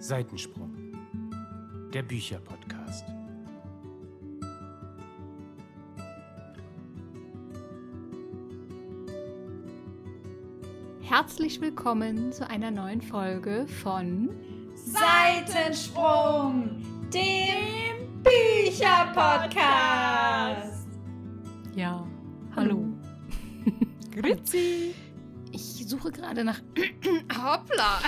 Seitensprung, 0.00 0.72
der 1.92 2.02
Bücherpodcast. 2.02 3.04
Herzlich 11.00 11.60
willkommen 11.60 12.30
zu 12.32 12.48
einer 12.48 12.70
neuen 12.70 13.02
Folge 13.02 13.66
von 13.82 14.30
Seitensprung, 14.76 16.80
dem 17.12 18.22
Bücherpodcast. 18.22 20.86
Ja, 21.74 22.06
hallo. 22.54 22.84
Grüezi. 24.12 24.94
Ich 25.50 25.84
suche 25.88 26.12
gerade 26.12 26.44
nach 26.44 26.60
Hoppla. 27.36 27.98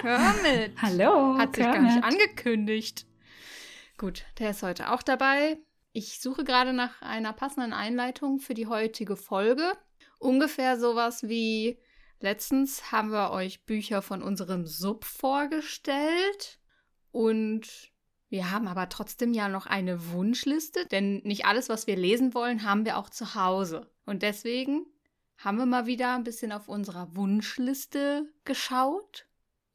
Kermit. 0.00 0.72
Hallo. 0.80 1.38
Hat 1.38 1.56
sich 1.56 1.64
gar 1.64 1.80
nicht 1.80 2.04
angekündigt. 2.04 3.06
Gut, 3.98 4.24
der 4.38 4.50
ist 4.50 4.62
heute 4.62 4.92
auch 4.92 5.02
dabei. 5.02 5.58
Ich 5.92 6.20
suche 6.20 6.44
gerade 6.44 6.72
nach 6.72 7.00
einer 7.00 7.32
passenden 7.32 7.72
Einleitung 7.72 8.38
für 8.38 8.54
die 8.54 8.66
heutige 8.66 9.16
Folge. 9.16 9.72
Ungefähr 10.18 10.78
sowas 10.78 11.22
wie 11.28 11.78
letztens 12.20 12.92
haben 12.92 13.10
wir 13.10 13.30
euch 13.30 13.64
Bücher 13.64 14.02
von 14.02 14.22
unserem 14.22 14.66
Sub 14.66 15.04
vorgestellt 15.04 16.58
und 17.10 17.90
wir 18.28 18.50
haben 18.50 18.66
aber 18.66 18.88
trotzdem 18.88 19.32
ja 19.32 19.48
noch 19.48 19.66
eine 19.66 20.10
Wunschliste, 20.10 20.84
denn 20.86 21.22
nicht 21.24 21.46
alles, 21.46 21.68
was 21.68 21.86
wir 21.86 21.96
lesen 21.96 22.34
wollen, 22.34 22.64
haben 22.64 22.84
wir 22.84 22.98
auch 22.98 23.08
zu 23.08 23.34
Hause. 23.34 23.90
Und 24.04 24.22
deswegen 24.22 24.84
haben 25.38 25.58
wir 25.58 25.66
mal 25.66 25.86
wieder 25.86 26.14
ein 26.14 26.24
bisschen 26.24 26.52
auf 26.52 26.68
unserer 26.68 27.14
Wunschliste 27.14 28.26
geschaut 28.44 29.26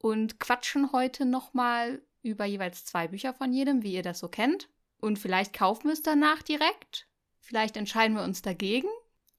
und 0.02 0.40
quatschen 0.40 0.92
heute 0.92 1.26
nochmal 1.26 2.02
über 2.24 2.46
jeweils 2.46 2.86
zwei 2.86 3.08
Bücher 3.08 3.34
von 3.34 3.54
jedem, 3.54 3.84
wie 3.84 3.94
ihr 3.94 4.04
das 4.04 4.20
so 4.20 4.28
kennt. 4.28 4.70
Und 5.00 5.18
vielleicht 5.18 5.54
kaufen 5.54 5.88
wir 5.88 5.94
es 5.94 6.02
danach 6.02 6.42
direkt. 6.42 7.08
Vielleicht 7.40 7.78
entscheiden 7.78 8.16
wir 8.16 8.24
uns 8.24 8.42
dagegen. 8.42 8.88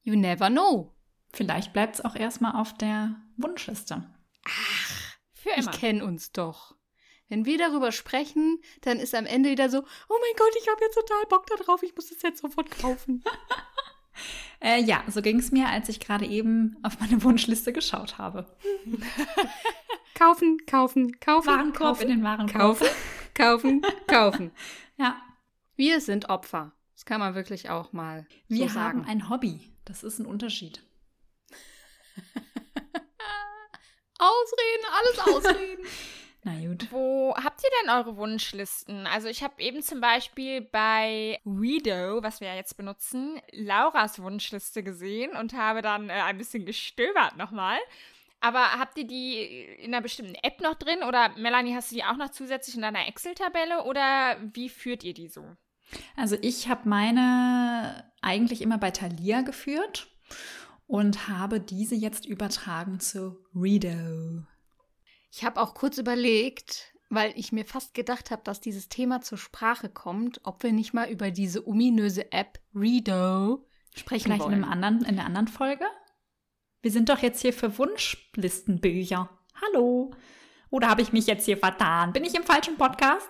You 0.02 0.16
never 0.16 0.50
know. 0.50 0.92
Vielleicht 1.32 1.72
bleibt 1.72 1.96
es 1.96 2.04
auch 2.04 2.16
erstmal 2.16 2.60
auf 2.60 2.74
der 2.74 3.16
Wunschliste. 3.36 4.04
Ach, 4.44 5.16
für 5.32 5.50
immer. 5.50 5.72
Ich 5.72 5.80
kenne 5.80 6.04
uns 6.04 6.32
doch. 6.32 6.74
Wenn 7.28 7.46
wir 7.46 7.56
darüber 7.56 7.92
sprechen, 7.92 8.60
dann 8.82 8.98
ist 8.98 9.14
am 9.14 9.24
Ende 9.24 9.50
wieder 9.50 9.70
so, 9.70 9.78
oh 9.78 10.16
mein 10.20 10.36
Gott, 10.36 10.54
ich 10.60 10.68
habe 10.68 10.84
jetzt 10.84 10.94
total 10.96 11.24
Bock 11.28 11.46
darauf, 11.46 11.82
ich 11.82 11.94
muss 11.94 12.10
es 12.10 12.20
jetzt 12.22 12.42
sofort 12.42 12.70
kaufen. 12.70 13.24
äh, 14.62 14.80
ja, 14.82 15.02
so 15.08 15.22
ging 15.22 15.38
es 15.38 15.50
mir, 15.50 15.68
als 15.68 15.88
ich 15.88 16.00
gerade 16.00 16.24
eben 16.26 16.76
auf 16.82 17.00
meine 17.00 17.22
Wunschliste 17.24 17.72
geschaut 17.72 18.18
habe. 18.18 18.46
kaufen, 20.14 20.58
kaufen, 20.66 21.18
kaufen. 21.20 21.48
Warenkorb 21.48 21.96
kaufen, 21.96 22.02
in 22.02 22.08
den 22.08 22.22
Warenkorb. 22.22 22.78
Kaufen, 22.78 22.86
kaufen, 23.34 23.82
kaufen. 24.06 24.50
ja. 24.96 25.20
Wir 25.74 26.00
sind 26.00 26.28
Opfer. 26.28 26.72
Das 26.94 27.06
kann 27.06 27.18
man 27.18 27.34
wirklich 27.34 27.70
auch 27.70 27.92
mal 27.92 28.26
Wir 28.46 28.68
so 28.68 28.74
sagen. 28.74 29.00
haben 29.00 29.08
ein 29.08 29.28
Hobby. 29.30 29.72
Das 29.84 30.04
ist 30.04 30.18
ein 30.18 30.26
Unterschied. 30.26 30.82
ausreden, 34.18 34.84
alles 34.92 35.18
ausreden. 35.18 35.84
Na 36.44 36.54
gut. 36.58 36.90
Wo 36.90 37.34
habt 37.36 37.62
ihr 37.62 37.70
denn 37.82 37.90
eure 37.90 38.16
Wunschlisten? 38.16 39.06
Also 39.06 39.28
ich 39.28 39.44
habe 39.44 39.62
eben 39.62 39.80
zum 39.82 40.00
Beispiel 40.00 40.60
bei 40.60 41.38
Redo, 41.46 42.22
was 42.22 42.40
wir 42.40 42.48
ja 42.48 42.56
jetzt 42.56 42.76
benutzen, 42.76 43.40
Lauras 43.52 44.20
Wunschliste 44.20 44.82
gesehen 44.82 45.36
und 45.36 45.54
habe 45.54 45.82
dann 45.82 46.10
äh, 46.10 46.14
ein 46.14 46.38
bisschen 46.38 46.66
gestöbert 46.66 47.36
nochmal. 47.36 47.78
Aber 48.40 48.72
habt 48.72 48.98
ihr 48.98 49.06
die 49.06 49.40
in 49.78 49.94
einer 49.94 50.02
bestimmten 50.02 50.34
App 50.42 50.60
noch 50.60 50.74
drin 50.74 51.04
oder 51.06 51.28
Melanie, 51.38 51.76
hast 51.76 51.92
du 51.92 51.94
die 51.94 52.04
auch 52.04 52.16
noch 52.16 52.30
zusätzlich 52.30 52.74
in 52.74 52.82
deiner 52.82 53.06
Excel-Tabelle 53.06 53.84
oder 53.84 54.36
wie 54.52 54.68
führt 54.68 55.04
ihr 55.04 55.14
die 55.14 55.28
so? 55.28 55.44
Also 56.16 56.36
ich 56.42 56.68
habe 56.68 56.88
meine 56.88 58.10
eigentlich 58.20 58.62
immer 58.62 58.78
bei 58.78 58.90
Thalia 58.90 59.42
geführt 59.42 60.08
und 60.88 61.28
habe 61.28 61.60
diese 61.60 61.94
jetzt 61.94 62.26
übertragen 62.26 62.98
zu 62.98 63.38
Redo. 63.54 64.42
Ich 65.34 65.44
habe 65.44 65.62
auch 65.62 65.72
kurz 65.72 65.96
überlegt, 65.96 66.92
weil 67.08 67.32
ich 67.36 67.52
mir 67.52 67.64
fast 67.64 67.94
gedacht 67.94 68.30
habe, 68.30 68.42
dass 68.44 68.60
dieses 68.60 68.90
Thema 68.90 69.22
zur 69.22 69.38
Sprache 69.38 69.88
kommt, 69.88 70.42
ob 70.44 70.62
wir 70.62 70.72
nicht 70.72 70.92
mal 70.92 71.08
über 71.08 71.30
diese 71.30 71.66
ominöse 71.66 72.30
App 72.32 72.60
Redo 72.74 73.66
sprechen 73.94 74.24
Vielleicht 74.24 74.42
wollen. 74.42 74.58
in, 74.58 74.64
einem 74.64 74.72
anderen, 74.72 75.00
in 75.00 75.18
einer 75.18 75.24
anderen 75.24 75.48
Folge? 75.48 75.86
Wir 76.82 76.90
sind 76.90 77.08
doch 77.08 77.20
jetzt 77.20 77.40
hier 77.40 77.54
für 77.54 77.78
Wunschlistenbücher. 77.78 79.30
Hallo. 79.62 80.10
Oder 80.68 80.88
habe 80.88 81.00
ich 81.00 81.14
mich 81.14 81.26
jetzt 81.26 81.46
hier 81.46 81.56
vertan? 81.56 82.12
Bin 82.12 82.24
ich 82.24 82.34
im 82.34 82.44
falschen 82.44 82.76
Podcast? 82.76 83.28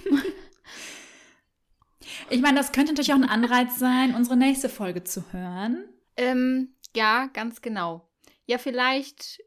ich 2.32 2.42
meine, 2.42 2.58
das 2.58 2.72
könnte 2.72 2.94
natürlich 2.94 3.14
auch 3.14 3.18
ein 3.18 3.30
Anreiz 3.30 3.78
sein, 3.78 4.16
unsere 4.16 4.38
nächste 4.38 4.70
Folge 4.70 5.04
zu 5.04 5.24
hören. 5.32 5.88
Ähm, 6.16 6.74
ja, 6.96 7.28
ganz 7.28 7.62
genau. 7.62 8.10
Ja, 8.48 8.58
vielleicht 8.58 9.40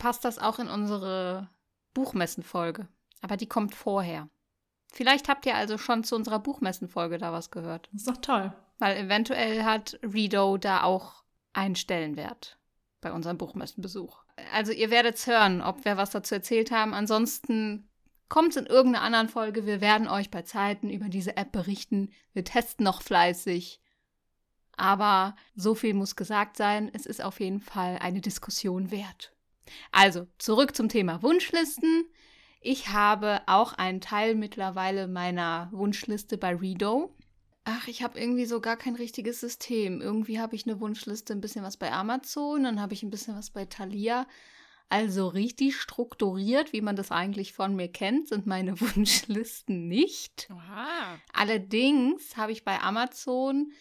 passt 0.00 0.24
das 0.24 0.40
auch 0.40 0.58
in 0.58 0.66
unsere 0.66 1.48
Buchmessenfolge. 1.94 2.88
Aber 3.20 3.36
die 3.36 3.46
kommt 3.46 3.76
vorher. 3.76 4.28
Vielleicht 4.92 5.28
habt 5.28 5.46
ihr 5.46 5.54
also 5.54 5.78
schon 5.78 6.02
zu 6.02 6.16
unserer 6.16 6.40
Buchmessenfolge 6.40 7.18
da 7.18 7.32
was 7.32 7.52
gehört. 7.52 7.88
Das 7.92 8.02
ist 8.02 8.08
doch 8.08 8.16
toll. 8.16 8.52
Weil 8.78 8.96
eventuell 8.96 9.62
hat 9.62 10.00
Redo 10.02 10.56
da 10.56 10.82
auch 10.82 11.22
einen 11.52 11.76
Stellenwert 11.76 12.58
bei 13.00 13.12
unserem 13.12 13.38
Buchmessenbesuch. 13.38 14.24
Also 14.52 14.72
ihr 14.72 14.90
werdet 14.90 15.16
es 15.16 15.26
hören, 15.26 15.62
ob 15.62 15.84
wir 15.84 15.96
was 15.96 16.10
dazu 16.10 16.34
erzählt 16.34 16.70
haben. 16.70 16.94
Ansonsten 16.94 17.88
kommt 18.28 18.50
es 18.50 18.56
in 18.56 18.66
irgendeiner 18.66 19.04
anderen 19.04 19.28
Folge. 19.28 19.66
Wir 19.66 19.80
werden 19.80 20.08
euch 20.08 20.30
bei 20.30 20.42
Zeiten 20.42 20.88
über 20.88 21.08
diese 21.08 21.36
App 21.36 21.52
berichten. 21.52 22.10
Wir 22.32 22.44
testen 22.44 22.84
noch 22.84 23.02
fleißig. 23.02 23.80
Aber 24.76 25.36
so 25.54 25.74
viel 25.74 25.92
muss 25.92 26.16
gesagt 26.16 26.56
sein. 26.56 26.90
Es 26.94 27.04
ist 27.04 27.22
auf 27.22 27.38
jeden 27.38 27.60
Fall 27.60 27.98
eine 28.00 28.22
Diskussion 28.22 28.90
wert. 28.90 29.34
Also, 29.92 30.26
zurück 30.38 30.76
zum 30.76 30.88
Thema 30.88 31.22
Wunschlisten. 31.22 32.06
Ich 32.60 32.88
habe 32.88 33.40
auch 33.46 33.72
einen 33.72 34.00
Teil 34.00 34.34
mittlerweile 34.34 35.08
meiner 35.08 35.68
Wunschliste 35.72 36.36
bei 36.36 36.54
Redo. 36.54 37.14
Ach, 37.64 37.88
ich 37.88 38.02
habe 38.02 38.18
irgendwie 38.18 38.46
so 38.46 38.60
gar 38.60 38.76
kein 38.76 38.96
richtiges 38.96 39.40
System. 39.40 40.00
Irgendwie 40.00 40.40
habe 40.40 40.56
ich 40.56 40.66
eine 40.66 40.80
Wunschliste, 40.80 41.32
ein 41.32 41.40
bisschen 41.40 41.64
was 41.64 41.76
bei 41.76 41.92
Amazon, 41.92 42.64
dann 42.64 42.80
habe 42.80 42.94
ich 42.94 43.02
ein 43.02 43.10
bisschen 43.10 43.36
was 43.36 43.50
bei 43.50 43.64
Thalia. 43.64 44.26
Also 44.88 45.28
richtig 45.28 45.76
strukturiert, 45.76 46.72
wie 46.72 46.80
man 46.80 46.96
das 46.96 47.12
eigentlich 47.12 47.52
von 47.52 47.76
mir 47.76 47.86
kennt, 47.88 48.28
sind 48.28 48.46
meine 48.46 48.80
Wunschlisten 48.80 49.86
nicht. 49.86 50.48
Aha. 50.50 51.18
Allerdings 51.32 52.36
habe 52.36 52.52
ich 52.52 52.64
bei 52.64 52.80
Amazon, 52.80 53.72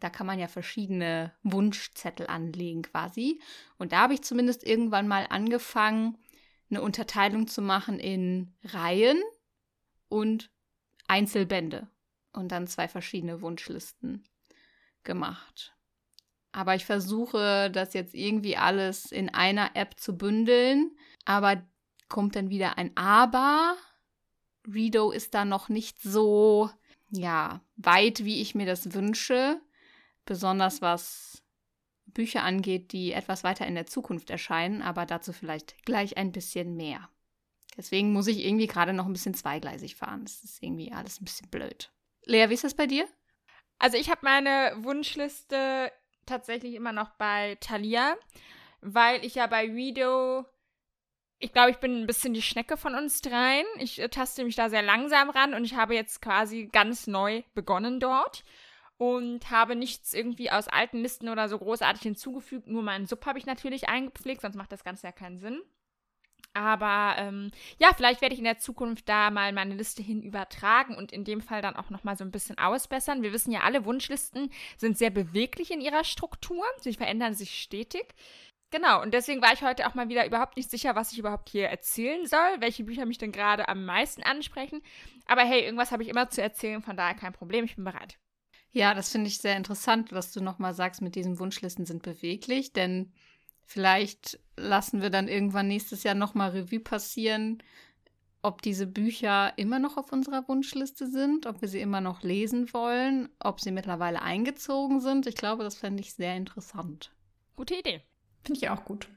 da 0.00 0.10
kann 0.10 0.26
man 0.26 0.38
ja 0.38 0.48
verschiedene 0.48 1.32
Wunschzettel 1.42 2.26
anlegen 2.26 2.82
quasi. 2.82 3.40
Und 3.78 3.92
da 3.92 4.02
habe 4.02 4.14
ich 4.14 4.22
zumindest 4.22 4.66
irgendwann 4.66 5.08
mal 5.08 5.26
angefangen, 5.28 6.18
eine 6.70 6.82
Unterteilung 6.82 7.48
zu 7.48 7.60
machen 7.60 7.98
in 7.98 8.54
Reihen 8.64 9.20
und 10.08 10.50
Einzelbände 11.06 11.88
und 12.32 12.52
dann 12.52 12.66
zwei 12.66 12.88
verschiedene 12.88 13.42
Wunschlisten 13.42 14.24
gemacht. 15.04 15.74
Aber 16.52 16.74
ich 16.74 16.84
versuche 16.84 17.70
das 17.70 17.94
jetzt 17.94 18.14
irgendwie 18.14 18.56
alles 18.56 19.10
in 19.10 19.30
einer 19.30 19.74
App 19.74 19.98
zu 19.98 20.16
bündeln. 20.16 20.90
Aber 21.24 21.62
kommt 22.08 22.36
dann 22.36 22.50
wieder 22.50 22.76
ein 22.76 22.94
Aber. 22.94 23.74
Redo 24.66 25.10
ist 25.10 25.34
da 25.34 25.44
noch 25.44 25.68
nicht 25.68 26.00
so, 26.02 26.70
ja, 27.10 27.62
weit, 27.76 28.24
wie 28.24 28.42
ich 28.42 28.54
mir 28.54 28.66
das 28.66 28.92
wünsche. 28.92 29.60
Besonders 30.24 30.82
was 30.82 31.42
Bücher 32.06 32.42
angeht, 32.42 32.92
die 32.92 33.12
etwas 33.12 33.44
weiter 33.44 33.66
in 33.66 33.74
der 33.74 33.86
Zukunft 33.86 34.30
erscheinen. 34.30 34.82
Aber 34.82 35.06
dazu 35.06 35.32
vielleicht 35.32 35.84
gleich 35.84 36.16
ein 36.16 36.32
bisschen 36.32 36.76
mehr. 36.76 37.08
Deswegen 37.76 38.12
muss 38.12 38.26
ich 38.26 38.44
irgendwie 38.44 38.66
gerade 38.66 38.92
noch 38.92 39.06
ein 39.06 39.12
bisschen 39.12 39.34
zweigleisig 39.34 39.96
fahren. 39.96 40.24
Das 40.24 40.44
ist 40.44 40.62
irgendwie 40.62 40.92
alles 40.92 41.20
ein 41.20 41.24
bisschen 41.24 41.48
blöd. 41.48 41.90
Lea, 42.24 42.48
wie 42.48 42.54
ist 42.54 42.64
das 42.64 42.74
bei 42.74 42.86
dir? 42.86 43.06
Also 43.78 43.96
ich 43.96 44.10
habe 44.10 44.20
meine 44.22 44.74
Wunschliste 44.84 45.90
tatsächlich 46.26 46.74
immer 46.74 46.92
noch 46.92 47.10
bei 47.10 47.56
Thalia, 47.60 48.16
weil 48.80 49.24
ich 49.24 49.34
ja 49.34 49.46
bei 49.46 49.64
Redo, 49.64 50.44
ich 51.38 51.52
glaube, 51.52 51.70
ich 51.70 51.78
bin 51.78 52.00
ein 52.00 52.06
bisschen 52.06 52.34
die 52.34 52.42
Schnecke 52.42 52.76
von 52.76 52.94
uns 52.94 53.22
dreien. 53.22 53.66
Ich 53.78 53.98
äh, 53.98 54.08
taste 54.08 54.44
mich 54.44 54.54
da 54.54 54.70
sehr 54.70 54.82
langsam 54.82 55.30
ran 55.30 55.54
und 55.54 55.64
ich 55.64 55.74
habe 55.74 55.94
jetzt 55.94 56.22
quasi 56.22 56.68
ganz 56.70 57.06
neu 57.06 57.42
begonnen 57.54 57.98
dort 57.98 58.44
und 59.02 59.50
habe 59.50 59.74
nichts 59.74 60.14
irgendwie 60.14 60.52
aus 60.52 60.68
alten 60.68 60.98
Listen 60.98 61.28
oder 61.28 61.48
so 61.48 61.58
großartig 61.58 62.02
hinzugefügt. 62.02 62.68
Nur 62.68 62.84
meinen 62.84 63.06
Sub 63.06 63.26
habe 63.26 63.36
ich 63.36 63.46
natürlich 63.46 63.88
eingepflegt, 63.88 64.42
sonst 64.42 64.54
macht 64.54 64.70
das 64.70 64.84
Ganze 64.84 65.08
ja 65.08 65.12
keinen 65.12 65.38
Sinn. 65.38 65.60
Aber 66.54 67.16
ähm, 67.18 67.50
ja, 67.80 67.90
vielleicht 67.96 68.20
werde 68.20 68.34
ich 68.34 68.38
in 68.38 68.44
der 68.44 68.58
Zukunft 68.58 69.08
da 69.08 69.32
mal 69.32 69.52
meine 69.52 69.74
Liste 69.74 70.04
hin 70.04 70.22
übertragen 70.22 70.94
und 70.94 71.10
in 71.10 71.24
dem 71.24 71.40
Fall 71.40 71.62
dann 71.62 71.74
auch 71.74 71.90
nochmal 71.90 72.16
so 72.16 72.22
ein 72.22 72.30
bisschen 72.30 72.58
ausbessern. 72.58 73.22
Wir 73.22 73.32
wissen 73.32 73.50
ja 73.50 73.62
alle, 73.62 73.84
Wunschlisten 73.84 74.52
sind 74.76 74.96
sehr 74.96 75.10
beweglich 75.10 75.72
in 75.72 75.80
ihrer 75.80 76.04
Struktur. 76.04 76.64
Sie 76.78 76.92
verändern 76.92 77.34
sich 77.34 77.60
stetig. 77.60 78.06
Genau, 78.70 79.02
und 79.02 79.14
deswegen 79.14 79.42
war 79.42 79.52
ich 79.52 79.62
heute 79.62 79.88
auch 79.88 79.94
mal 79.94 80.10
wieder 80.10 80.24
überhaupt 80.26 80.56
nicht 80.56 80.70
sicher, 80.70 80.94
was 80.94 81.10
ich 81.10 81.18
überhaupt 81.18 81.48
hier 81.48 81.66
erzählen 81.66 82.24
soll, 82.24 82.60
welche 82.60 82.84
Bücher 82.84 83.04
mich 83.04 83.18
denn 83.18 83.32
gerade 83.32 83.68
am 83.68 83.84
meisten 83.84 84.22
ansprechen. 84.22 84.80
Aber 85.26 85.42
hey, 85.42 85.64
irgendwas 85.64 85.90
habe 85.90 86.04
ich 86.04 86.08
immer 86.08 86.30
zu 86.30 86.40
erzählen, 86.40 86.82
von 86.82 86.96
daher 86.96 87.16
kein 87.16 87.32
Problem, 87.32 87.64
ich 87.64 87.74
bin 87.74 87.84
bereit. 87.84 88.16
Ja, 88.72 88.94
das 88.94 89.10
finde 89.10 89.28
ich 89.28 89.38
sehr 89.38 89.56
interessant, 89.56 90.12
was 90.12 90.32
du 90.32 90.40
nochmal 90.40 90.74
sagst 90.74 91.02
mit 91.02 91.14
diesen 91.14 91.38
Wunschlisten 91.38 91.84
sind 91.84 92.02
beweglich, 92.02 92.72
denn 92.72 93.12
vielleicht 93.66 94.40
lassen 94.56 95.02
wir 95.02 95.10
dann 95.10 95.28
irgendwann 95.28 95.68
nächstes 95.68 96.02
Jahr 96.02 96.14
nochmal 96.14 96.50
Revue 96.50 96.80
passieren, 96.80 97.62
ob 98.40 98.62
diese 98.62 98.86
Bücher 98.86 99.52
immer 99.56 99.78
noch 99.78 99.96
auf 99.98 100.10
unserer 100.12 100.48
Wunschliste 100.48 101.06
sind, 101.06 101.46
ob 101.46 101.60
wir 101.60 101.68
sie 101.68 101.80
immer 101.80 102.00
noch 102.00 102.22
lesen 102.22 102.72
wollen, 102.72 103.28
ob 103.38 103.60
sie 103.60 103.70
mittlerweile 103.70 104.22
eingezogen 104.22 105.00
sind. 105.00 105.26
Ich 105.26 105.36
glaube, 105.36 105.62
das 105.62 105.76
fände 105.76 106.00
ich 106.00 106.14
sehr 106.14 106.36
interessant. 106.36 107.12
Gute 107.54 107.74
Idee. 107.74 108.02
Finde 108.42 108.58
ich 108.58 108.68
auch 108.70 108.84
gut. 108.84 109.08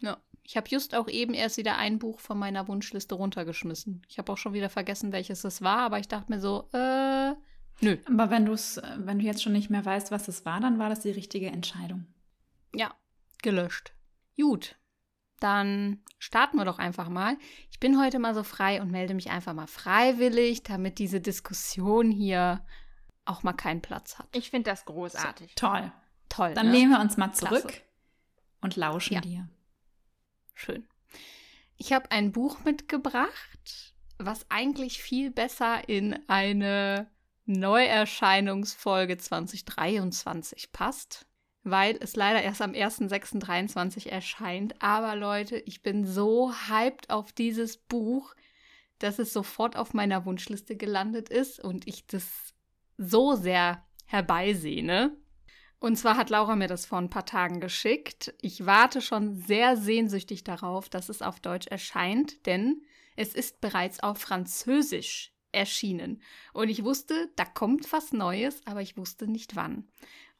Ja. 0.00 0.16
Ich 0.46 0.56
habe 0.56 0.68
just 0.68 0.94
auch 0.94 1.08
eben 1.08 1.32
erst 1.32 1.56
wieder 1.56 1.78
ein 1.78 1.98
Buch 1.98 2.20
von 2.20 2.38
meiner 2.38 2.68
Wunschliste 2.68 3.14
runtergeschmissen. 3.14 4.02
Ich 4.08 4.18
habe 4.18 4.30
auch 4.30 4.36
schon 4.36 4.52
wieder 4.52 4.68
vergessen, 4.68 5.10
welches 5.10 5.42
es 5.44 5.62
war, 5.62 5.78
aber 5.78 5.98
ich 5.98 6.08
dachte 6.08 6.30
mir 6.30 6.40
so, 6.40 6.68
äh, 6.72 7.34
nö. 7.80 7.96
Aber 8.06 8.30
wenn 8.30 8.46
du 8.46 8.52
es, 8.52 8.80
wenn 8.96 9.18
du 9.18 9.24
jetzt 9.24 9.42
schon 9.42 9.52
nicht 9.52 9.70
mehr 9.70 9.84
weißt, 9.84 10.10
was 10.10 10.28
es 10.28 10.44
war, 10.44 10.60
dann 10.60 10.78
war 10.78 10.88
das 10.88 11.00
die 11.00 11.10
richtige 11.10 11.48
Entscheidung. 11.48 12.06
Ja, 12.74 12.94
gelöscht. 13.42 13.92
Gut. 14.36 14.76
Dann 15.40 16.02
starten 16.18 16.56
wir 16.56 16.64
doch 16.64 16.78
einfach 16.78 17.08
mal. 17.08 17.36
Ich 17.70 17.78
bin 17.78 18.00
heute 18.00 18.18
mal 18.18 18.34
so 18.34 18.42
frei 18.42 18.80
und 18.80 18.90
melde 18.90 19.14
mich 19.14 19.30
einfach 19.30 19.52
mal 19.52 19.66
freiwillig, 19.66 20.62
damit 20.62 20.98
diese 20.98 21.20
Diskussion 21.20 22.10
hier 22.10 22.64
auch 23.24 23.42
mal 23.42 23.52
keinen 23.52 23.82
Platz 23.82 24.18
hat. 24.18 24.28
Ich 24.32 24.50
finde 24.50 24.70
das 24.70 24.84
großartig. 24.84 25.54
So, 25.58 25.66
toll. 25.66 25.92
Toll. 26.28 26.54
Dann 26.54 26.66
ne? 26.66 26.72
lehnen 26.72 26.90
wir 26.90 27.00
uns 27.00 27.16
mal 27.16 27.32
zurück 27.32 27.62
Klasse. 27.68 27.82
und 28.60 28.76
lauschen 28.76 29.14
Ja. 29.14 29.20
dir. 29.20 29.48
Schön. 30.54 30.86
Ich 31.76 31.92
habe 31.92 32.10
ein 32.10 32.32
Buch 32.32 32.64
mitgebracht, 32.64 33.94
was 34.18 34.50
eigentlich 34.50 35.02
viel 35.02 35.30
besser 35.30 35.88
in 35.88 36.18
eine 36.28 37.10
Neuerscheinungsfolge 37.46 39.18
2023 39.18 40.72
passt, 40.72 41.26
weil 41.62 41.96
es 42.00 42.16
leider 42.16 42.42
erst 42.42 42.62
am 42.62 42.72
1.6.23 42.72 44.08
erscheint. 44.08 44.80
Aber 44.80 45.14
Leute, 45.16 45.58
ich 45.58 45.82
bin 45.82 46.06
so 46.06 46.52
hyped 46.68 47.10
auf 47.10 47.32
dieses 47.32 47.76
Buch, 47.76 48.34
dass 48.98 49.18
es 49.18 49.32
sofort 49.32 49.76
auf 49.76 49.92
meiner 49.92 50.24
Wunschliste 50.24 50.76
gelandet 50.76 51.28
ist 51.28 51.60
und 51.60 51.86
ich 51.86 52.06
das 52.06 52.54
so 52.96 53.34
sehr 53.34 53.84
herbeisehne. 54.06 55.16
Und 55.80 55.96
zwar 55.96 56.16
hat 56.16 56.30
Laura 56.30 56.56
mir 56.56 56.68
das 56.68 56.86
vor 56.86 56.98
ein 56.98 57.10
paar 57.10 57.26
Tagen 57.26 57.60
geschickt. 57.60 58.32
Ich 58.40 58.64
warte 58.64 59.02
schon 59.02 59.34
sehr 59.34 59.76
sehnsüchtig 59.76 60.44
darauf, 60.44 60.88
dass 60.88 61.10
es 61.10 61.20
auf 61.20 61.40
Deutsch 61.40 61.66
erscheint, 61.66 62.46
denn 62.46 62.82
es 63.16 63.34
ist 63.34 63.60
bereits 63.60 64.00
auf 64.00 64.18
Französisch 64.18 65.33
erschienen. 65.54 66.22
Und 66.52 66.68
ich 66.68 66.84
wusste, 66.84 67.30
da 67.36 67.44
kommt 67.44 67.92
was 67.92 68.12
Neues, 68.12 68.60
aber 68.66 68.82
ich 68.82 68.96
wusste 68.96 69.26
nicht 69.26 69.56
wann. 69.56 69.88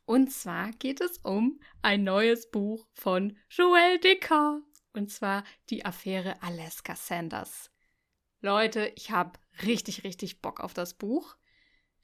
Und 0.07 0.31
zwar 0.31 0.71
geht 0.73 1.01
es 1.01 1.19
um 1.19 1.61
ein 1.83 2.05
neues 2.05 2.51
Buch 2.51 2.87
von 2.93 3.37
Joël 3.51 3.99
Dicker. 4.01 4.61
Und 4.93 5.11
zwar 5.11 5.45
die 5.71 5.85
Affäre 5.85 6.43
Alaska 6.43 6.95
Sanders. 6.95 7.71
Leute, 8.41 8.93
ich 8.97 9.11
habe 9.11 9.39
richtig, 9.65 10.05
richtig 10.05 10.43
Bock 10.43 10.61
auf 10.61 10.75
das 10.75 10.95
Buch. 10.95 11.37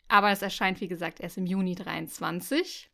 Aber 0.09 0.31
es 0.31 0.43
erscheint, 0.43 0.81
wie 0.81 0.89
gesagt, 0.89 1.21
erst 1.21 1.37
im 1.37 1.47
Juni 1.47 1.75
23. 1.75 2.91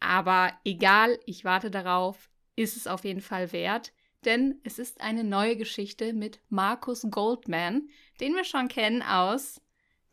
Aber 0.00 0.58
egal, 0.64 1.20
ich 1.26 1.44
warte 1.44 1.70
darauf, 1.70 2.30
ist 2.56 2.76
es 2.76 2.86
auf 2.86 3.04
jeden 3.04 3.20
Fall 3.20 3.52
wert, 3.52 3.92
denn 4.24 4.60
es 4.64 4.78
ist 4.78 5.00
eine 5.00 5.24
neue 5.24 5.56
Geschichte 5.56 6.12
mit 6.12 6.40
Markus 6.48 7.06
Goldman, 7.10 7.88
den 8.20 8.34
wir 8.34 8.44
schon 8.44 8.68
kennen 8.68 9.02
aus 9.02 9.60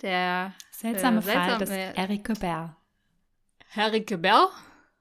der 0.02 0.54
Seltsame 0.72 1.20
Äh, 1.20 1.22
Fall 1.24 1.58
des 1.58 1.70
seltsame- 1.70 1.98
Eric 1.98 2.24
Gobert. 2.26 2.76
Harry 3.72 4.00
Bell 4.02 4.48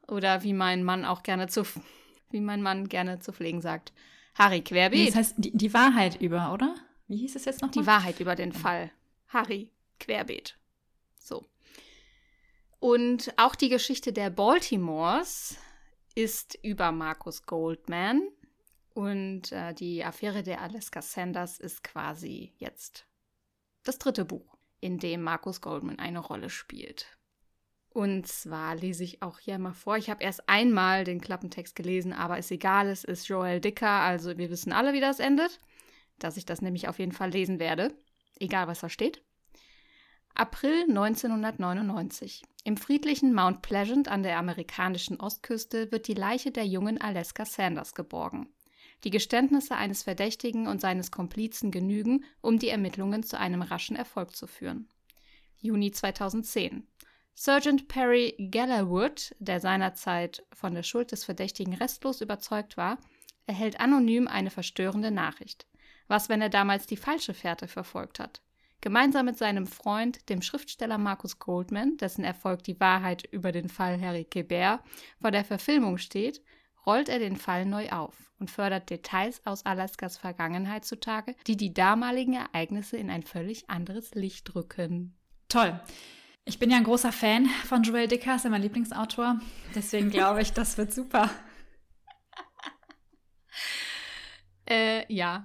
oder 0.08 0.42
wie 0.42 0.52
mein 0.52 0.82
Mann 0.82 1.04
auch 1.04 1.22
gerne 1.22 1.46
zu 1.48 1.62
wie 2.30 2.40
mein 2.40 2.60
Mann 2.62 2.88
gerne 2.88 3.20
zu 3.20 3.32
pflegen 3.32 3.60
sagt, 3.60 3.92
Harry 4.34 4.56
Nee, 4.56 4.62
Querbeet. 4.62 5.08
das 5.10 5.14
heißt 5.14 5.34
die, 5.38 5.56
die 5.56 5.72
Wahrheit 5.72 6.20
über, 6.20 6.52
oder? 6.52 6.74
Wie 7.06 7.16
hieß 7.18 7.36
es 7.36 7.44
jetzt 7.44 7.62
noch? 7.62 7.70
Die 7.70 7.86
Wahrheit 7.86 8.18
über 8.18 8.34
den 8.34 8.52
Fall. 8.52 8.90
Harry 9.28 9.70
Querbeet. 10.00 10.58
So. 11.20 11.46
Und 12.80 13.32
auch 13.36 13.54
die 13.54 13.68
Geschichte 13.68 14.12
der 14.12 14.30
Baltimores 14.30 15.56
ist 16.16 16.58
über 16.62 16.90
Markus 16.92 17.46
Goldman. 17.46 18.28
Und 18.96 19.52
äh, 19.52 19.74
die 19.74 20.02
Affäre 20.06 20.42
der 20.42 20.62
Alaska 20.62 21.02
Sanders 21.02 21.58
ist 21.58 21.84
quasi 21.84 22.54
jetzt 22.56 23.06
das 23.82 23.98
dritte 23.98 24.24
Buch, 24.24 24.56
in 24.80 24.96
dem 24.96 25.20
Markus 25.20 25.60
Goldman 25.60 25.98
eine 25.98 26.18
Rolle 26.18 26.48
spielt. 26.48 27.18
Und 27.90 28.26
zwar 28.26 28.74
lese 28.74 29.04
ich 29.04 29.20
auch 29.20 29.38
hier 29.38 29.58
mal 29.58 29.74
vor. 29.74 29.98
Ich 29.98 30.08
habe 30.08 30.24
erst 30.24 30.48
einmal 30.48 31.04
den 31.04 31.20
Klappentext 31.20 31.76
gelesen, 31.76 32.14
aber 32.14 32.38
ist 32.38 32.50
egal, 32.50 32.88
es 32.88 33.04
ist 33.04 33.28
Joel 33.28 33.60
Dicker, 33.60 33.86
also 33.86 34.38
wir 34.38 34.48
wissen 34.48 34.72
alle, 34.72 34.94
wie 34.94 35.00
das 35.00 35.20
endet. 35.20 35.60
Dass 36.18 36.38
ich 36.38 36.46
das 36.46 36.62
nämlich 36.62 36.88
auf 36.88 36.98
jeden 36.98 37.12
Fall 37.12 37.28
lesen 37.28 37.58
werde, 37.58 37.92
egal 38.40 38.66
was 38.66 38.80
da 38.80 38.88
steht. 38.88 39.22
April 40.34 40.84
1999. 40.88 42.44
Im 42.64 42.78
friedlichen 42.78 43.34
Mount 43.34 43.60
Pleasant 43.60 44.08
an 44.08 44.22
der 44.22 44.38
amerikanischen 44.38 45.20
Ostküste 45.20 45.92
wird 45.92 46.08
die 46.08 46.14
Leiche 46.14 46.50
der 46.50 46.64
jungen 46.64 46.98
Alaska 46.98 47.44
Sanders 47.44 47.94
geborgen. 47.94 48.48
Die 49.06 49.10
Geständnisse 49.10 49.76
eines 49.76 50.02
Verdächtigen 50.02 50.66
und 50.66 50.80
seines 50.80 51.12
Komplizen 51.12 51.70
genügen, 51.70 52.24
um 52.40 52.58
die 52.58 52.70
Ermittlungen 52.70 53.22
zu 53.22 53.38
einem 53.38 53.62
raschen 53.62 53.94
Erfolg 53.94 54.34
zu 54.34 54.48
führen. 54.48 54.88
Juni 55.58 55.92
2010. 55.92 56.88
Sergeant 57.32 57.86
Perry 57.86 58.34
Gallerwood, 58.50 59.32
der 59.38 59.60
seinerzeit 59.60 60.44
von 60.52 60.74
der 60.74 60.82
Schuld 60.82 61.12
des 61.12 61.24
Verdächtigen 61.24 61.74
restlos 61.74 62.20
überzeugt 62.20 62.76
war, 62.76 62.98
erhält 63.46 63.78
anonym 63.78 64.26
eine 64.26 64.50
verstörende 64.50 65.12
Nachricht. 65.12 65.68
Was, 66.08 66.28
wenn 66.28 66.42
er 66.42 66.50
damals 66.50 66.88
die 66.88 66.96
falsche 66.96 67.32
Fährte 67.32 67.68
verfolgt 67.68 68.18
hat? 68.18 68.42
Gemeinsam 68.80 69.26
mit 69.26 69.38
seinem 69.38 69.68
Freund, 69.68 70.28
dem 70.28 70.42
Schriftsteller 70.42 70.98
Markus 70.98 71.38
Goldman, 71.38 71.96
dessen 71.96 72.24
Erfolg 72.24 72.64
die 72.64 72.80
Wahrheit 72.80 73.24
über 73.30 73.52
den 73.52 73.68
Fall 73.68 74.00
Harry 74.00 74.24
Quebert 74.24 74.80
vor 75.20 75.30
der 75.30 75.44
Verfilmung 75.44 75.96
steht, 75.98 76.42
rollt 76.86 77.08
er 77.08 77.18
den 77.18 77.36
Fall 77.36 77.66
neu 77.66 77.90
auf 77.90 78.14
und 78.38 78.50
fördert 78.50 78.90
Details 78.90 79.40
aus 79.44 79.66
Alaskas 79.66 80.18
Vergangenheit 80.18 80.84
zutage, 80.84 81.34
die 81.46 81.56
die 81.56 81.74
damaligen 81.74 82.34
Ereignisse 82.34 82.96
in 82.96 83.10
ein 83.10 83.22
völlig 83.22 83.68
anderes 83.68 84.14
Licht 84.14 84.54
rücken. 84.54 85.16
Toll. 85.48 85.80
Ich 86.44 86.58
bin 86.58 86.70
ja 86.70 86.76
ein 86.76 86.84
großer 86.84 87.12
Fan 87.12 87.46
von 87.64 87.82
Joel 87.82 88.06
Dicker, 88.06 88.36
ist 88.36 88.44
ja 88.44 88.50
mein 88.50 88.62
Lieblingsautor. 88.62 89.40
Deswegen 89.74 90.10
glaube 90.10 90.42
ich, 90.42 90.52
das 90.52 90.78
wird 90.78 90.92
super. 90.92 91.30
Äh, 94.68 95.04
ja. 95.14 95.44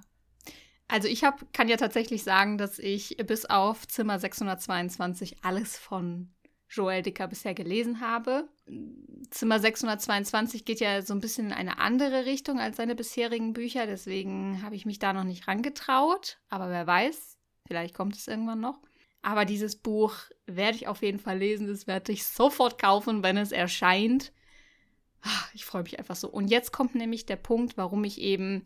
Also 0.88 1.06
ich 1.06 1.22
hab, 1.22 1.52
kann 1.52 1.68
ja 1.68 1.76
tatsächlich 1.76 2.24
sagen, 2.24 2.58
dass 2.58 2.80
ich 2.80 3.16
bis 3.18 3.46
auf 3.46 3.86
Zimmer 3.86 4.18
622 4.18 5.44
alles 5.44 5.78
von 5.78 6.34
Joel 6.68 7.02
Dicker 7.02 7.28
bisher 7.28 7.54
gelesen 7.54 8.00
habe. 8.00 8.48
Zimmer 9.30 9.58
622 9.60 10.64
geht 10.64 10.80
ja 10.80 11.00
so 11.02 11.14
ein 11.14 11.20
bisschen 11.20 11.46
in 11.46 11.52
eine 11.52 11.78
andere 11.78 12.26
Richtung 12.26 12.60
als 12.60 12.76
seine 12.76 12.94
bisherigen 12.94 13.52
Bücher, 13.54 13.86
deswegen 13.86 14.62
habe 14.62 14.76
ich 14.76 14.84
mich 14.84 14.98
da 14.98 15.12
noch 15.12 15.24
nicht 15.24 15.48
rangetraut. 15.48 16.38
Aber 16.48 16.68
wer 16.68 16.86
weiß, 16.86 17.38
vielleicht 17.66 17.94
kommt 17.94 18.16
es 18.16 18.28
irgendwann 18.28 18.60
noch. 18.60 18.78
Aber 19.22 19.44
dieses 19.44 19.76
Buch 19.76 20.14
werde 20.46 20.76
ich 20.76 20.88
auf 20.88 21.00
jeden 21.02 21.20
Fall 21.20 21.38
lesen. 21.38 21.68
Das 21.68 21.86
werde 21.86 22.12
ich 22.12 22.24
sofort 22.24 22.80
kaufen, 22.80 23.22
wenn 23.22 23.36
es 23.36 23.52
erscheint. 23.52 24.32
Ah, 25.22 25.44
Ich 25.54 25.64
freue 25.64 25.84
mich 25.84 25.98
einfach 25.98 26.16
so. 26.16 26.28
Und 26.28 26.48
jetzt 26.48 26.72
kommt 26.72 26.94
nämlich 26.94 27.24
der 27.24 27.36
Punkt, 27.36 27.76
warum 27.76 28.02
ich 28.04 28.20
eben 28.20 28.64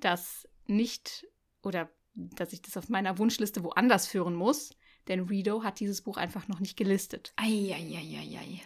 das 0.00 0.48
nicht 0.66 1.26
oder 1.62 1.90
dass 2.14 2.52
ich 2.52 2.62
das 2.62 2.76
auf 2.76 2.88
meiner 2.88 3.18
Wunschliste 3.18 3.62
woanders 3.64 4.06
führen 4.06 4.34
muss. 4.34 4.70
Denn 5.08 5.20
Rido 5.20 5.64
hat 5.64 5.80
dieses 5.80 6.02
Buch 6.02 6.16
einfach 6.16 6.48
noch 6.48 6.60
nicht 6.60 6.76
gelistet. 6.76 7.32
Eieieiei. 7.36 8.60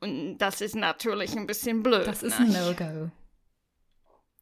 Und 0.00 0.38
das 0.38 0.60
ist 0.60 0.74
natürlich 0.74 1.36
ein 1.36 1.46
bisschen 1.46 1.82
blöd. 1.82 2.06
Das 2.06 2.22
ist 2.22 2.38
ne? 2.38 2.46
ein 2.46 2.52
No-Go. 2.52 3.10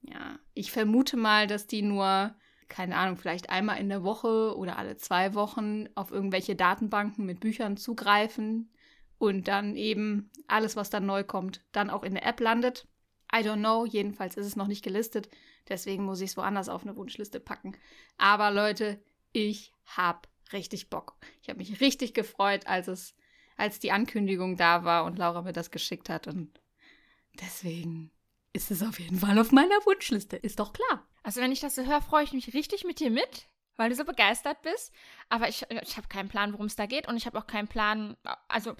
Ja, 0.02 0.38
ich 0.52 0.72
vermute 0.72 1.16
mal, 1.16 1.46
dass 1.46 1.66
die 1.66 1.82
nur, 1.82 2.34
keine 2.68 2.96
Ahnung, 2.96 3.16
vielleicht 3.16 3.50
einmal 3.50 3.78
in 3.78 3.88
der 3.88 4.02
Woche 4.02 4.56
oder 4.56 4.78
alle 4.78 4.96
zwei 4.96 5.34
Wochen 5.34 5.88
auf 5.94 6.10
irgendwelche 6.10 6.56
Datenbanken 6.56 7.24
mit 7.24 7.40
Büchern 7.40 7.76
zugreifen 7.76 8.70
und 9.18 9.48
dann 9.48 9.76
eben 9.76 10.30
alles, 10.46 10.76
was 10.76 10.90
dann 10.90 11.06
neu 11.06 11.24
kommt, 11.24 11.62
dann 11.72 11.90
auch 11.90 12.02
in 12.02 12.14
der 12.14 12.26
App 12.26 12.40
landet. 12.40 12.86
I 13.34 13.38
don't 13.38 13.60
know, 13.60 13.86
jedenfalls 13.86 14.36
ist 14.36 14.46
es 14.46 14.56
noch 14.56 14.66
nicht 14.66 14.84
gelistet, 14.84 15.28
deswegen 15.68 16.04
muss 16.04 16.20
ich 16.20 16.30
es 16.30 16.36
woanders 16.36 16.68
auf 16.68 16.82
eine 16.82 16.96
Wunschliste 16.96 17.40
packen. 17.40 17.76
Aber 18.18 18.50
Leute, 18.50 19.02
ich 19.32 19.72
hab 19.86 20.28
richtig 20.52 20.90
Bock. 20.90 21.16
Ich 21.42 21.48
habe 21.48 21.58
mich 21.58 21.80
richtig 21.80 22.14
gefreut, 22.14 22.66
als 22.66 22.88
es, 22.88 23.14
als 23.56 23.78
die 23.78 23.92
Ankündigung 23.92 24.56
da 24.56 24.84
war 24.84 25.04
und 25.04 25.18
Laura 25.18 25.42
mir 25.42 25.52
das 25.52 25.70
geschickt 25.70 26.08
hat 26.08 26.26
und 26.26 26.60
deswegen 27.40 28.10
ist 28.52 28.70
es 28.70 28.82
auf 28.82 29.00
jeden 29.00 29.18
Fall 29.18 29.38
auf 29.38 29.52
meiner 29.52 29.76
Wunschliste. 29.84 30.36
Ist 30.36 30.60
doch 30.60 30.72
klar. 30.72 31.06
Also 31.22 31.40
wenn 31.40 31.52
ich 31.52 31.60
das 31.60 31.74
so 31.74 31.84
höre, 31.84 32.00
freue 32.00 32.24
ich 32.24 32.32
mich 32.32 32.54
richtig 32.54 32.84
mit 32.84 33.00
dir 33.00 33.10
mit, 33.10 33.48
weil 33.76 33.90
du 33.90 33.96
so 33.96 34.04
begeistert 34.04 34.62
bist. 34.62 34.92
Aber 35.28 35.48
ich, 35.48 35.66
ich 35.82 35.96
habe 35.96 36.08
keinen 36.08 36.28
Plan, 36.28 36.52
worum 36.52 36.66
es 36.66 36.76
da 36.76 36.86
geht 36.86 37.08
und 37.08 37.16
ich 37.16 37.26
habe 37.26 37.38
auch 37.38 37.46
keinen 37.46 37.68
Plan. 37.68 38.16
Also 38.46 38.76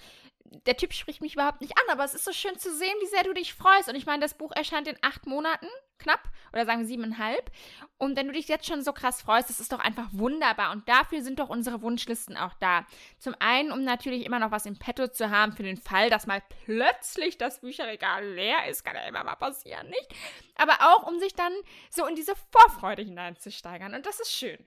der 0.67 0.77
Typ 0.77 0.93
spricht 0.93 1.21
mich 1.21 1.35
überhaupt 1.35 1.61
nicht 1.61 1.77
an, 1.77 1.93
aber 1.93 2.05
es 2.05 2.15
ist 2.15 2.25
so 2.25 2.33
schön 2.33 2.57
zu 2.59 2.75
sehen, 2.77 2.95
wie 3.01 3.09
sehr 3.09 3.25
du 3.25 3.33
dich 3.33 3.55
freust. 3.55 3.89
Und 3.89 3.97
ich 3.97 4.07
meine, 4.07 4.23
das 4.23 4.35
Buch 4.35 4.53
erscheint 4.53 4.87
in 4.87 4.99
acht 5.03 5.27
Monaten, 5.27 5.67
knapp, 5.99 6.21
oder 6.53 6.67
sagen 6.67 6.81
wir 6.81 6.87
siebeneinhalb. 6.87 7.51
Und 7.99 8.17
wenn 8.17 8.27
du 8.27 8.33
dich 8.33 8.49
jetzt 8.49 8.67
schon 8.67 8.83
so 8.83 8.93
krass 8.93 9.23
freust, 9.23 9.51
das 9.51 9.61
ist 9.61 9.73
doch 9.73 9.79
einfach 9.79 10.09
wunderbar. 10.13 10.73
Und 10.73 10.89
dafür 10.89 11.23
sind 11.23 11.39
doch 11.39 11.49
unsere 11.49 11.83
Wunschlisten 11.83 12.37
auch 12.37 12.55
da. 12.55 12.87
Zum 13.19 13.35
einen, 13.39 13.73
um 13.73 13.85
natürlich 13.85 14.25
immer 14.25 14.39
noch 14.39 14.51
was 14.51 14.67
im 14.67 14.79
Petto 14.79 15.09
zu 15.09 15.31
haben 15.31 15.53
für 15.53 15.63
den 15.63 15.77
Fall, 15.77 16.11
dass 16.11 16.27
mal 16.27 16.43
plötzlich 16.65 17.39
das 17.39 17.61
Bücherregal 17.61 18.27
leer 18.27 18.69
ist. 18.69 18.85
Kann 18.85 18.97
ja 18.97 19.03
immer 19.09 19.25
mal 19.25 19.37
passieren, 19.37 19.89
nicht? 19.89 20.15
Aber 20.57 20.75
auch, 20.81 21.09
um 21.09 21.19
sich 21.19 21.35
dann 21.35 21.53
so 21.91 22.07
in 22.07 22.15
diese 22.15 22.35
Vorfreude 22.53 23.03
hineinzusteigern. 23.03 23.95
Und 23.95 24.07
das 24.07 24.21
ist 24.21 24.33
schön. 24.33 24.65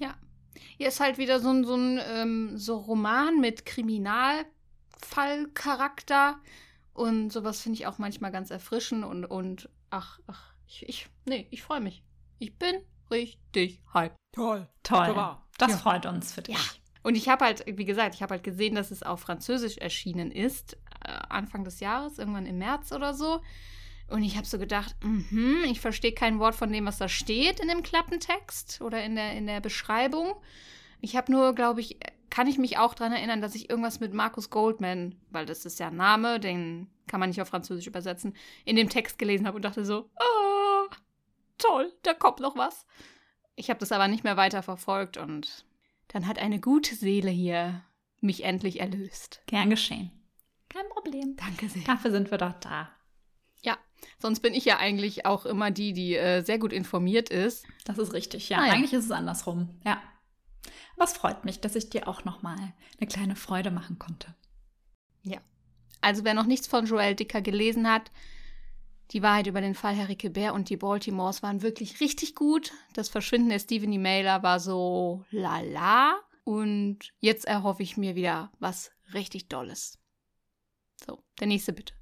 Ja. 0.00 0.14
Hier 0.76 0.88
ist 0.88 1.00
halt 1.00 1.16
wieder 1.16 1.40
so 1.40 1.50
ein, 1.50 1.64
so 1.64 1.74
ein 1.74 2.00
ähm, 2.06 2.58
so 2.58 2.76
Roman 2.76 3.40
mit 3.40 3.64
Kriminal. 3.64 4.44
Fallcharakter. 5.04 6.38
Und 6.94 7.32
sowas 7.32 7.60
finde 7.60 7.78
ich 7.78 7.86
auch 7.86 7.98
manchmal 7.98 8.32
ganz 8.32 8.50
erfrischend 8.50 9.04
und, 9.04 9.24
und 9.24 9.68
ach, 9.90 10.20
ach, 10.26 10.51
ich, 10.72 10.88
ich 10.88 11.08
nee, 11.26 11.46
ich 11.50 11.62
freue 11.62 11.80
mich. 11.80 12.02
Ich 12.38 12.58
bin 12.58 12.82
richtig 13.10 13.82
hype. 13.92 14.16
Toll. 14.32 14.68
Toll. 14.82 15.06
Super. 15.06 15.46
Das 15.58 15.72
ja. 15.72 15.76
freut 15.76 16.06
uns 16.06 16.32
für 16.32 16.42
dich. 16.42 16.56
Ja. 16.56 16.60
Und 17.02 17.16
ich 17.16 17.28
habe 17.28 17.44
halt, 17.44 17.64
wie 17.66 17.84
gesagt, 17.84 18.14
ich 18.14 18.22
habe 18.22 18.34
halt 18.34 18.44
gesehen, 18.44 18.74
dass 18.74 18.90
es 18.90 19.02
auf 19.02 19.20
Französisch 19.20 19.76
erschienen 19.78 20.30
ist, 20.30 20.74
äh, 21.04 21.10
Anfang 21.28 21.64
des 21.64 21.80
Jahres, 21.80 22.18
irgendwann 22.18 22.46
im 22.46 22.58
März 22.58 22.92
oder 22.92 23.12
so. 23.12 23.40
Und 24.08 24.22
ich 24.22 24.36
habe 24.36 24.46
so 24.46 24.58
gedacht, 24.58 24.94
mh, 25.02 25.64
ich 25.66 25.80
verstehe 25.80 26.12
kein 26.12 26.38
Wort 26.38 26.54
von 26.54 26.72
dem, 26.72 26.86
was 26.86 26.98
da 26.98 27.08
steht 27.08 27.60
in 27.60 27.68
dem 27.68 27.82
Klappentext 27.82 28.80
oder 28.80 29.02
in 29.04 29.16
der, 29.16 29.32
in 29.32 29.46
der 29.46 29.60
Beschreibung. 29.60 30.34
Ich 31.00 31.16
habe 31.16 31.32
nur, 31.32 31.54
glaube 31.54 31.80
ich, 31.80 31.98
kann 32.30 32.46
ich 32.46 32.58
mich 32.58 32.78
auch 32.78 32.94
daran 32.94 33.12
erinnern, 33.12 33.40
dass 33.40 33.54
ich 33.54 33.68
irgendwas 33.68 34.00
mit 34.00 34.14
Markus 34.14 34.50
Goldman, 34.50 35.16
weil 35.30 35.44
das 35.44 35.64
ist 35.64 35.80
ja 35.80 35.88
ein 35.88 35.96
Name, 35.96 36.40
den 36.40 36.88
kann 37.06 37.20
man 37.20 37.28
nicht 37.28 37.42
auf 37.42 37.48
Französisch 37.48 37.86
übersetzen, 37.86 38.34
in 38.64 38.76
dem 38.76 38.88
Text 38.88 39.18
gelesen 39.18 39.46
habe 39.46 39.56
und 39.56 39.64
dachte 39.64 39.84
so, 39.84 40.08
oh, 40.18 40.51
toll, 41.62 41.92
da 42.02 42.14
kommt 42.14 42.40
noch 42.40 42.56
was. 42.56 42.86
Ich 43.54 43.70
habe 43.70 43.80
das 43.80 43.92
aber 43.92 44.08
nicht 44.08 44.24
mehr 44.24 44.36
weiter 44.36 44.62
verfolgt 44.62 45.16
und 45.16 45.64
dann 46.08 46.26
hat 46.26 46.38
eine 46.38 46.60
gute 46.60 46.94
Seele 46.94 47.30
hier 47.30 47.82
mich 48.20 48.44
endlich 48.44 48.80
erlöst. 48.80 49.42
Gern 49.46 49.70
geschehen. 49.70 50.10
Kein 50.68 50.88
Problem. 50.88 51.36
Danke 51.36 51.68
sehr. 51.68 51.82
Dafür 51.82 52.10
sind 52.10 52.30
wir 52.30 52.38
doch 52.38 52.54
da. 52.54 52.90
Ja, 53.62 53.76
sonst 54.18 54.40
bin 54.40 54.54
ich 54.54 54.64
ja 54.64 54.78
eigentlich 54.78 55.26
auch 55.26 55.44
immer 55.44 55.70
die, 55.70 55.92
die 55.92 56.16
äh, 56.16 56.42
sehr 56.42 56.58
gut 56.58 56.72
informiert 56.72 57.28
ist. 57.28 57.66
Das 57.84 57.98
ist 57.98 58.12
richtig, 58.12 58.48
ja. 58.48 58.58
Ah, 58.58 58.66
ja. 58.66 58.72
Eigentlich 58.72 58.92
ist 58.92 59.04
es 59.04 59.10
andersrum, 59.10 59.80
ja. 59.84 60.00
Aber 60.96 61.04
es 61.04 61.12
freut 61.12 61.44
mich, 61.44 61.60
dass 61.60 61.74
ich 61.74 61.90
dir 61.90 62.08
auch 62.08 62.24
nochmal 62.24 62.56
eine 62.98 63.08
kleine 63.08 63.36
Freude 63.36 63.70
machen 63.70 63.98
konnte. 63.98 64.34
Ja. 65.22 65.40
Also 66.00 66.24
wer 66.24 66.34
noch 66.34 66.46
nichts 66.46 66.66
von 66.66 66.86
Joel 66.86 67.14
Dicker 67.14 67.42
gelesen 67.42 67.88
hat, 67.90 68.10
die 69.12 69.22
Wahrheit 69.22 69.46
über 69.46 69.60
den 69.60 69.74
Fall 69.74 69.96
Harry 69.96 70.16
Bär 70.16 70.54
und 70.54 70.70
die 70.70 70.76
Baltimores 70.76 71.42
waren 71.42 71.62
wirklich 71.62 72.00
richtig 72.00 72.34
gut. 72.34 72.72
Das 72.94 73.08
Verschwinden 73.08 73.50
der 73.50 73.58
Stephanie 73.58 73.98
Mailer 73.98 74.42
war 74.42 74.58
so 74.58 75.24
lala. 75.30 76.18
Und 76.44 77.12
jetzt 77.20 77.44
erhoffe 77.44 77.82
ich 77.82 77.96
mir 77.96 78.14
wieder 78.16 78.50
was 78.58 78.90
richtig 79.12 79.48
Dolles. 79.48 79.98
So, 81.06 81.22
der 81.38 81.46
nächste 81.46 81.72
bitte. 81.72 81.94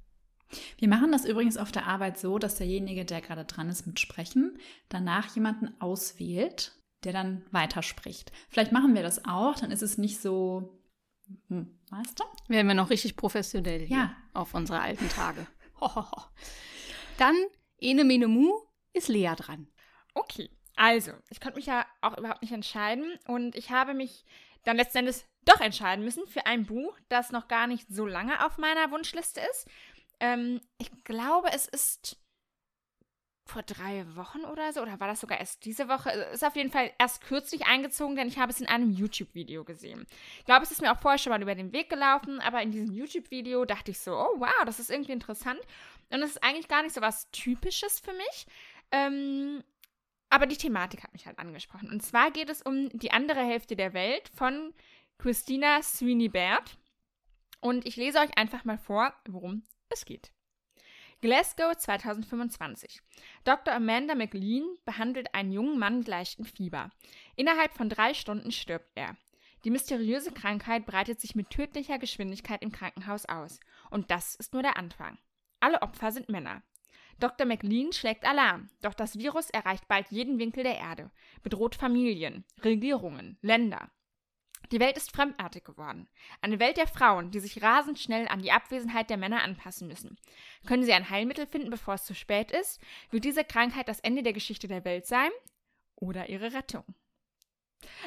Wir 0.77 0.87
machen 0.87 1.11
das 1.11 1.25
übrigens 1.25 1.57
auf 1.57 1.71
der 1.71 1.85
Arbeit 1.85 2.17
so, 2.17 2.37
dass 2.37 2.55
derjenige, 2.55 3.05
der 3.05 3.21
gerade 3.21 3.45
dran 3.45 3.69
ist 3.69 3.85
mit 3.85 3.99
Sprechen, 3.99 4.57
danach 4.89 5.33
jemanden 5.35 5.79
auswählt, 5.79 6.73
der 7.03 7.13
dann 7.13 7.45
weiterspricht. 7.51 8.31
Vielleicht 8.49 8.71
machen 8.71 8.95
wir 8.95 9.03
das 9.03 9.25
auch, 9.25 9.55
dann 9.55 9.71
ist 9.71 9.81
es 9.81 9.97
nicht 9.97 10.19
so, 10.19 10.81
hm, 11.47 11.79
weißt 11.89 12.19
du? 12.19 12.23
Werden 12.53 12.67
wir 12.67 12.75
noch 12.75 12.89
richtig 12.89 13.15
professionell 13.15 13.85
hier 13.85 13.97
ja. 13.97 14.15
auf 14.33 14.53
unsere 14.53 14.81
alten 14.81 15.07
Tage. 15.09 15.47
dann, 17.21 17.37
Ene 17.77 18.03
Mene 18.03 18.27
Mu, 18.27 18.51
ist 18.93 19.07
Lea 19.07 19.33
dran. 19.37 19.67
Okay, 20.13 20.49
also, 20.75 21.11
ich 21.29 21.39
konnte 21.39 21.57
mich 21.57 21.67
ja 21.67 21.85
auch 22.01 22.17
überhaupt 22.17 22.41
nicht 22.41 22.51
entscheiden 22.51 23.17
und 23.27 23.55
ich 23.55 23.69
habe 23.69 23.93
mich 23.93 24.25
dann 24.63 24.77
letzten 24.77 24.99
Endes 24.99 25.25
doch 25.45 25.61
entscheiden 25.61 26.03
müssen 26.03 26.25
für 26.27 26.45
ein 26.45 26.65
Buch, 26.65 26.97
das 27.09 27.31
noch 27.31 27.47
gar 27.47 27.67
nicht 27.67 27.87
so 27.89 28.05
lange 28.05 28.45
auf 28.45 28.57
meiner 28.57 28.91
Wunschliste 28.91 29.41
ist. 29.51 29.67
Ähm, 30.19 30.61
ich 30.77 30.89
glaube, 31.03 31.49
es 31.51 31.67
ist 31.67 32.17
vor 33.45 33.63
drei 33.63 34.05
Wochen 34.15 34.45
oder 34.45 34.71
so, 34.71 34.81
oder 34.81 34.99
war 34.99 35.07
das 35.07 35.19
sogar 35.19 35.39
erst 35.39 35.65
diese 35.65 35.89
Woche? 35.89 36.09
Ist 36.09 36.43
auf 36.43 36.55
jeden 36.55 36.71
Fall 36.71 36.91
erst 36.97 37.21
kürzlich 37.21 37.65
eingezogen, 37.65 38.15
denn 38.15 38.27
ich 38.27 38.37
habe 38.37 38.51
es 38.51 38.61
in 38.61 38.67
einem 38.67 38.91
YouTube-Video 38.91 39.63
gesehen. 39.63 40.07
Ich 40.39 40.45
glaube, 40.45 40.63
es 40.63 40.71
ist 40.71 40.81
mir 40.81 40.91
auch 40.91 40.99
vorher 40.99 41.17
schon 41.17 41.31
mal 41.31 41.41
über 41.41 41.55
den 41.55 41.73
Weg 41.73 41.89
gelaufen, 41.89 42.39
aber 42.39 42.61
in 42.61 42.71
diesem 42.71 42.91
YouTube-Video 42.91 43.65
dachte 43.65 43.91
ich 43.91 43.99
so, 43.99 44.13
oh 44.13 44.39
wow, 44.39 44.65
das 44.65 44.79
ist 44.79 44.89
irgendwie 44.89 45.11
interessant. 45.11 45.59
Und 46.11 46.21
es 46.23 46.31
ist 46.31 46.43
eigentlich 46.43 46.67
gar 46.67 46.83
nicht 46.83 46.93
so 46.93 47.01
was 47.01 47.29
Typisches 47.31 47.99
für 47.99 48.13
mich. 48.13 48.45
Ähm, 48.91 49.63
aber 50.29 50.45
die 50.45 50.57
Thematik 50.57 51.03
hat 51.03 51.13
mich 51.13 51.25
halt 51.25 51.39
angesprochen. 51.39 51.89
Und 51.89 52.01
zwar 52.01 52.31
geht 52.31 52.49
es 52.49 52.61
um 52.61 52.89
die 52.97 53.11
andere 53.11 53.41
Hälfte 53.41 53.75
der 53.75 53.93
Welt 53.93 54.29
von 54.33 54.73
Christina 55.17 55.81
Sweeney 55.81 56.29
Baird. 56.29 56.77
Und 57.59 57.85
ich 57.85 57.95
lese 57.95 58.19
euch 58.19 58.37
einfach 58.37 58.63
mal 58.63 58.77
vor, 58.77 59.13
worum 59.27 59.63
es 59.89 60.05
geht. 60.05 60.31
Glasgow 61.21 61.75
2025. 61.77 63.01
Dr. 63.43 63.75
Amanda 63.75 64.15
McLean 64.15 64.63
behandelt 64.85 65.35
einen 65.35 65.51
jungen 65.51 65.77
Mann 65.77 65.99
mit 65.99 66.07
leichtem 66.07 66.45
Fieber. 66.45 66.89
Innerhalb 67.35 67.73
von 67.73 67.89
drei 67.89 68.15
Stunden 68.15 68.51
stirbt 68.51 68.89
er. 68.95 69.15
Die 69.63 69.69
mysteriöse 69.69 70.31
Krankheit 70.31 70.87
breitet 70.87 71.21
sich 71.21 71.35
mit 71.35 71.51
tödlicher 71.51 71.99
Geschwindigkeit 71.99 72.63
im 72.63 72.71
Krankenhaus 72.71 73.25
aus. 73.27 73.59
Und 73.91 74.09
das 74.09 74.33
ist 74.33 74.53
nur 74.53 74.63
der 74.63 74.77
Anfang. 74.77 75.19
Alle 75.61 75.81
Opfer 75.81 76.11
sind 76.11 76.27
Männer. 76.27 76.63
Dr. 77.19 77.45
McLean 77.45 77.93
schlägt 77.93 78.25
Alarm, 78.25 78.69
doch 78.81 78.95
das 78.95 79.17
Virus 79.17 79.51
erreicht 79.51 79.87
bald 79.87 80.09
jeden 80.09 80.39
Winkel 80.39 80.63
der 80.63 80.77
Erde, 80.77 81.11
bedroht 81.43 81.75
Familien, 81.75 82.43
Regierungen, 82.63 83.37
Länder. 83.41 83.91
Die 84.71 84.79
Welt 84.79 84.97
ist 84.97 85.13
fremdartig 85.15 85.63
geworden. 85.63 86.07
Eine 86.41 86.59
Welt 86.59 86.77
der 86.77 86.87
Frauen, 86.87 87.29
die 87.29 87.39
sich 87.39 87.61
rasend 87.61 87.99
schnell 87.99 88.27
an 88.27 88.41
die 88.41 88.51
Abwesenheit 88.51 89.09
der 89.09 89.17
Männer 89.17 89.43
anpassen 89.43 89.87
müssen. 89.87 90.17
Können 90.65 90.83
sie 90.83 90.93
ein 90.93 91.09
Heilmittel 91.09 91.45
finden, 91.45 91.69
bevor 91.69 91.95
es 91.95 92.05
zu 92.05 92.15
spät 92.15 92.51
ist? 92.51 92.81
Wird 93.11 93.25
diese 93.25 93.43
Krankheit 93.43 93.87
das 93.87 93.99
Ende 93.99 94.23
der 94.23 94.33
Geschichte 94.33 94.67
der 94.67 94.85
Welt 94.85 95.05
sein? 95.05 95.29
Oder 95.95 96.29
ihre 96.29 96.53
Rettung? 96.53 96.85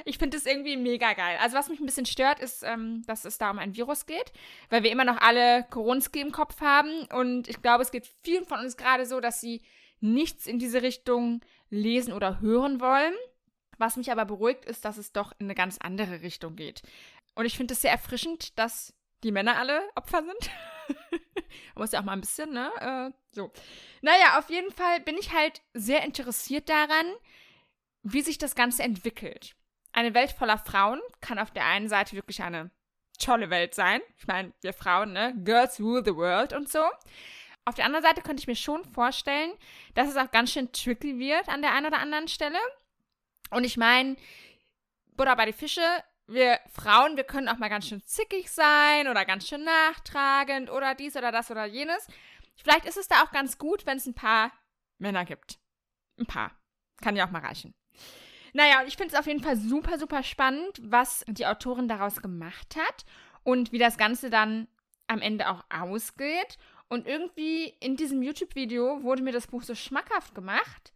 Ich 0.04 0.18
finde 0.18 0.36
es 0.36 0.46
irgendwie 0.46 0.76
mega 0.76 1.12
geil. 1.12 1.38
Also, 1.40 1.56
was 1.56 1.68
mich 1.68 1.80
ein 1.80 1.86
bisschen 1.86 2.06
stört, 2.06 2.40
ist, 2.40 2.62
ähm, 2.62 3.02
dass 3.06 3.24
es 3.24 3.38
da 3.38 3.50
um 3.50 3.58
ein 3.58 3.74
Virus 3.74 4.06
geht, 4.06 4.32
weil 4.70 4.82
wir 4.82 4.90
immer 4.90 5.04
noch 5.04 5.20
alle 5.20 5.64
Koronski 5.70 6.20
im 6.20 6.32
Kopf 6.32 6.60
haben. 6.60 7.06
Und 7.12 7.48
ich 7.48 7.62
glaube, 7.62 7.82
es 7.82 7.90
geht 7.90 8.08
vielen 8.22 8.44
von 8.44 8.60
uns 8.60 8.76
gerade 8.76 9.06
so, 9.06 9.20
dass 9.20 9.40
sie 9.40 9.62
nichts 10.00 10.46
in 10.46 10.58
diese 10.58 10.82
Richtung 10.82 11.40
lesen 11.70 12.12
oder 12.12 12.40
hören 12.40 12.80
wollen. 12.80 13.14
Was 13.78 13.96
mich 13.96 14.12
aber 14.12 14.24
beruhigt, 14.24 14.64
ist, 14.64 14.84
dass 14.84 14.98
es 14.98 15.12
doch 15.12 15.32
in 15.38 15.46
eine 15.46 15.54
ganz 15.54 15.78
andere 15.78 16.22
Richtung 16.22 16.56
geht. 16.56 16.82
Und 17.34 17.46
ich 17.46 17.56
finde 17.56 17.74
es 17.74 17.82
sehr 17.82 17.90
erfrischend, 17.90 18.58
dass 18.58 18.94
die 19.24 19.32
Männer 19.32 19.56
alle 19.56 19.82
Opfer 19.96 20.22
sind. 20.22 20.50
Man 21.08 21.20
muss 21.76 21.92
ja 21.92 22.00
auch 22.00 22.04
mal 22.04 22.12
ein 22.12 22.20
bisschen, 22.20 22.52
ne? 22.52 22.70
Äh, 22.80 23.10
so. 23.32 23.50
Naja, 24.02 24.38
auf 24.38 24.50
jeden 24.50 24.70
Fall 24.70 25.00
bin 25.00 25.16
ich 25.18 25.32
halt 25.32 25.62
sehr 25.72 26.04
interessiert 26.04 26.68
daran, 26.68 27.06
wie 28.02 28.20
sich 28.20 28.38
das 28.38 28.54
Ganze 28.54 28.82
entwickelt. 28.82 29.56
Eine 29.94 30.12
Welt 30.12 30.32
voller 30.32 30.58
Frauen 30.58 31.00
kann 31.20 31.38
auf 31.38 31.52
der 31.52 31.66
einen 31.66 31.88
Seite 31.88 32.16
wirklich 32.16 32.42
eine 32.42 32.72
tolle 33.18 33.48
Welt 33.48 33.74
sein. 33.76 34.00
Ich 34.18 34.26
meine, 34.26 34.52
wir 34.60 34.72
Frauen, 34.72 35.12
ne? 35.12 35.32
Girls 35.44 35.78
rule 35.78 36.02
the 36.04 36.16
world 36.16 36.52
und 36.52 36.68
so. 36.68 36.82
Auf 37.64 37.76
der 37.76 37.84
anderen 37.84 38.04
Seite 38.04 38.20
könnte 38.20 38.40
ich 38.40 38.48
mir 38.48 38.56
schon 38.56 38.84
vorstellen, 38.84 39.52
dass 39.94 40.08
es 40.08 40.16
auch 40.16 40.32
ganz 40.32 40.50
schön 40.50 40.72
tricky 40.72 41.20
wird 41.20 41.48
an 41.48 41.62
der 41.62 41.72
einen 41.72 41.86
oder 41.86 42.00
anderen 42.00 42.26
Stelle. 42.26 42.58
Und 43.50 43.62
ich 43.62 43.76
meine, 43.76 44.16
Buddha 45.16 45.36
bei 45.36 45.46
die 45.46 45.52
Fische, 45.52 45.80
wir 46.26 46.58
Frauen, 46.72 47.16
wir 47.16 47.24
können 47.24 47.48
auch 47.48 47.58
mal 47.58 47.70
ganz 47.70 47.86
schön 47.86 48.02
zickig 48.04 48.50
sein 48.50 49.06
oder 49.06 49.24
ganz 49.24 49.46
schön 49.46 49.62
nachtragend 49.62 50.70
oder 50.70 50.96
dies 50.96 51.16
oder 51.16 51.30
das 51.30 51.52
oder 51.52 51.66
jenes. 51.66 52.08
Vielleicht 52.56 52.84
ist 52.86 52.96
es 52.96 53.06
da 53.06 53.22
auch 53.22 53.30
ganz 53.30 53.58
gut, 53.58 53.86
wenn 53.86 53.98
es 53.98 54.06
ein 54.06 54.14
paar 54.14 54.50
Männer 54.98 55.24
gibt. 55.24 55.60
Ein 56.18 56.26
paar. 56.26 56.50
Kann 57.00 57.14
ja 57.14 57.26
auch 57.26 57.30
mal 57.30 57.42
reichen. 57.42 57.74
Naja, 58.54 58.80
und 58.80 58.86
ich 58.86 58.96
finde 58.96 59.12
es 59.12 59.18
auf 59.18 59.26
jeden 59.26 59.42
Fall 59.42 59.56
super, 59.56 59.98
super 59.98 60.22
spannend, 60.22 60.80
was 60.82 61.24
die 61.28 61.46
Autorin 61.46 61.88
daraus 61.88 62.22
gemacht 62.22 62.76
hat 62.76 63.04
und 63.42 63.72
wie 63.72 63.78
das 63.78 63.98
Ganze 63.98 64.30
dann 64.30 64.68
am 65.08 65.20
Ende 65.20 65.50
auch 65.50 65.64
ausgeht. 65.68 66.56
Und 66.88 67.06
irgendwie 67.06 67.74
in 67.80 67.96
diesem 67.96 68.22
YouTube-Video 68.22 69.02
wurde 69.02 69.22
mir 69.22 69.32
das 69.32 69.48
Buch 69.48 69.62
so 69.62 69.74
schmackhaft 69.74 70.34
gemacht, 70.34 70.92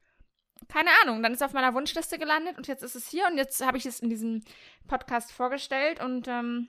keine 0.68 0.90
Ahnung, 1.02 1.22
dann 1.22 1.32
ist 1.32 1.40
es 1.40 1.46
auf 1.46 1.52
meiner 1.52 1.74
Wunschliste 1.74 2.18
gelandet 2.18 2.56
und 2.58 2.66
jetzt 2.66 2.82
ist 2.82 2.94
es 2.94 3.08
hier 3.08 3.26
und 3.26 3.36
jetzt 3.36 3.64
habe 3.64 3.78
ich 3.78 3.86
es 3.86 4.00
in 4.00 4.10
diesem 4.10 4.44
Podcast 4.86 5.32
vorgestellt 5.32 6.00
und 6.00 6.28
ähm, 6.28 6.68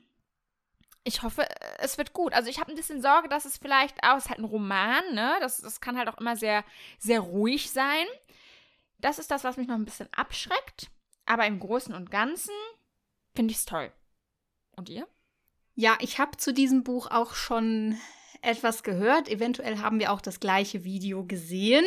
ich 1.03 1.23
hoffe, 1.23 1.47
es 1.79 1.97
wird 1.97 2.13
gut. 2.13 2.33
Also 2.33 2.49
ich 2.49 2.59
habe 2.59 2.71
ein 2.71 2.75
bisschen 2.75 3.01
Sorge, 3.01 3.29
dass 3.29 3.45
es 3.45 3.57
vielleicht 3.57 4.03
auch, 4.03 4.17
es 4.17 4.25
ist 4.25 4.29
halt 4.29 4.39
ein 4.39 4.45
Roman, 4.45 5.03
ne? 5.13 5.35
Das, 5.41 5.57
das 5.57 5.81
kann 5.81 5.97
halt 5.97 6.07
auch 6.07 6.17
immer 6.17 6.35
sehr, 6.35 6.63
sehr 6.97 7.19
ruhig 7.19 7.71
sein. 7.71 8.05
Das 8.99 9.19
ist 9.19 9.31
das, 9.31 9.43
was 9.43 9.57
mich 9.57 9.67
noch 9.67 9.75
ein 9.75 9.85
bisschen 9.85 10.09
abschreckt. 10.13 10.91
Aber 11.25 11.45
im 11.45 11.59
Großen 11.59 11.93
und 11.93 12.11
Ganzen 12.11 12.53
finde 13.35 13.51
ich 13.51 13.57
es 13.57 13.65
toll. 13.65 13.91
Und 14.75 14.89
ihr? 14.89 15.07
Ja, 15.75 15.97
ich 16.01 16.19
habe 16.19 16.37
zu 16.37 16.53
diesem 16.53 16.83
Buch 16.83 17.07
auch 17.09 17.33
schon 17.33 17.97
etwas 18.41 18.83
gehört. 18.83 19.29
Eventuell 19.29 19.79
haben 19.79 19.99
wir 19.99 20.11
auch 20.11 20.21
das 20.21 20.39
gleiche 20.39 20.83
Video 20.83 21.25
gesehen. 21.25 21.85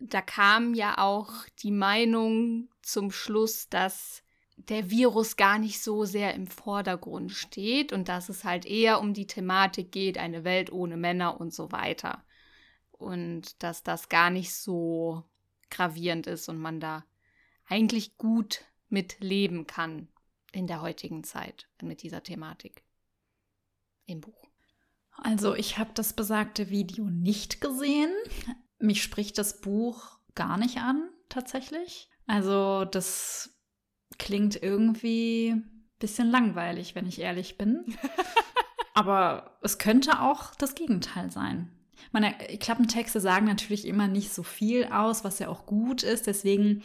Da 0.00 0.20
kam 0.20 0.74
ja 0.74 0.98
auch 0.98 1.32
die 1.62 1.70
Meinung 1.70 2.68
zum 2.82 3.10
Schluss, 3.10 3.68
dass 3.68 4.22
der 4.56 4.90
Virus 4.90 5.36
gar 5.36 5.58
nicht 5.58 5.82
so 5.82 6.04
sehr 6.04 6.34
im 6.34 6.46
Vordergrund 6.46 7.32
steht 7.32 7.92
und 7.92 8.08
dass 8.08 8.28
es 8.28 8.44
halt 8.44 8.66
eher 8.66 9.00
um 9.00 9.14
die 9.14 9.26
Thematik 9.26 9.90
geht, 9.90 10.18
eine 10.18 10.44
Welt 10.44 10.70
ohne 10.70 10.96
Männer 10.96 11.40
und 11.40 11.52
so 11.52 11.72
weiter. 11.72 12.24
Und 12.92 13.62
dass 13.62 13.82
das 13.82 14.08
gar 14.08 14.30
nicht 14.30 14.54
so 14.54 15.24
gravierend 15.74 16.26
ist 16.26 16.48
und 16.48 16.58
man 16.58 16.80
da 16.80 17.04
eigentlich 17.66 18.16
gut 18.16 18.64
mit 18.88 19.20
leben 19.20 19.66
kann 19.66 20.08
in 20.52 20.66
der 20.66 20.80
heutigen 20.80 21.24
Zeit 21.24 21.68
mit 21.82 22.02
dieser 22.02 22.22
Thematik 22.22 22.84
im 24.06 24.20
Buch. 24.20 24.48
Also 25.16 25.54
ich 25.54 25.78
habe 25.78 25.90
das 25.94 26.12
besagte 26.12 26.70
Video 26.70 27.04
nicht 27.04 27.60
gesehen. 27.60 28.12
Mich 28.78 29.02
spricht 29.02 29.38
das 29.38 29.60
Buch 29.60 30.18
gar 30.34 30.56
nicht 30.58 30.78
an, 30.78 31.08
tatsächlich. 31.28 32.08
Also 32.26 32.84
das 32.84 33.54
klingt 34.18 34.60
irgendwie 34.60 35.50
ein 35.50 35.94
bisschen 35.98 36.30
langweilig, 36.30 36.94
wenn 36.94 37.06
ich 37.06 37.20
ehrlich 37.20 37.58
bin. 37.58 37.96
Aber 38.94 39.58
es 39.62 39.78
könnte 39.78 40.20
auch 40.20 40.54
das 40.54 40.74
Gegenteil 40.74 41.30
sein. 41.30 41.73
Meine 42.12 42.32
Klappentexte 42.58 43.20
sagen 43.20 43.46
natürlich 43.46 43.86
immer 43.86 44.08
nicht 44.08 44.32
so 44.32 44.42
viel 44.42 44.84
aus, 44.86 45.24
was 45.24 45.38
ja 45.38 45.48
auch 45.48 45.66
gut 45.66 46.02
ist. 46.02 46.26
Deswegen, 46.26 46.82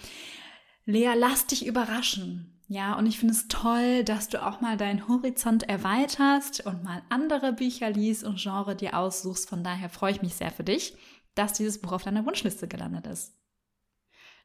Lea, 0.85 1.13
lass 1.15 1.45
dich 1.47 1.65
überraschen. 1.65 2.59
Ja, 2.67 2.93
und 2.93 3.07
ich 3.07 3.17
finde 3.17 3.33
es 3.33 3.47
toll, 3.47 4.03
dass 4.03 4.29
du 4.29 4.45
auch 4.45 4.61
mal 4.61 4.77
deinen 4.77 5.07
Horizont 5.07 5.67
erweiterst 5.67 6.65
und 6.67 6.83
mal 6.83 7.01
andere 7.09 7.51
Bücher 7.51 7.89
liest 7.89 8.23
und 8.23 8.39
Genre 8.39 8.75
dir 8.75 8.95
aussuchst. 8.95 9.49
Von 9.49 9.63
daher 9.63 9.89
freue 9.89 10.11
ich 10.11 10.21
mich 10.21 10.35
sehr 10.35 10.51
für 10.51 10.63
dich, 10.63 10.95
dass 11.33 11.53
dieses 11.53 11.81
Buch 11.81 11.93
auf 11.93 12.03
deiner 12.03 12.25
Wunschliste 12.27 12.67
gelandet 12.67 13.07
ist. 13.07 13.33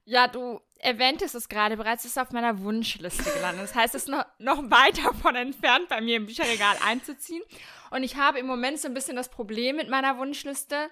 Ja, 0.07 0.29
du 0.29 0.61
erwähntest 0.85 1.35
es 1.35 1.49
gerade 1.49 1.77
bereits, 1.77 2.05
es 2.05 2.13
ist 2.13 2.19
auf 2.19 2.31
meiner 2.31 2.61
Wunschliste 2.61 3.31
gelandet. 3.31 3.65
Das 3.65 3.75
heißt, 3.75 3.95
es 3.95 4.03
ist 4.03 4.09
noch, 4.09 4.25
noch 4.39 4.71
weit 4.71 4.99
davon 5.05 5.35
entfernt, 5.35 5.89
bei 5.89 6.01
mir 6.01 6.17
im 6.17 6.27
Bücherregal 6.27 6.77
einzuziehen. 6.85 7.43
Und 7.91 8.03
ich 8.03 8.17
habe 8.17 8.39
im 8.39 8.47
Moment 8.47 8.79
so 8.79 8.89
ein 8.89 8.95
bisschen 8.95 9.17
das 9.17 9.31
Problem 9.31 9.77
mit 9.77 9.89
meiner 9.89 10.19
Wunschliste. 10.19 10.91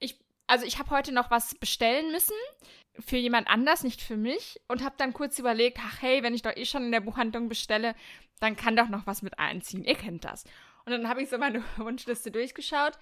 Ich, 0.00 0.18
also 0.46 0.66
ich 0.66 0.78
habe 0.78 0.90
heute 0.90 1.12
noch 1.12 1.30
was 1.30 1.54
bestellen 1.54 2.10
müssen 2.10 2.34
für 2.98 3.16
jemand 3.16 3.48
anders, 3.48 3.84
nicht 3.84 4.02
für 4.02 4.16
mich. 4.16 4.60
Und 4.66 4.82
habe 4.84 4.96
dann 4.98 5.12
kurz 5.12 5.38
überlegt, 5.38 5.78
ach 5.80 6.02
hey, 6.02 6.22
wenn 6.22 6.34
ich 6.34 6.42
doch 6.42 6.56
eh 6.56 6.66
schon 6.66 6.84
in 6.84 6.92
der 6.92 7.00
Buchhandlung 7.00 7.48
bestelle, 7.48 7.94
dann 8.40 8.56
kann 8.56 8.76
doch 8.76 8.88
noch 8.88 9.06
was 9.06 9.22
mit 9.22 9.38
einziehen. 9.38 9.84
Ihr 9.84 9.94
kennt 9.94 10.24
das. 10.24 10.44
Und 10.84 10.92
dann 10.92 11.08
habe 11.08 11.22
ich 11.22 11.28
so 11.28 11.38
meine 11.38 11.62
Wunschliste 11.76 12.32
durchgeschaut 12.32 12.98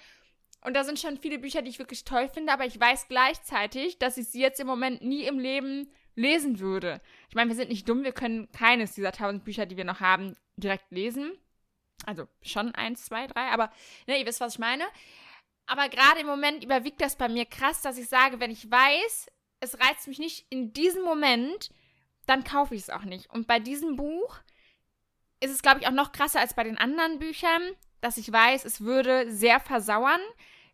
und 0.62 0.74
da 0.74 0.84
sind 0.84 0.98
schon 0.98 1.18
viele 1.18 1.38
Bücher, 1.38 1.62
die 1.62 1.70
ich 1.70 1.78
wirklich 1.78 2.04
toll 2.04 2.28
finde, 2.28 2.52
aber 2.52 2.66
ich 2.66 2.78
weiß 2.78 3.08
gleichzeitig, 3.08 3.98
dass 3.98 4.16
ich 4.16 4.28
sie 4.28 4.40
jetzt 4.40 4.60
im 4.60 4.66
Moment 4.66 5.02
nie 5.02 5.24
im 5.24 5.38
Leben 5.38 5.90
lesen 6.14 6.58
würde. 6.58 7.00
Ich 7.28 7.36
meine, 7.36 7.48
wir 7.48 7.56
sind 7.56 7.68
nicht 7.68 7.88
dumm, 7.88 8.02
wir 8.02 8.12
können 8.12 8.50
keines 8.50 8.92
dieser 8.92 9.12
tausend 9.12 9.44
Bücher, 9.44 9.66
die 9.66 9.76
wir 9.76 9.84
noch 9.84 10.00
haben, 10.00 10.36
direkt 10.56 10.90
lesen. 10.90 11.32
Also 12.06 12.26
schon 12.42 12.74
eins, 12.74 13.04
zwei, 13.04 13.26
drei, 13.26 13.48
aber 13.50 13.72
ne, 14.06 14.18
ihr 14.18 14.26
wisst, 14.26 14.40
was 14.40 14.54
ich 14.54 14.58
meine. 14.58 14.84
Aber 15.66 15.88
gerade 15.88 16.20
im 16.20 16.26
Moment 16.26 16.64
überwiegt 16.64 17.00
das 17.00 17.16
bei 17.16 17.28
mir 17.28 17.44
krass, 17.44 17.82
dass 17.82 17.98
ich 17.98 18.08
sage, 18.08 18.40
wenn 18.40 18.50
ich 18.50 18.70
weiß, 18.70 19.28
es 19.60 19.78
reizt 19.80 20.08
mich 20.08 20.18
nicht 20.18 20.46
in 20.50 20.72
diesem 20.72 21.04
Moment, 21.04 21.70
dann 22.26 22.44
kaufe 22.44 22.74
ich 22.74 22.82
es 22.82 22.90
auch 22.90 23.04
nicht. 23.04 23.30
Und 23.30 23.46
bei 23.46 23.60
diesem 23.60 23.96
Buch 23.96 24.38
ist 25.40 25.50
es, 25.50 25.62
glaube 25.62 25.80
ich, 25.80 25.86
auch 25.86 25.92
noch 25.92 26.12
krasser 26.12 26.40
als 26.40 26.54
bei 26.54 26.64
den 26.64 26.78
anderen 26.78 27.18
Büchern 27.18 27.62
dass 28.00 28.16
ich 28.16 28.32
weiß, 28.32 28.64
es 28.64 28.80
würde 28.80 29.30
sehr 29.30 29.60
versauern, 29.60 30.20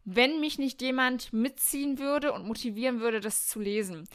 wenn 0.04 0.40
mich 0.40 0.58
nicht 0.58 0.82
jemand 0.82 1.32
mitziehen 1.32 1.98
würde 1.98 2.32
und 2.32 2.46
motivieren 2.46 3.00
würde, 3.00 3.20
das 3.20 3.46
zu 3.46 3.60
lesen. 3.60 4.06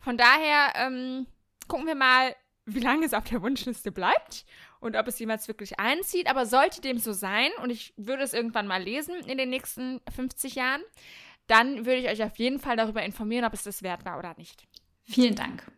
Von 0.00 0.16
daher 0.16 0.72
ähm, 0.76 1.26
gucken 1.66 1.86
wir 1.86 1.94
mal, 1.94 2.34
wie 2.66 2.80
lange 2.80 3.06
es 3.06 3.14
auf 3.14 3.24
der 3.24 3.40
Wunschliste 3.42 3.90
bleibt 3.90 4.44
und 4.80 4.94
ob 4.94 5.08
es 5.08 5.18
jemals 5.18 5.48
wirklich 5.48 5.78
einzieht. 5.80 6.28
Aber 6.28 6.44
sollte 6.44 6.80
dem 6.80 6.98
so 6.98 7.12
sein 7.12 7.50
und 7.62 7.70
ich 7.70 7.94
würde 7.96 8.22
es 8.22 8.34
irgendwann 8.34 8.66
mal 8.66 8.82
lesen 8.82 9.16
in 9.26 9.38
den 9.38 9.48
nächsten 9.48 10.00
50 10.14 10.54
Jahren, 10.54 10.82
dann 11.46 11.86
würde 11.86 11.96
ich 12.00 12.08
euch 12.08 12.22
auf 12.22 12.36
jeden 12.36 12.60
Fall 12.60 12.76
darüber 12.76 13.02
informieren, 13.02 13.46
ob 13.46 13.54
es 13.54 13.62
das 13.62 13.82
wert 13.82 14.04
war 14.04 14.18
oder 14.18 14.34
nicht. 14.36 14.68
Vielen 15.04 15.34
Dank. 15.34 15.70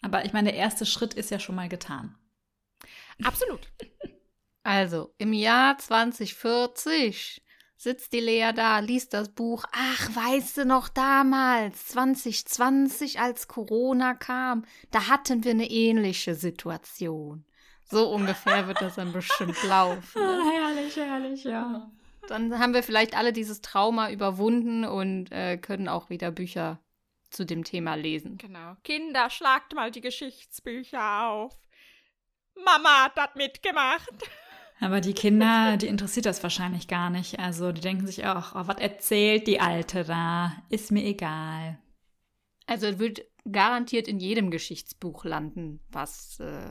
Aber 0.00 0.24
ich 0.24 0.32
meine, 0.32 0.50
der 0.50 0.58
erste 0.58 0.86
Schritt 0.86 1.12
ist 1.12 1.30
ja 1.30 1.38
schon 1.38 1.54
mal 1.54 1.68
getan. 1.68 2.16
Absolut. 3.22 3.68
Also, 4.62 5.14
im 5.18 5.32
Jahr 5.32 5.78
2040 5.78 7.42
sitzt 7.76 8.12
die 8.12 8.20
Lea 8.20 8.52
da, 8.54 8.80
liest 8.80 9.14
das 9.14 9.30
Buch. 9.30 9.64
Ach, 9.72 10.08
weißt 10.14 10.58
du 10.58 10.64
noch 10.66 10.88
damals, 10.88 11.86
2020, 11.88 13.20
als 13.20 13.48
Corona 13.48 14.14
kam, 14.14 14.66
da 14.90 15.08
hatten 15.08 15.44
wir 15.44 15.52
eine 15.52 15.70
ähnliche 15.70 16.34
Situation. 16.34 17.46
So 17.84 18.10
ungefähr 18.10 18.68
wird 18.68 18.82
das 18.82 18.96
dann 18.96 19.12
bestimmt 19.12 19.62
laufen. 19.64 20.22
Ne? 20.22 20.42
Herrlich, 20.52 20.96
herrlich, 20.96 21.44
ja. 21.44 21.90
Dann 22.28 22.58
haben 22.58 22.74
wir 22.74 22.82
vielleicht 22.82 23.16
alle 23.16 23.32
dieses 23.32 23.62
Trauma 23.62 24.10
überwunden 24.10 24.84
und 24.84 25.32
äh, 25.32 25.56
können 25.56 25.88
auch 25.88 26.10
wieder 26.10 26.30
Bücher 26.30 26.78
zu 27.30 27.46
dem 27.46 27.64
Thema 27.64 27.94
lesen. 27.94 28.36
Genau. 28.36 28.76
Kinder, 28.84 29.30
schlagt 29.30 29.74
mal 29.74 29.90
die 29.90 30.02
Geschichtsbücher 30.02 31.28
auf. 31.28 31.58
Mama 32.54 33.04
hat 33.04 33.16
das 33.16 33.34
mitgemacht. 33.34 34.10
Aber 34.80 35.00
die 35.02 35.12
Kinder, 35.12 35.76
die 35.76 35.86
interessiert 35.86 36.26
das 36.26 36.42
wahrscheinlich 36.42 36.88
gar 36.88 37.10
nicht. 37.10 37.38
Also 37.38 37.70
die 37.70 37.82
denken 37.82 38.06
sich 38.06 38.24
auch, 38.24 38.54
oh, 38.54 38.66
was 38.66 38.78
erzählt 38.78 39.46
die 39.46 39.60
Alte 39.60 40.04
da? 40.04 40.54
Ist 40.70 40.90
mir 40.90 41.04
egal. 41.04 41.78
Also 42.66 42.86
es 42.86 42.98
wird 42.98 43.22
garantiert 43.50 44.08
in 44.08 44.18
jedem 44.18 44.50
Geschichtsbuch 44.50 45.24
landen, 45.24 45.80
was 45.90 46.40
äh, 46.40 46.70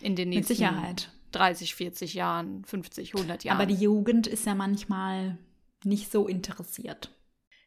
in 0.00 0.16
den 0.16 0.30
nächsten 0.30 0.52
Mit 0.52 0.58
Sicherheit. 0.58 1.12
30, 1.32 1.74
40 1.74 2.14
Jahren, 2.14 2.64
50, 2.64 3.14
100 3.14 3.44
Jahren. 3.44 3.56
Aber 3.56 3.66
die 3.66 3.74
Jugend 3.74 4.26
ist 4.26 4.46
ja 4.46 4.54
manchmal 4.54 5.38
nicht 5.84 6.10
so 6.10 6.26
interessiert. 6.26 7.10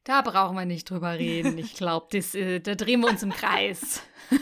Da 0.04 0.22
brauchen 0.22 0.56
wir 0.56 0.66
nicht 0.66 0.90
drüber 0.90 1.18
reden. 1.18 1.58
Ich 1.58 1.76
glaube, 1.76 2.18
äh, 2.18 2.60
da 2.60 2.76
drehen 2.76 3.02
wir 3.02 3.10
uns 3.10 3.24
im 3.24 3.32
Kreis. 3.32 4.02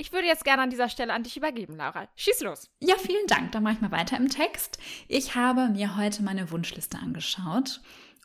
Ich 0.00 0.12
würde 0.12 0.26
jetzt 0.26 0.46
gerne 0.46 0.62
an 0.62 0.70
dieser 0.70 0.88
Stelle 0.88 1.12
an 1.12 1.24
dich 1.24 1.36
übergeben, 1.36 1.76
Laura. 1.76 2.08
Schieß 2.16 2.40
los. 2.40 2.70
Ja, 2.80 2.94
vielen 2.96 3.26
Dank. 3.26 3.52
Dann 3.52 3.62
mache 3.62 3.74
ich 3.74 3.80
mal 3.82 3.90
weiter 3.90 4.16
im 4.16 4.30
Text. 4.30 4.78
Ich 5.08 5.34
habe 5.34 5.68
mir 5.68 5.98
heute 5.98 6.22
meine 6.22 6.50
Wunschliste 6.50 6.96
angeschaut 6.96 7.82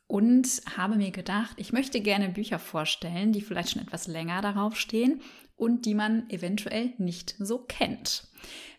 und 0.07 0.47
habe 0.77 0.95
mir 0.95 1.11
gedacht, 1.11 1.55
ich 1.57 1.73
möchte 1.73 1.99
gerne 1.99 2.29
Bücher 2.29 2.59
vorstellen, 2.59 3.33
die 3.33 3.41
vielleicht 3.41 3.71
schon 3.71 3.81
etwas 3.81 4.07
länger 4.07 4.41
darauf 4.41 4.79
stehen 4.79 5.19
und 5.57 5.85
die 5.85 5.95
man 5.95 6.29
eventuell 6.29 6.93
nicht 6.97 7.35
so 7.39 7.57
kennt. 7.57 8.29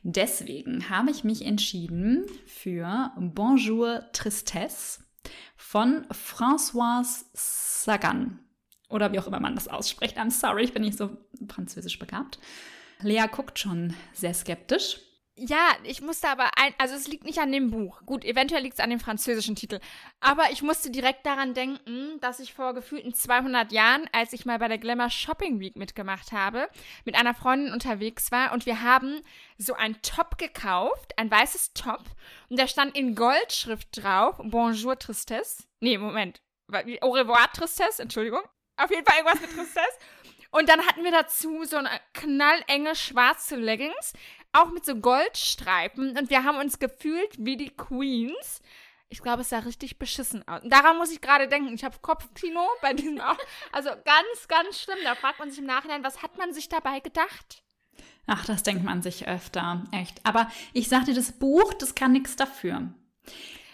Deswegen 0.02 0.88
habe 0.88 1.10
ich 1.10 1.22
mich 1.22 1.44
entschieden 1.44 2.24
für 2.46 3.12
Bonjour 3.18 4.10
Tristesse 4.14 5.00
von 5.54 6.06
Françoise 6.06 7.26
Sagan. 7.34 8.38
Oder 8.88 9.12
wie 9.12 9.18
auch 9.18 9.26
immer 9.26 9.40
man 9.40 9.54
das 9.54 9.68
ausspricht. 9.68 10.16
I'm 10.16 10.30
sorry, 10.30 10.64
ich 10.64 10.72
bin 10.72 10.80
nicht 10.80 10.96
so 10.96 11.10
französisch 11.46 11.98
begabt. 11.98 12.38
Lea 13.00 13.26
guckt 13.30 13.58
schon 13.58 13.94
sehr 14.12 14.34
skeptisch. 14.34 15.00
Ja, 15.38 15.76
ich 15.84 16.00
musste 16.00 16.28
aber 16.28 16.56
ein, 16.56 16.72
also 16.78 16.94
es 16.94 17.08
liegt 17.08 17.24
nicht 17.24 17.40
an 17.40 17.52
dem 17.52 17.70
Buch. 17.70 18.00
Gut, 18.06 18.24
eventuell 18.24 18.62
liegt 18.62 18.78
es 18.78 18.80
an 18.80 18.88
dem 18.88 19.00
französischen 19.00 19.54
Titel. 19.54 19.80
Aber 20.18 20.50
ich 20.50 20.62
musste 20.62 20.90
direkt 20.90 21.26
daran 21.26 21.52
denken, 21.52 22.18
dass 22.20 22.40
ich 22.40 22.54
vor 22.54 22.72
gefühlten 22.72 23.12
200 23.12 23.70
Jahren, 23.70 24.08
als 24.12 24.32
ich 24.32 24.46
mal 24.46 24.58
bei 24.58 24.68
der 24.68 24.78
Glamour 24.78 25.10
Shopping 25.10 25.60
Week 25.60 25.76
mitgemacht 25.76 26.32
habe, 26.32 26.70
mit 27.04 27.16
einer 27.16 27.34
Freundin 27.34 27.74
unterwegs 27.74 28.32
war 28.32 28.52
und 28.52 28.64
wir 28.64 28.80
haben 28.80 29.20
so 29.58 29.74
ein 29.74 30.00
Top 30.00 30.38
gekauft, 30.38 31.12
ein 31.18 31.30
weißes 31.30 31.74
Top 31.74 32.04
und 32.48 32.58
da 32.58 32.66
stand 32.66 32.96
in 32.96 33.14
Goldschrift 33.14 33.88
drauf, 33.92 34.40
Bonjour 34.42 34.98
Tristesse. 34.98 35.64
Nee, 35.80 35.98
Moment. 35.98 36.40
Au 37.02 37.10
revoir 37.10 37.52
Tristesse, 37.52 38.00
Entschuldigung. 38.00 38.40
Auf 38.78 38.90
jeden 38.90 39.04
Fall 39.04 39.18
irgendwas 39.18 39.40
mit 39.42 39.50
Tristesse. 39.50 39.98
Und 40.56 40.70
dann 40.70 40.86
hatten 40.86 41.04
wir 41.04 41.10
dazu 41.10 41.64
so 41.64 41.76
eine 41.76 41.90
knallenge 42.14 42.96
schwarze 42.96 43.56
Leggings, 43.56 44.14
auch 44.52 44.70
mit 44.70 44.86
so 44.86 44.96
Goldstreifen. 44.96 46.16
Und 46.16 46.30
wir 46.30 46.44
haben 46.44 46.56
uns 46.56 46.78
gefühlt 46.78 47.36
wie 47.36 47.58
die 47.58 47.76
Queens. 47.76 48.62
Ich 49.10 49.20
glaube, 49.20 49.42
es 49.42 49.50
sah 49.50 49.58
richtig 49.58 49.98
beschissen 49.98 50.48
aus. 50.48 50.62
Und 50.62 50.72
daran 50.72 50.96
muss 50.96 51.12
ich 51.12 51.20
gerade 51.20 51.46
denken. 51.46 51.74
Ich 51.74 51.84
habe 51.84 51.98
Kopfkino 52.00 52.66
bei 52.80 52.94
diesem 52.94 53.20
auch. 53.20 53.36
Also 53.72 53.90
ganz, 53.90 54.48
ganz 54.48 54.80
schlimm. 54.80 54.96
Da 55.04 55.14
fragt 55.14 55.40
man 55.40 55.50
sich 55.50 55.58
im 55.58 55.66
Nachhinein, 55.66 56.02
was 56.02 56.22
hat 56.22 56.38
man 56.38 56.54
sich 56.54 56.70
dabei 56.70 57.00
gedacht? 57.00 57.62
Ach, 58.26 58.46
das 58.46 58.62
denkt 58.62 58.82
man 58.82 59.02
sich 59.02 59.28
öfter, 59.28 59.84
echt. 59.92 60.24
Aber 60.24 60.50
ich 60.72 60.88
sagte, 60.88 61.12
das 61.12 61.32
Buch, 61.32 61.74
das 61.74 61.94
kann 61.94 62.12
nichts 62.12 62.34
dafür. 62.34 62.94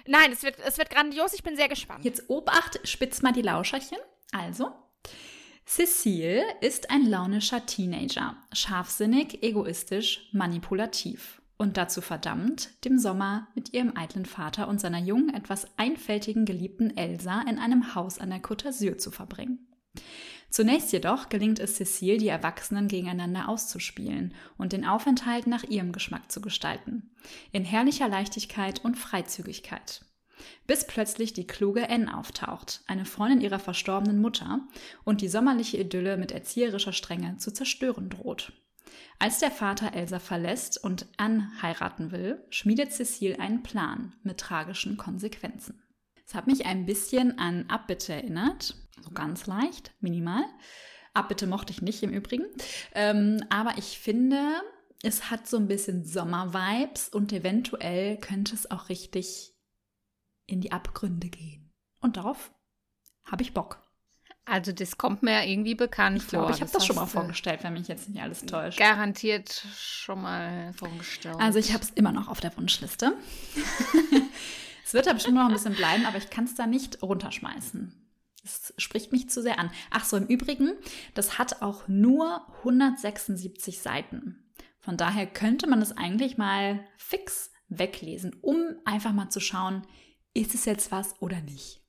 Nein, 0.08 0.32
es 0.32 0.42
wird, 0.42 0.58
es 0.58 0.78
wird 0.78 0.90
grandios. 0.90 1.32
Ich 1.32 1.44
bin 1.44 1.54
sehr 1.54 1.68
gespannt. 1.68 2.04
Jetzt 2.04 2.28
Obacht, 2.28 2.80
spitz 2.82 3.22
mal 3.22 3.32
die 3.32 3.42
Lauscherchen. 3.42 3.98
Also, 4.32 4.72
Cecile 5.66 6.42
ist 6.60 6.90
ein 6.90 7.06
launischer 7.06 7.64
Teenager, 7.64 8.36
scharfsinnig, 8.52 9.42
egoistisch, 9.42 10.28
manipulativ 10.32 11.40
und 11.56 11.76
dazu 11.76 12.00
verdammt, 12.00 12.70
dem 12.84 12.98
Sommer 12.98 13.46
mit 13.54 13.72
ihrem 13.72 13.96
eitlen 13.96 14.26
Vater 14.26 14.66
und 14.66 14.80
seiner 14.80 14.98
jungen, 14.98 15.32
etwas 15.32 15.66
einfältigen 15.76 16.44
Geliebten 16.44 16.96
Elsa 16.96 17.42
in 17.48 17.58
einem 17.58 17.94
Haus 17.94 18.18
an 18.18 18.30
der 18.30 18.42
Côte 18.42 18.66
d'Azur 18.66 18.98
zu 18.98 19.10
verbringen. 19.10 19.68
Zunächst 20.50 20.92
jedoch 20.92 21.28
gelingt 21.28 21.60
es 21.60 21.76
Cecile, 21.76 22.18
die 22.18 22.28
Erwachsenen 22.28 22.88
gegeneinander 22.88 23.48
auszuspielen 23.48 24.34
und 24.58 24.72
den 24.72 24.84
Aufenthalt 24.84 25.46
nach 25.46 25.62
ihrem 25.62 25.92
Geschmack 25.92 26.30
zu 26.30 26.42
gestalten. 26.42 27.10
In 27.52 27.64
herrlicher 27.64 28.08
Leichtigkeit 28.08 28.84
und 28.84 28.98
Freizügigkeit. 28.98 30.04
Bis 30.66 30.86
plötzlich 30.86 31.32
die 31.32 31.46
kluge 31.46 31.88
Anne 31.88 32.16
auftaucht, 32.16 32.82
eine 32.86 33.04
Freundin 33.04 33.40
ihrer 33.40 33.58
verstorbenen 33.58 34.20
Mutter, 34.20 34.60
und 35.04 35.20
die 35.20 35.28
sommerliche 35.28 35.78
Idylle 35.78 36.16
mit 36.16 36.32
erzieherischer 36.32 36.92
Strenge 36.92 37.36
zu 37.38 37.52
zerstören 37.52 38.08
droht. 38.10 38.52
Als 39.18 39.38
der 39.38 39.50
Vater 39.50 39.94
Elsa 39.94 40.18
verlässt 40.18 40.82
und 40.82 41.06
Anne 41.16 41.50
heiraten 41.60 42.10
will, 42.10 42.44
schmiedet 42.50 42.92
Cecile 42.92 43.38
einen 43.38 43.62
Plan 43.62 44.14
mit 44.22 44.38
tragischen 44.38 44.96
Konsequenzen. 44.96 45.82
Es 46.26 46.34
hat 46.34 46.46
mich 46.46 46.66
ein 46.66 46.86
bisschen 46.86 47.38
an 47.38 47.66
Abbitte 47.68 48.12
erinnert, 48.12 48.76
so 49.00 49.10
ganz 49.10 49.46
leicht, 49.46 49.92
minimal. 50.00 50.42
Abbitte 51.14 51.46
mochte 51.46 51.72
ich 51.72 51.82
nicht 51.82 52.02
im 52.02 52.10
Übrigen. 52.10 52.46
Ähm, 52.94 53.44
aber 53.50 53.76
ich 53.76 53.98
finde, 53.98 54.40
es 55.02 55.30
hat 55.30 55.46
so 55.46 55.56
ein 55.56 55.68
bisschen 55.68 56.04
Sommer-Vibes 56.04 57.08
und 57.10 57.32
eventuell 57.32 58.16
könnte 58.18 58.54
es 58.54 58.70
auch 58.70 58.88
richtig 58.88 59.51
in 60.52 60.60
die 60.60 60.72
Abgründe 60.72 61.28
gehen. 61.28 61.70
Und 62.00 62.16
darauf 62.16 62.52
habe 63.24 63.42
ich 63.42 63.54
Bock. 63.54 63.80
Also 64.44 64.72
das 64.72 64.98
kommt 64.98 65.22
mir 65.22 65.32
ja 65.32 65.44
irgendwie 65.44 65.74
bekannt 65.74 66.18
Ich 66.18 66.28
glaube, 66.28 66.46
vor. 66.46 66.54
ich 66.54 66.60
habe 66.60 66.70
das 66.70 66.84
schon 66.84 66.96
mal 66.96 67.06
vorgestellt, 67.06 67.62
wenn 67.62 67.74
mich 67.74 67.86
jetzt 67.88 68.08
nicht 68.08 68.20
alles 68.20 68.44
täuscht. 68.44 68.78
Garantiert 68.78 69.64
schon 69.76 70.22
mal 70.22 70.72
vorgestellt. 70.74 71.36
Also 71.38 71.58
ich 71.58 71.72
habe 71.72 71.82
es 71.82 71.90
immer 71.90 72.12
noch 72.12 72.28
auf 72.28 72.40
der 72.40 72.56
Wunschliste. 72.56 73.16
es 74.84 74.94
wird 74.94 75.06
da 75.06 75.12
bestimmt 75.12 75.36
noch 75.36 75.46
ein 75.46 75.52
bisschen 75.52 75.74
bleiben, 75.74 76.04
aber 76.06 76.18
ich 76.18 76.28
kann 76.28 76.44
es 76.44 76.56
da 76.56 76.66
nicht 76.66 77.02
runterschmeißen. 77.02 77.94
Es 78.44 78.74
spricht 78.76 79.12
mich 79.12 79.30
zu 79.30 79.40
sehr 79.40 79.60
an. 79.60 79.70
Ach 79.90 80.04
so, 80.04 80.16
im 80.16 80.26
Übrigen, 80.26 80.72
das 81.14 81.38
hat 81.38 81.62
auch 81.62 81.86
nur 81.86 82.44
176 82.58 83.78
Seiten. 83.78 84.52
Von 84.80 84.96
daher 84.96 85.26
könnte 85.26 85.68
man 85.68 85.80
es 85.80 85.96
eigentlich 85.96 86.36
mal 86.36 86.84
fix 86.96 87.52
weglesen, 87.68 88.36
um 88.42 88.58
einfach 88.84 89.12
mal 89.12 89.30
zu 89.30 89.38
schauen, 89.38 89.86
ist 90.34 90.54
es 90.54 90.64
jetzt 90.64 90.90
was 90.92 91.14
oder 91.20 91.40
nicht. 91.40 91.80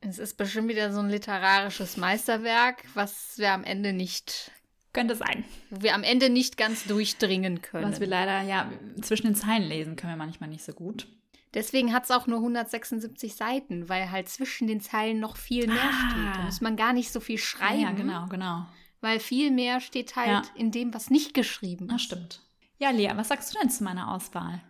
Es 0.00 0.18
ist 0.18 0.36
bestimmt 0.36 0.68
wieder 0.68 0.92
so 0.92 1.00
ein 1.00 1.08
literarisches 1.10 1.96
Meisterwerk, 1.96 2.84
was 2.94 3.38
wir 3.38 3.52
am 3.52 3.64
Ende 3.64 3.92
nicht, 3.92 4.50
Könnte 4.92 5.14
sein. 5.16 5.44
wo 5.70 5.82
wir 5.82 5.94
am 5.94 6.02
Ende 6.02 6.30
nicht 6.30 6.56
ganz 6.56 6.84
durchdringen 6.84 7.62
können. 7.62 7.90
Was 7.90 8.00
wir 8.00 8.06
leider, 8.06 8.42
ja, 8.42 8.70
zwischen 9.02 9.26
den 9.26 9.34
Zeilen 9.34 9.64
lesen 9.68 9.96
können 9.96 10.12
wir 10.12 10.16
manchmal 10.16 10.48
nicht 10.50 10.64
so 10.64 10.72
gut. 10.72 11.08
Deswegen 11.54 11.94
hat 11.94 12.04
es 12.04 12.10
auch 12.10 12.26
nur 12.26 12.38
176 12.38 13.34
Seiten, 13.34 13.88
weil 13.88 14.10
halt 14.10 14.28
zwischen 14.28 14.66
den 14.68 14.80
Zeilen 14.82 15.20
noch 15.20 15.36
viel 15.38 15.66
mehr 15.66 15.80
Ah. 15.82 16.10
steht. 16.10 16.36
Da 16.36 16.42
muss 16.42 16.60
man 16.60 16.76
gar 16.76 16.92
nicht 16.92 17.10
so 17.10 17.18
viel 17.20 17.38
schreiben. 17.38 17.80
Ja, 17.80 17.92
genau, 17.92 18.26
genau. 18.26 18.66
Weil 19.00 19.20
viel 19.20 19.50
mehr 19.50 19.80
steht 19.80 20.16
halt 20.16 20.28
Ja. 20.28 20.42
in 20.54 20.70
dem, 20.70 20.92
was 20.92 21.08
nicht 21.08 21.32
geschrieben 21.32 21.88
Das 21.88 21.96
ist. 21.96 22.02
stimmt. 22.02 22.42
Ja, 22.78 22.90
Lea, 22.90 23.12
was 23.14 23.28
sagst 23.28 23.54
du 23.54 23.58
denn 23.58 23.70
zu 23.70 23.84
meiner 23.84 24.12
Auswahl? 24.12 24.60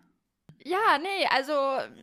Ja, 0.67 0.99
nee, 0.99 1.29
also 1.31 1.53
äh, 1.53 1.95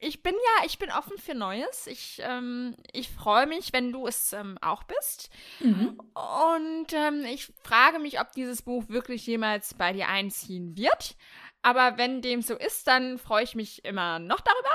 ich 0.00 0.22
bin 0.22 0.32
ja, 0.32 0.64
ich 0.64 0.78
bin 0.78 0.90
offen 0.90 1.18
für 1.18 1.34
Neues. 1.34 1.86
Ich, 1.86 2.22
ähm, 2.24 2.74
ich 2.90 3.10
freue 3.10 3.46
mich, 3.46 3.74
wenn 3.74 3.92
du 3.92 4.06
es 4.06 4.32
ähm, 4.32 4.56
auch 4.62 4.84
bist. 4.84 5.28
Mhm. 5.60 6.00
Und 6.14 6.86
ähm, 6.94 7.26
ich 7.26 7.52
frage 7.62 7.98
mich, 7.98 8.18
ob 8.18 8.32
dieses 8.32 8.62
Buch 8.62 8.84
wirklich 8.88 9.26
jemals 9.26 9.74
bei 9.74 9.92
dir 9.92 10.08
einziehen 10.08 10.74
wird. 10.74 11.16
Aber 11.60 11.98
wenn 11.98 12.22
dem 12.22 12.40
so 12.40 12.56
ist, 12.56 12.86
dann 12.86 13.18
freue 13.18 13.44
ich 13.44 13.54
mich 13.54 13.84
immer 13.84 14.18
noch 14.18 14.40
darüber. 14.40 14.70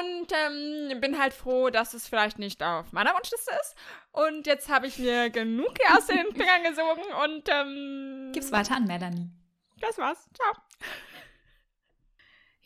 Und 0.00 0.32
ähm, 0.32 1.00
bin 1.00 1.20
halt 1.20 1.34
froh, 1.34 1.70
dass 1.70 1.94
es 1.94 2.08
vielleicht 2.08 2.40
nicht 2.40 2.64
auf 2.64 2.90
meiner 2.90 3.14
Wunschliste 3.14 3.52
ist. 3.60 3.76
Und 4.10 4.48
jetzt 4.48 4.68
habe 4.68 4.88
ich 4.88 4.98
mir 4.98 5.30
genug 5.30 5.76
hier 5.80 5.96
aus 5.96 6.06
den 6.06 6.26
Fingern 6.34 6.64
gesogen 6.64 7.04
und 7.24 7.48
ähm, 7.48 8.32
Gib's 8.32 8.50
weiter 8.50 8.74
an 8.74 8.86
Melanie. 8.86 9.30
Das 9.80 9.98
war's. 9.98 10.28
Ciao. 10.34 10.52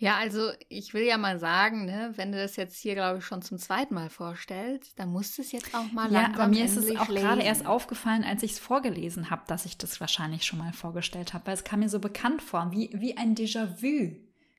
Ja, 0.00 0.16
also 0.16 0.52
ich 0.68 0.94
will 0.94 1.02
ja 1.02 1.18
mal 1.18 1.40
sagen, 1.40 1.84
ne, 1.84 2.12
wenn 2.14 2.30
du 2.30 2.38
das 2.38 2.54
jetzt 2.54 2.78
hier, 2.78 2.94
glaube 2.94 3.18
ich, 3.18 3.24
schon 3.24 3.42
zum 3.42 3.58
zweiten 3.58 3.94
Mal 3.94 4.10
vorstellst, 4.10 4.96
dann 4.96 5.08
musst 5.10 5.36
du 5.36 5.42
es 5.42 5.50
jetzt 5.50 5.74
auch 5.74 5.90
mal 5.90 6.10
Ja, 6.12 6.22
langsam 6.22 6.40
aber 6.40 6.48
mir 6.48 6.64
ist 6.64 6.76
es 6.76 6.96
auch 6.96 7.08
gerade 7.08 7.42
erst 7.42 7.66
aufgefallen, 7.66 8.22
als 8.22 8.44
ich 8.44 8.52
es 8.52 8.58
vorgelesen 8.60 9.28
habe, 9.30 9.42
dass 9.48 9.64
ich 9.64 9.76
das 9.76 10.00
wahrscheinlich 10.00 10.44
schon 10.44 10.60
mal 10.60 10.72
vorgestellt 10.72 11.34
habe, 11.34 11.46
weil 11.48 11.54
es 11.54 11.64
kam 11.64 11.80
mir 11.80 11.88
so 11.88 11.98
bekannt 11.98 12.42
vor, 12.42 12.70
wie, 12.70 12.90
wie 12.94 13.16
ein 13.16 13.34
Déjà-vu 13.34 14.14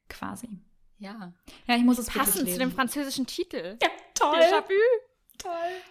quasi. 0.09 0.49
Ja. 0.97 1.33
Ja, 1.67 1.75
ich 1.77 1.83
muss 1.83 1.99
es 1.99 2.07
Passend 2.07 2.49
zu 2.49 2.57
dem 2.57 2.73
französischen 2.73 3.25
Titel. 3.25 3.77
Ja, 3.81 3.89
toll. 4.13 4.35
Déjà-vu. 4.39 4.73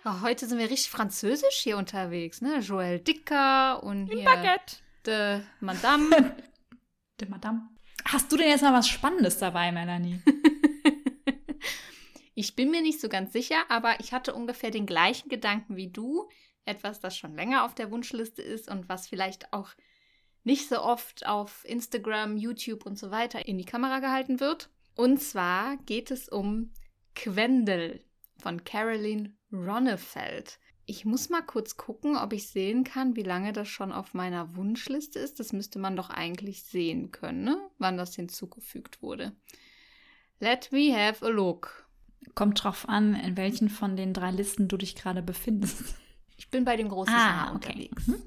Ja, 0.05 0.21
heute 0.21 0.47
sind 0.47 0.59
wir 0.59 0.69
richtig 0.69 0.91
französisch 0.91 1.57
hier 1.63 1.79
unterwegs, 1.79 2.43
ne? 2.43 2.59
Joël 2.59 2.99
Dicker 2.99 3.83
und 3.83 4.09
hier 4.13 4.25
Baguette. 4.25 4.77
de 5.07 5.41
Madame. 5.61 6.11
De 7.21 7.29
Madame. 7.29 7.71
Hast 8.11 8.33
du 8.33 8.39
denn 8.39 8.49
jetzt 8.49 8.63
mal 8.63 8.73
was 8.73 8.89
Spannendes 8.89 9.37
dabei, 9.37 9.71
Melanie? 9.71 10.23
ich 12.35 12.57
bin 12.57 12.71
mir 12.71 12.81
nicht 12.81 13.03
so 13.03 13.11
ganz 13.11 13.35
sicher, 13.35 13.67
aber 13.69 14.01
ich 14.01 14.15
hatte 14.15 14.33
ungefähr 14.33 14.71
den 14.71 14.87
gleichen 14.87 15.29
Gedanken 15.29 15.77
wie 15.77 15.91
du. 15.91 16.27
Etwas, 16.65 17.01
das 17.01 17.19
schon 17.19 17.35
länger 17.35 17.67
auf 17.67 17.75
der 17.75 17.91
Wunschliste 17.91 18.41
ist 18.41 18.71
und 18.71 18.89
was 18.89 19.09
vielleicht 19.09 19.53
auch 19.53 19.75
nicht 20.43 20.71
so 20.71 20.81
oft 20.81 21.27
auf 21.27 21.67
Instagram, 21.67 22.39
YouTube 22.39 22.87
und 22.87 22.99
so 22.99 23.11
weiter 23.11 23.47
in 23.47 23.59
die 23.59 23.67
Kamera 23.67 23.99
gehalten 23.99 24.41
wird. 24.41 24.71
Und 24.95 25.23
zwar 25.23 25.77
geht 25.77 26.11
es 26.11 26.31
um 26.31 26.73
Quendel 27.15 28.03
von 28.39 28.65
Caroline 28.65 29.37
Ronnefeld. 29.53 30.59
Ich 30.91 31.05
muss 31.05 31.29
mal 31.29 31.43
kurz 31.43 31.77
gucken, 31.77 32.17
ob 32.17 32.33
ich 32.33 32.49
sehen 32.49 32.83
kann, 32.83 33.15
wie 33.15 33.23
lange 33.23 33.53
das 33.53 33.69
schon 33.69 33.93
auf 33.93 34.15
meiner 34.15 34.57
Wunschliste 34.57 35.19
ist. 35.19 35.39
Das 35.39 35.53
müsste 35.53 35.79
man 35.79 35.97
doch 35.97 36.09
eigentlich 36.09 36.63
sehen 36.63 37.13
können, 37.13 37.45
ne? 37.45 37.59
wann 37.77 37.99
das 37.99 38.17
hinzugefügt 38.17 39.03
wurde. 39.03 39.37
Let 40.41 40.73
me 40.73 40.97
have 40.97 41.23
a 41.27 41.29
look. 41.29 41.87
Kommt 42.35 42.65
drauf 42.65 42.89
an, 42.89 43.15
in 43.15 43.37
welchen 43.37 43.69
von 43.69 43.97
den 43.97 44.15
drei 44.15 44.31
Listen 44.31 44.67
du 44.67 44.79
dich 44.79 44.95
gerade 44.95 45.21
befindest. 45.23 45.95
Ich 46.39 46.49
bin 46.49 46.65
bei 46.65 46.77
dem 46.77 46.89
großen 46.89 47.13
Ah, 47.13 47.53
okay. 47.55 47.55
unterwegs. 47.55 48.07
Mhm. 48.07 48.23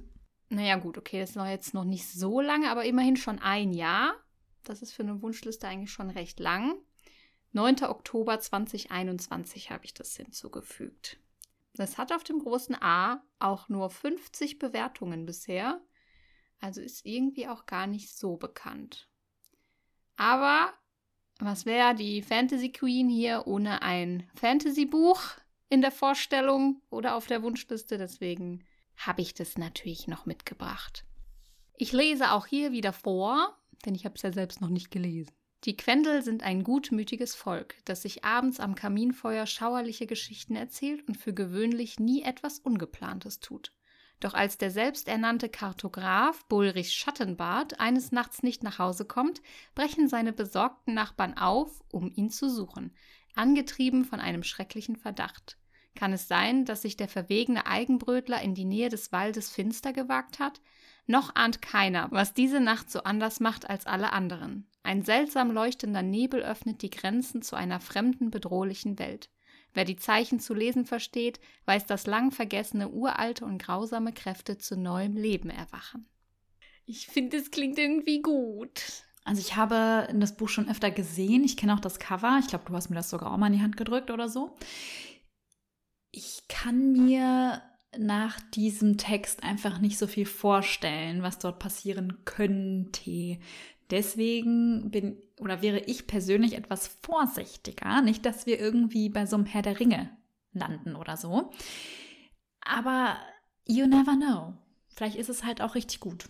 Naja, 0.50 0.76
gut, 0.76 1.00
okay, 1.00 1.20
das 1.20 1.32
ist 1.32 1.36
noch 1.38 1.48
jetzt 1.48 1.74
noch 1.74 1.86
nicht 1.86 2.08
so 2.08 2.42
lange, 2.42 2.70
aber 2.70 2.86
immerhin 2.86 3.16
schon 3.18 3.40
ein 3.40 3.74
Jahr. 3.74 4.14
Das 4.64 4.84
ist 4.84 4.92
für 4.92 5.02
eine 5.02 5.24
Wunschliste 5.24 5.68
eigentlich 5.68 5.92
schon 5.92 6.12
recht 6.12 6.40
lang. 6.40 6.76
9. 7.54 7.86
Oktober 7.86 8.40
2021 8.40 9.72
habe 9.72 9.86
ich 9.86 9.96
das 9.96 10.16
hinzugefügt. 10.16 11.18
Das 11.74 11.98
hat 11.98 12.12
auf 12.12 12.24
dem 12.24 12.40
großen 12.40 12.76
A 12.82 13.24
auch 13.40 13.70
nur 13.70 13.90
50 13.90 14.60
Bewertungen 14.60 15.26
bisher. 15.26 15.82
Also 16.60 16.82
ist 16.82 17.06
irgendwie 17.06 17.48
auch 17.48 17.66
gar 17.66 17.88
nicht 17.88 18.16
so 18.16 18.38
bekannt. 18.38 19.10
Aber 20.16 20.74
was 21.40 21.66
wäre 21.66 21.96
die 21.96 22.22
Fantasy 22.22 22.72
Queen 22.72 23.10
hier 23.10 23.48
ohne 23.48 23.82
ein 23.82 24.30
Fantasy-Buch 24.36 25.20
in 25.70 25.82
der 25.82 25.92
Vorstellung 25.92 26.82
oder 26.92 27.16
auf 27.16 27.26
der 27.26 27.42
Wunschliste? 27.42 27.98
Deswegen 27.98 28.64
habe 28.96 29.22
ich 29.22 29.34
das 29.34 29.58
natürlich 29.58 30.08
noch 30.08 30.28
mitgebracht. 30.28 31.04
Ich 31.78 31.94
lese 31.94 32.32
auch 32.32 32.46
hier 32.46 32.72
wieder 32.72 32.94
vor, 32.94 33.58
denn 33.86 33.96
ich 33.96 34.06
habe 34.06 34.16
es 34.16 34.22
ja 34.22 34.32
selbst 34.32 34.62
noch 34.62 34.70
nicht 34.70 34.92
gelesen. 34.92 35.32
Die 35.66 35.78
Quendel 35.78 36.24
sind 36.24 36.42
ein 36.42 36.64
gutmütiges 36.64 37.36
Volk, 37.36 37.76
das 37.86 38.02
sich 38.02 38.24
abends 38.24 38.60
am 38.60 38.74
Kaminfeuer 38.74 39.46
schauerliche 39.46 40.08
Geschichten 40.08 40.56
erzählt 40.56 41.08
und 41.08 41.18
für 41.18 41.34
gewöhnlich 41.34 42.00
nie 42.00 42.24
etwas 42.24 42.58
Ungeplantes 42.58 43.40
tut. 43.42 43.72
Doch 44.20 44.34
als 44.34 44.58
der 44.58 44.72
selbsternannte 44.72 45.50
Kartograf 45.50 46.46
Bulrich 46.46 46.94
Schattenbart 46.94 47.80
eines 47.80 48.12
Nachts 48.12 48.42
nicht 48.42 48.64
nach 48.64 48.80
Hause 48.80 49.06
kommt, 49.06 49.42
brechen 49.76 50.08
seine 50.08 50.34
besorgten 50.34 50.96
Nachbarn 50.96 51.38
auf, 51.38 51.84
um 51.92 52.12
ihn 52.12 52.32
zu 52.32 52.50
suchen, 52.50 52.96
angetrieben 53.36 54.04
von 54.04 54.20
einem 54.20 54.42
schrecklichen 54.42 54.96
Verdacht. 54.96 55.58
Kann 55.96 56.14
es 56.14 56.28
sein, 56.28 56.66
dass 56.66 56.82
sich 56.82 56.98
der 56.98 57.08
verwegene 57.08 57.68
Eigenbrötler 57.68 58.42
in 58.42 58.56
die 58.56 58.66
Nähe 58.66 58.90
des 58.90 59.12
Waldes 59.12 59.50
finster 59.50 59.94
gewagt 59.94 60.40
hat? 60.40 60.62
Noch 61.06 61.36
ahnt 61.36 61.62
keiner, 61.62 62.08
was 62.12 62.34
diese 62.34 62.60
Nacht 62.60 62.90
so 62.90 63.04
anders 63.04 63.40
macht 63.40 63.70
als 63.70 63.86
alle 63.86 64.14
anderen. 64.14 64.68
Ein 64.92 65.04
seltsam 65.04 65.52
leuchtender 65.52 66.02
Nebel 66.02 66.44
öffnet 66.44 66.82
die 66.82 66.90
Grenzen 66.90 67.42
zu 67.42 67.56
einer 67.56 67.80
fremden, 67.80 68.30
bedrohlichen 68.30 69.00
Welt. 69.00 69.30
Wer 69.74 69.86
die 69.86 69.96
Zeichen 69.96 70.42
zu 70.42 70.54
lesen 70.54 70.86
versteht, 70.86 71.40
weiß, 71.64 71.86
dass 71.86 72.08
lang 72.08 72.32
vergessene, 72.32 72.90
uralte 72.90 73.46
und 73.46 73.58
grausame 73.58 74.12
Kräfte 74.12 74.58
zu 74.58 74.76
neuem 74.76 75.16
Leben 75.16 75.50
erwachen. 75.50 76.10
Ich 76.86 77.08
finde, 77.08 77.38
es 77.38 77.52
klingt 77.52 77.80
irgendwie 77.80 78.22
gut. 78.22 79.06
Also 79.24 79.40
ich 79.40 79.56
habe 79.56 80.10
das 80.14 80.36
Buch 80.36 80.50
schon 80.50 80.70
öfter 80.70 80.92
gesehen. 80.92 81.46
Ich 81.46 81.56
kenne 81.56 81.74
auch 81.74 81.80
das 81.80 81.98
Cover. 81.98 82.38
Ich 82.42 82.48
glaube, 82.48 82.66
du 82.68 82.74
hast 82.74 82.90
mir 82.90 82.98
das 82.98 83.10
sogar 83.10 83.32
auch 83.32 83.38
mal 83.38 83.48
in 83.48 83.54
die 83.54 83.62
Hand 83.62 83.78
gedrückt 83.78 84.12
oder 84.12 84.28
so. 84.28 84.58
Ich 86.12 86.50
kann 86.50 86.92
mir 86.92 87.62
nach 87.98 88.42
diesem 88.52 88.98
Text 88.98 89.42
einfach 89.42 89.80
nicht 89.80 89.98
so 89.98 90.08
viel 90.08 90.26
vorstellen, 90.26 91.24
was 91.24 91.40
dort 91.40 91.60
passieren 91.60 92.26
könnte. 92.26 93.40
Deswegen 93.92 94.90
bin 94.90 95.22
oder 95.38 95.62
wäre 95.62 95.80
ich 95.80 96.08
persönlich 96.08 96.54
etwas 96.54 96.88
vorsichtiger. 96.88 98.02
Nicht, 98.02 98.26
dass 98.26 98.46
wir 98.46 98.60
irgendwie 98.60 99.10
bei 99.10 99.26
so 99.26 99.36
einem 99.36 99.46
Herr 99.46 99.62
der 99.62 99.80
Ringe 99.80 100.10
landen 100.54 100.96
oder 100.96 101.18
so. 101.18 101.52
Aber 102.62 103.18
you 103.66 103.86
never 103.86 104.16
know. 104.16 104.54
Vielleicht 104.96 105.18
ist 105.18 105.30
es 105.30 105.44
halt 105.44 105.62
auch 105.62 105.76
richtig 105.76 106.00
gut. 106.00 106.30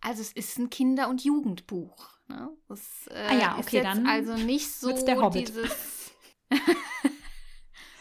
Also 0.00 0.22
es 0.22 0.32
ist 0.32 0.58
ein 0.58 0.70
Kinder- 0.70 1.08
und 1.08 1.24
Jugendbuch. 1.24 2.18
Ne? 2.28 2.50
Das 2.68 3.06
äh, 3.08 3.26
Ah 3.28 3.34
ja, 3.34 3.58
ist 3.58 3.66
okay, 3.66 3.76
jetzt 3.76 3.86
dann 3.86 4.06
also 4.06 4.34
nicht 4.36 4.70
so 4.70 4.92
der 5.04 5.20
Hobbit. 5.20 5.48
dieses. 5.48 6.12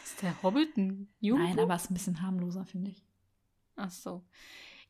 ist 0.04 0.22
der 0.22 0.42
Hobbit 0.44 0.78
ein 0.78 1.14
Jugendbuch? 1.20 1.56
Nein, 1.56 1.60
aber 1.60 1.76
es 1.76 1.84
ist 1.84 1.92
ein 1.92 1.96
bisschen 1.96 2.22
harmloser, 2.22 2.66
finde 2.66 2.92
ich. 2.92 3.04
Ach 3.76 3.92
so. 3.92 4.24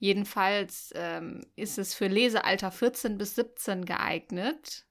Jedenfalls 0.04 0.92
ähm, 0.96 1.46
ist 1.56 1.78
es 1.78 1.94
für 1.94 2.08
Lesealter 2.08 2.72
14 2.72 3.18
bis 3.18 3.36
17 3.36 3.86
geeignet. 3.86 4.86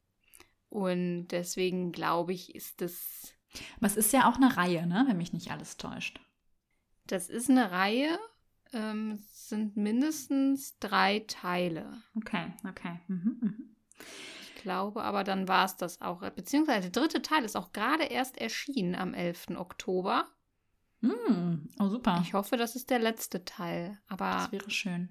Und 0.71 1.29
deswegen 1.29 1.93
glaube 1.93 2.33
ich, 2.33 2.55
ist 2.55 2.81
es. 2.81 3.35
Aber 3.77 3.89
es 3.89 3.99
ist 3.99 4.15
ja 4.15 4.27
auch 4.27 4.37
eine 4.37 4.57
Reihe, 4.57 4.87
ne? 4.87 5.05
wenn 5.07 5.19
mich 5.19 5.35
nicht 5.35 5.51
alles 5.51 5.77
täuscht. 5.77 6.19
Das 7.07 7.29
ist 7.29 7.51
eine 7.51 7.71
Reihe. 7.71 8.19
Ähm, 8.73 9.19
es 9.31 9.51
sind 9.51 9.77
mindestens 9.77 10.79
drei 10.79 11.27
Teile. 11.29 12.03
Okay, 12.17 12.47
okay. 12.67 12.99
Mhm, 13.09 13.37
mhm. 13.43 13.77
Ich 14.41 14.63
glaube, 14.63 15.03
aber 15.03 15.25
dann 15.25 15.47
war 15.47 15.67
es 15.67 15.77
das 15.77 16.01
auch. 16.01 16.23
Beziehungsweise 16.31 16.89
der 16.89 17.03
dritte 17.03 17.21
Teil 17.21 17.45
ist 17.45 17.55
auch 17.55 17.73
gerade 17.73 18.05
erst 18.05 18.39
erschienen 18.39 18.95
am 18.95 19.13
11. 19.13 19.59
Oktober. 19.59 20.27
Mm, 21.03 21.69
oh, 21.79 21.89
super. 21.89 22.21
Ich 22.25 22.33
hoffe, 22.33 22.57
das 22.57 22.77
ist 22.77 22.91
der 22.91 22.99
letzte 22.99 23.45
Teil. 23.45 23.99
Aber 24.09 24.31
das 24.31 24.53
wäre 24.53 24.71
schön. 24.71 25.09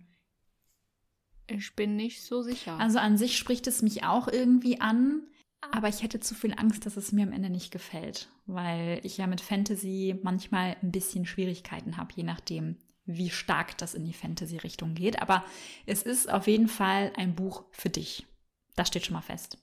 ich 1.47 1.75
bin 1.75 1.95
nicht 1.95 2.23
so 2.23 2.41
sicher. 2.41 2.77
Also 2.80 2.97
an 2.99 3.17
sich 3.17 3.38
spricht 3.38 3.67
es 3.67 3.82
mich 3.82 4.04
auch 4.04 4.27
irgendwie 4.27 4.82
an, 4.82 5.27
aber 5.71 5.89
ich 5.89 6.01
hätte 6.01 6.19
zu 6.19 6.34
viel 6.34 6.54
Angst, 6.58 6.86
dass 6.86 6.97
es 6.97 7.12
mir 7.12 7.23
am 7.23 7.34
Ende 7.34 7.49
nicht 7.49 7.71
gefällt, 7.71 8.30
weil 8.47 8.99
ich 9.04 9.17
ja 9.17 9.27
mit 9.27 9.41
Fantasy 9.41 10.19
manchmal 10.23 10.75
ein 10.82 10.91
bisschen 10.91 11.25
Schwierigkeiten 11.25 11.97
habe, 11.97 12.13
je 12.15 12.23
nachdem, 12.23 12.77
wie 13.06 13.30
stark 13.30 13.77
das 13.77 13.93
in 13.93 14.06
die 14.06 14.13
Fantasy-Richtung 14.13 14.95
geht. 14.95 15.21
Aber 15.21 15.43
es 15.86 16.04
ist 16.04 16.32
auf 16.32 16.47
jeden 16.47 16.67
Fall 16.67 17.12
ein 17.15 17.36
Buch 17.36 17.65
für 17.71 17.89
dich. 17.89 18.25
Das 18.75 18.88
steht 18.88 19.06
schon 19.06 19.13
mal 19.13 19.21
fest. 19.21 19.61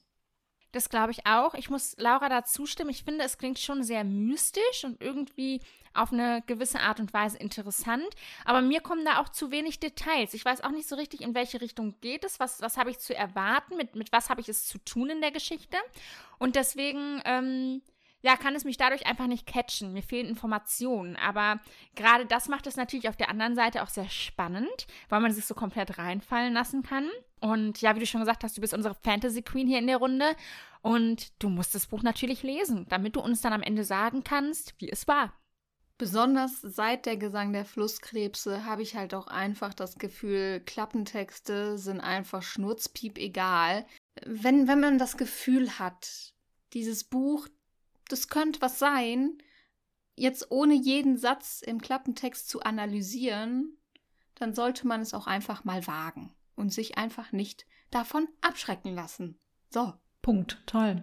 Das 0.71 0.89
glaube 0.89 1.11
ich 1.11 1.25
auch. 1.25 1.55
Ich 1.55 1.69
muss 1.69 1.95
Laura 1.97 2.29
da 2.29 2.43
zustimmen. 2.43 2.91
Ich 2.91 3.03
finde, 3.03 3.23
es 3.23 3.37
klingt 3.37 3.57
schon 3.59 3.83
sehr 3.83 4.03
mystisch 4.03 4.83
und 4.83 5.01
irgendwie 5.01 5.61
auf 5.93 6.13
eine 6.13 6.43
gewisse 6.45 6.79
Art 6.79 6.99
und 6.99 7.13
Weise 7.13 7.37
interessant. 7.37 8.07
Aber 8.45 8.61
mir 8.61 8.79
kommen 8.81 9.03
da 9.03 9.19
auch 9.19 9.29
zu 9.29 9.51
wenig 9.51 9.79
Details. 9.79 10.33
Ich 10.33 10.45
weiß 10.45 10.61
auch 10.63 10.69
nicht 10.69 10.87
so 10.87 10.95
richtig, 10.95 11.21
in 11.21 11.33
welche 11.33 11.61
Richtung 11.61 11.95
geht 12.01 12.23
es. 12.23 12.39
Was, 12.39 12.61
was 12.61 12.77
habe 12.77 12.91
ich 12.91 12.99
zu 12.99 13.15
erwarten? 13.15 13.77
Mit, 13.77 13.95
mit 13.95 14.11
was 14.11 14.29
habe 14.29 14.41
ich 14.41 14.49
es 14.49 14.67
zu 14.67 14.77
tun 14.79 15.09
in 15.09 15.21
der 15.21 15.31
Geschichte? 15.31 15.77
Und 16.37 16.55
deswegen, 16.55 17.21
ähm, 17.25 17.81
ja, 18.21 18.35
kann 18.35 18.55
es 18.55 18.65
mich 18.65 18.77
dadurch 18.77 19.07
einfach 19.07 19.27
nicht 19.27 19.47
catchen. 19.47 19.93
Mir 19.93 20.03
fehlen 20.03 20.27
Informationen. 20.27 21.15
Aber 21.15 21.59
gerade 21.95 22.25
das 22.25 22.47
macht 22.47 22.67
es 22.67 22.75
natürlich 22.75 23.09
auf 23.09 23.17
der 23.17 23.29
anderen 23.29 23.55
Seite 23.55 23.81
auch 23.81 23.89
sehr 23.89 24.09
spannend, 24.09 24.87
weil 25.07 25.21
man 25.21 25.31
sich 25.31 25.45
so 25.45 25.55
komplett 25.55 25.97
reinfallen 25.97 26.53
lassen 26.53 26.83
kann. 26.83 27.09
Und 27.41 27.81
ja, 27.81 27.95
wie 27.95 27.99
du 27.99 28.05
schon 28.05 28.21
gesagt 28.21 28.43
hast, 28.43 28.57
du 28.57 28.61
bist 28.61 28.73
unsere 28.73 28.95
Fantasy 28.95 29.41
Queen 29.41 29.67
hier 29.67 29.79
in 29.79 29.87
der 29.87 29.97
Runde. 29.97 30.35
Und 30.81 31.31
du 31.41 31.49
musst 31.49 31.75
das 31.75 31.87
Buch 31.87 32.03
natürlich 32.03 32.43
lesen, 32.43 32.85
damit 32.89 33.15
du 33.15 33.21
uns 33.21 33.41
dann 33.41 33.53
am 33.53 33.63
Ende 33.63 33.83
sagen 33.83 34.23
kannst, 34.23 34.75
wie 34.79 34.89
es 34.89 35.07
war. 35.07 35.33
Besonders 35.97 36.61
seit 36.61 37.05
der 37.05 37.17
Gesang 37.17 37.51
der 37.51 37.65
Flusskrebse 37.65 38.63
habe 38.63 38.81
ich 38.81 38.95
halt 38.95 39.13
auch 39.13 39.27
einfach 39.27 39.73
das 39.73 39.97
Gefühl, 39.97 40.61
Klappentexte 40.61 41.77
sind 41.77 41.99
einfach 41.99 42.41
schnurzpiep 42.41 43.17
egal. 43.17 43.85
Wenn, 44.25 44.69
wenn 44.69 44.79
man 44.79 44.97
das 44.97 45.17
Gefühl 45.17 45.77
hat, 45.77 46.33
dieses 46.71 47.03
Buch, 47.03 47.49
das 48.07 48.29
könnte 48.29 48.61
was 48.61 48.79
sein, 48.79 49.39
jetzt 50.15 50.51
ohne 50.51 50.73
jeden 50.73 51.17
Satz 51.17 51.61
im 51.61 51.81
Klappentext 51.81 52.47
zu 52.47 52.61
analysieren, 52.61 53.77
dann 54.35 54.53
sollte 54.53 54.87
man 54.87 55.01
es 55.01 55.13
auch 55.13 55.27
einfach 55.27 55.65
mal 55.65 55.85
wagen 55.85 56.33
und 56.59 56.71
sich 56.71 56.97
einfach 56.97 57.31
nicht 57.31 57.65
davon 57.89 58.27
abschrecken 58.41 58.93
lassen. 58.93 59.39
So. 59.69 59.93
Punkt, 60.21 60.61
toll. 60.65 61.01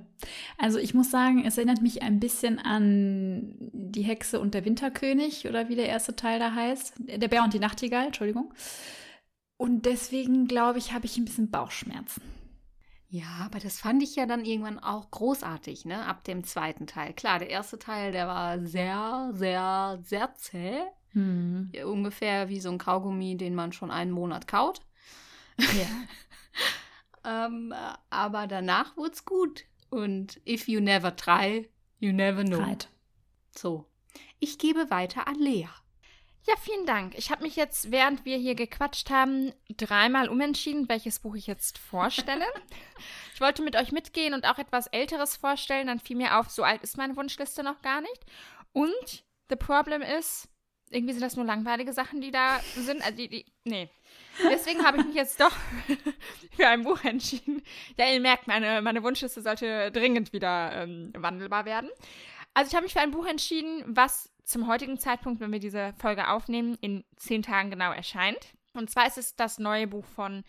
Also 0.58 0.78
ich 0.78 0.92
muss 0.92 1.10
sagen, 1.10 1.44
es 1.46 1.56
erinnert 1.56 1.80
mich 1.80 2.02
ein 2.02 2.20
bisschen 2.20 2.58
an 2.58 3.56
Die 3.72 4.02
Hexe 4.02 4.38
und 4.38 4.52
der 4.52 4.66
Winterkönig 4.66 5.48
oder 5.48 5.70
wie 5.70 5.74
der 5.74 5.88
erste 5.88 6.14
Teil 6.14 6.38
da 6.38 6.54
heißt. 6.54 6.94
Der 6.98 7.28
Bär 7.28 7.42
und 7.42 7.54
die 7.54 7.58
Nachtigall, 7.58 8.06
Entschuldigung. 8.06 8.52
Und 9.56 9.86
deswegen 9.86 10.46
glaube 10.46 10.78
ich, 10.78 10.92
habe 10.92 11.06
ich 11.06 11.16
ein 11.16 11.24
bisschen 11.24 11.50
Bauchschmerzen. 11.50 12.22
Ja, 13.08 13.40
aber 13.44 13.58
das 13.58 13.78
fand 13.78 14.02
ich 14.02 14.16
ja 14.16 14.26
dann 14.26 14.44
irgendwann 14.44 14.78
auch 14.78 15.10
großartig, 15.10 15.86
ne? 15.86 16.04
Ab 16.04 16.24
dem 16.24 16.44
zweiten 16.44 16.86
Teil. 16.86 17.14
Klar, 17.14 17.38
der 17.38 17.48
erste 17.48 17.78
Teil, 17.78 18.12
der 18.12 18.26
war 18.26 18.58
sehr, 18.66 19.30
sehr, 19.32 19.98
sehr 20.02 20.34
zäh. 20.34 20.80
Hm. 21.12 21.70
Ja, 21.72 21.86
ungefähr 21.86 22.48
wie 22.48 22.60
so 22.60 22.68
ein 22.68 22.78
Kaugummi, 22.78 23.36
den 23.36 23.54
man 23.54 23.72
schon 23.72 23.90
einen 23.90 24.10
Monat 24.10 24.46
kaut. 24.46 24.82
Ja. 25.58 25.86
Ähm, 27.26 27.72
äh, 27.72 27.94
aber 28.08 28.46
danach 28.46 28.96
wurde 28.96 29.10
es 29.10 29.24
gut. 29.24 29.64
Und 29.90 30.40
if 30.46 30.68
you 30.68 30.80
never 30.80 31.14
try, 31.14 31.68
you 31.98 32.12
never 32.12 32.44
know. 32.44 32.58
Right. 32.58 32.88
So. 33.56 33.84
Ich 34.38 34.58
gebe 34.58 34.90
weiter 34.90 35.26
an 35.26 35.34
Lea. 35.34 35.68
Ja, 36.46 36.54
vielen 36.60 36.86
Dank. 36.86 37.18
Ich 37.18 37.32
habe 37.32 37.42
mich 37.42 37.56
jetzt, 37.56 37.90
während 37.90 38.24
wir 38.24 38.36
hier 38.36 38.54
gequatscht 38.54 39.10
haben, 39.10 39.52
dreimal 39.76 40.28
umentschieden, 40.28 40.88
welches 40.88 41.18
Buch 41.18 41.34
ich 41.34 41.48
jetzt 41.48 41.78
vorstelle. 41.78 42.44
ich 43.34 43.40
wollte 43.40 43.62
mit 43.62 43.74
euch 43.74 43.90
mitgehen 43.90 44.32
und 44.32 44.46
auch 44.46 44.58
etwas 44.58 44.86
Älteres 44.86 45.36
vorstellen. 45.36 45.88
Dann 45.88 45.98
fiel 45.98 46.16
mir 46.16 46.38
auf, 46.38 46.50
so 46.50 46.62
alt 46.62 46.82
ist 46.82 46.96
meine 46.96 47.16
Wunschliste 47.16 47.64
noch 47.64 47.82
gar 47.82 48.00
nicht. 48.00 48.24
Und 48.72 49.24
the 49.48 49.56
problem 49.56 50.02
ist, 50.02 50.48
irgendwie 50.90 51.14
sind 51.14 51.22
das 51.22 51.34
nur 51.34 51.44
langweilige 51.44 51.92
Sachen, 51.92 52.20
die 52.20 52.30
da 52.30 52.60
sind. 52.76 53.02
Also 53.02 53.16
die, 53.16 53.28
die, 53.28 53.46
nee. 53.64 53.90
Deswegen 54.44 54.84
habe 54.84 54.98
ich 54.98 55.06
mich 55.06 55.14
jetzt 55.14 55.40
doch 55.40 55.52
für 56.56 56.68
ein 56.68 56.82
Buch 56.82 57.02
entschieden. 57.04 57.62
Ja, 57.96 58.10
ihr 58.10 58.20
merkt, 58.20 58.46
meine, 58.46 58.82
meine 58.82 59.02
Wunschliste 59.02 59.40
sollte 59.40 59.90
dringend 59.92 60.32
wieder 60.32 60.72
ähm, 60.72 61.12
wandelbar 61.16 61.64
werden. 61.64 61.90
Also 62.54 62.68
ich 62.68 62.74
habe 62.74 62.84
mich 62.84 62.92
für 62.92 63.00
ein 63.00 63.10
Buch 63.10 63.26
entschieden, 63.26 63.82
was 63.86 64.30
zum 64.44 64.66
heutigen 64.66 64.98
Zeitpunkt, 64.98 65.40
wenn 65.40 65.52
wir 65.52 65.58
diese 65.58 65.92
Folge 65.98 66.28
aufnehmen, 66.28 66.78
in 66.80 67.04
zehn 67.16 67.42
Tagen 67.42 67.70
genau 67.70 67.92
erscheint. 67.92 68.54
Und 68.74 68.90
zwar 68.90 69.06
ist 69.06 69.18
es 69.18 69.36
das 69.36 69.58
neue 69.58 69.86
Buch 69.86 70.04
von 70.04 70.44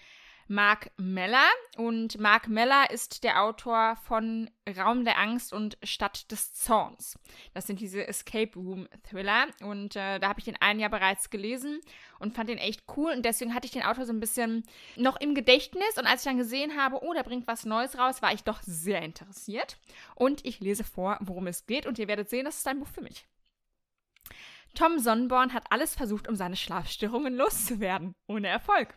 Mark 0.47 0.91
Meller. 0.97 1.45
Und 1.77 2.19
Mark 2.19 2.47
Meller 2.47 2.89
ist 2.91 3.23
der 3.23 3.43
Autor 3.43 3.95
von 4.03 4.49
Raum 4.77 5.05
der 5.05 5.17
Angst 5.19 5.53
und 5.53 5.77
Stadt 5.83 6.31
des 6.31 6.53
Zorns. 6.53 7.17
Das 7.53 7.67
sind 7.67 7.79
diese 7.79 8.07
Escape 8.07 8.51
Room 8.55 8.87
Thriller. 9.03 9.47
Und 9.61 9.95
äh, 9.95 10.19
da 10.19 10.29
habe 10.29 10.39
ich 10.39 10.45
den 10.45 10.61
einen 10.61 10.79
ja 10.79 10.87
bereits 10.87 11.29
gelesen 11.29 11.79
und 12.19 12.35
fand 12.35 12.49
den 12.49 12.57
echt 12.57 12.83
cool. 12.95 13.11
Und 13.11 13.23
deswegen 13.23 13.53
hatte 13.53 13.65
ich 13.65 13.71
den 13.71 13.83
Autor 13.83 14.05
so 14.05 14.13
ein 14.13 14.19
bisschen 14.19 14.63
noch 14.95 15.19
im 15.19 15.35
Gedächtnis. 15.35 15.97
Und 15.97 16.05
als 16.05 16.21
ich 16.21 16.29
dann 16.29 16.37
gesehen 16.37 16.77
habe, 16.77 17.03
oh, 17.03 17.13
da 17.13 17.23
bringt 17.23 17.47
was 17.47 17.65
Neues 17.65 17.97
raus, 17.97 18.21
war 18.21 18.33
ich 18.33 18.43
doch 18.43 18.61
sehr 18.61 19.01
interessiert. 19.01 19.77
Und 20.15 20.45
ich 20.45 20.59
lese 20.59 20.83
vor, 20.83 21.17
worum 21.21 21.47
es 21.47 21.65
geht. 21.65 21.85
Und 21.85 21.99
ihr 21.99 22.07
werdet 22.07 22.29
sehen, 22.29 22.45
das 22.45 22.57
ist 22.57 22.67
ein 22.67 22.79
Buch 22.79 22.87
für 22.87 23.01
mich. 23.01 23.25
Tom 24.75 24.99
Sonnenborn 24.99 25.53
hat 25.53 25.71
alles 25.71 25.95
versucht, 25.95 26.27
um 26.27 26.35
seine 26.35 26.55
Schlafstörungen 26.55 27.33
loszuwerden. 27.37 28.13
Ohne 28.27 28.47
Erfolg. 28.47 28.95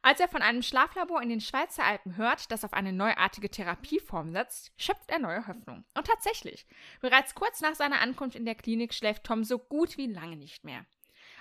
Als 0.00 0.20
er 0.20 0.28
von 0.28 0.42
einem 0.42 0.62
Schlaflabor 0.62 1.20
in 1.22 1.28
den 1.28 1.40
Schweizer 1.40 1.84
Alpen 1.84 2.16
hört, 2.16 2.50
das 2.52 2.64
auf 2.64 2.72
eine 2.72 2.92
neuartige 2.92 3.50
Therapieform 3.50 4.32
setzt, 4.32 4.72
schöpft 4.76 5.10
er 5.10 5.18
neue 5.18 5.46
Hoffnung. 5.46 5.84
Und 5.94 6.06
tatsächlich, 6.06 6.66
bereits 7.00 7.34
kurz 7.34 7.60
nach 7.60 7.74
seiner 7.74 8.00
Ankunft 8.00 8.36
in 8.36 8.44
der 8.44 8.54
Klinik 8.54 8.94
schläft 8.94 9.24
Tom 9.24 9.42
so 9.44 9.58
gut 9.58 9.96
wie 9.96 10.06
lange 10.06 10.36
nicht 10.36 10.64
mehr. 10.64 10.86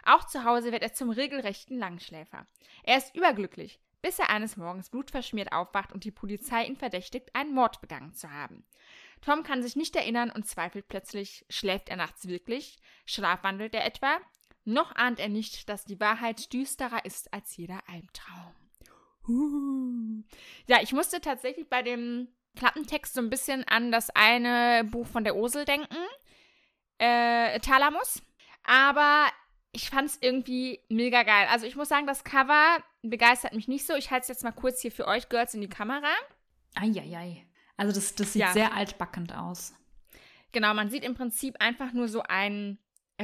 Auch 0.05 0.25
zu 0.25 0.43
Hause 0.43 0.71
wird 0.71 0.83
er 0.83 0.93
zum 0.93 1.09
regelrechten 1.09 1.77
Langschläfer. 1.77 2.47
Er 2.83 2.97
ist 2.97 3.15
überglücklich, 3.15 3.79
bis 4.01 4.19
er 4.19 4.29
eines 4.29 4.57
Morgens 4.57 4.89
blutverschmiert 4.89 5.51
aufwacht 5.51 5.91
und 5.91 6.03
die 6.03 6.11
Polizei 6.11 6.65
ihn 6.65 6.77
verdächtigt, 6.77 7.35
einen 7.35 7.53
Mord 7.53 7.81
begangen 7.81 8.13
zu 8.13 8.31
haben. 8.31 8.65
Tom 9.21 9.43
kann 9.43 9.63
sich 9.63 9.75
nicht 9.75 9.95
erinnern 9.95 10.31
und 10.31 10.47
zweifelt 10.47 10.87
plötzlich, 10.87 11.45
schläft 11.49 11.89
er 11.89 11.97
nachts 11.97 12.27
wirklich? 12.27 12.77
Schlafwandelt 13.05 13.73
er 13.73 13.85
etwa? 13.85 14.17
Noch 14.67 14.93
ahnt 14.97 15.19
er 15.21 15.29
nicht, 15.29 15.69
dass 15.69 15.85
die 15.85 16.01
Wahrheit 16.01 16.51
düsterer 16.51 17.05
ist 17.05 17.33
als 17.33 17.55
jeder 17.55 17.79
Albtraum. 17.87 18.53
Uh. 19.25 20.23
Ja, 20.67 20.81
ich 20.81 20.91
musste 20.91 21.21
tatsächlich 21.21 21.69
bei 21.69 21.81
dem 21.81 22.27
Klappentext 22.57 23.13
so 23.13 23.21
ein 23.21 23.29
bisschen 23.29 23.63
an 23.63 23.93
das 23.93 24.09
eine 24.09 24.83
Buch 24.83 25.07
von 25.07 25.23
der 25.23 25.37
Osel 25.37 25.63
denken, 25.63 25.95
äh, 26.97 27.59
Thalamus. 27.61 28.21
Aber 28.65 29.27
ich 29.71 29.89
fand 29.89 30.09
es 30.09 30.17
irgendwie 30.19 30.81
mega 30.89 31.23
geil. 31.23 31.47
Also 31.49 31.65
ich 31.65 31.77
muss 31.77 31.87
sagen, 31.87 32.05
das 32.05 32.25
Cover, 32.25 32.83
begeistert 33.03 33.53
mich 33.53 33.69
nicht 33.69 33.87
so. 33.87 33.93
Ich 33.95 34.11
halte 34.11 34.23
es 34.23 34.27
jetzt 34.27 34.43
mal 34.43 34.51
kurz 34.51 34.81
hier 34.81 34.91
für 34.91 35.07
euch, 35.07 35.29
Girls, 35.29 35.53
in 35.53 35.61
die 35.61 35.69
Kamera. 35.69 36.11
Eieiei. 36.75 37.45
Also 37.77 37.93
das, 37.93 38.15
das 38.15 38.33
sieht 38.33 38.41
Ja. 38.41 38.51
sehr 38.51 38.73
altbackend 38.73 39.33
aus. 39.33 39.73
Genau, 40.51 40.73
man 40.73 40.89
sieht 40.89 41.05
im 41.05 41.15
Prinzip 41.15 41.55
einfach 41.61 41.93
nur 41.93 42.09
so 42.09 42.21
einen 42.23 42.79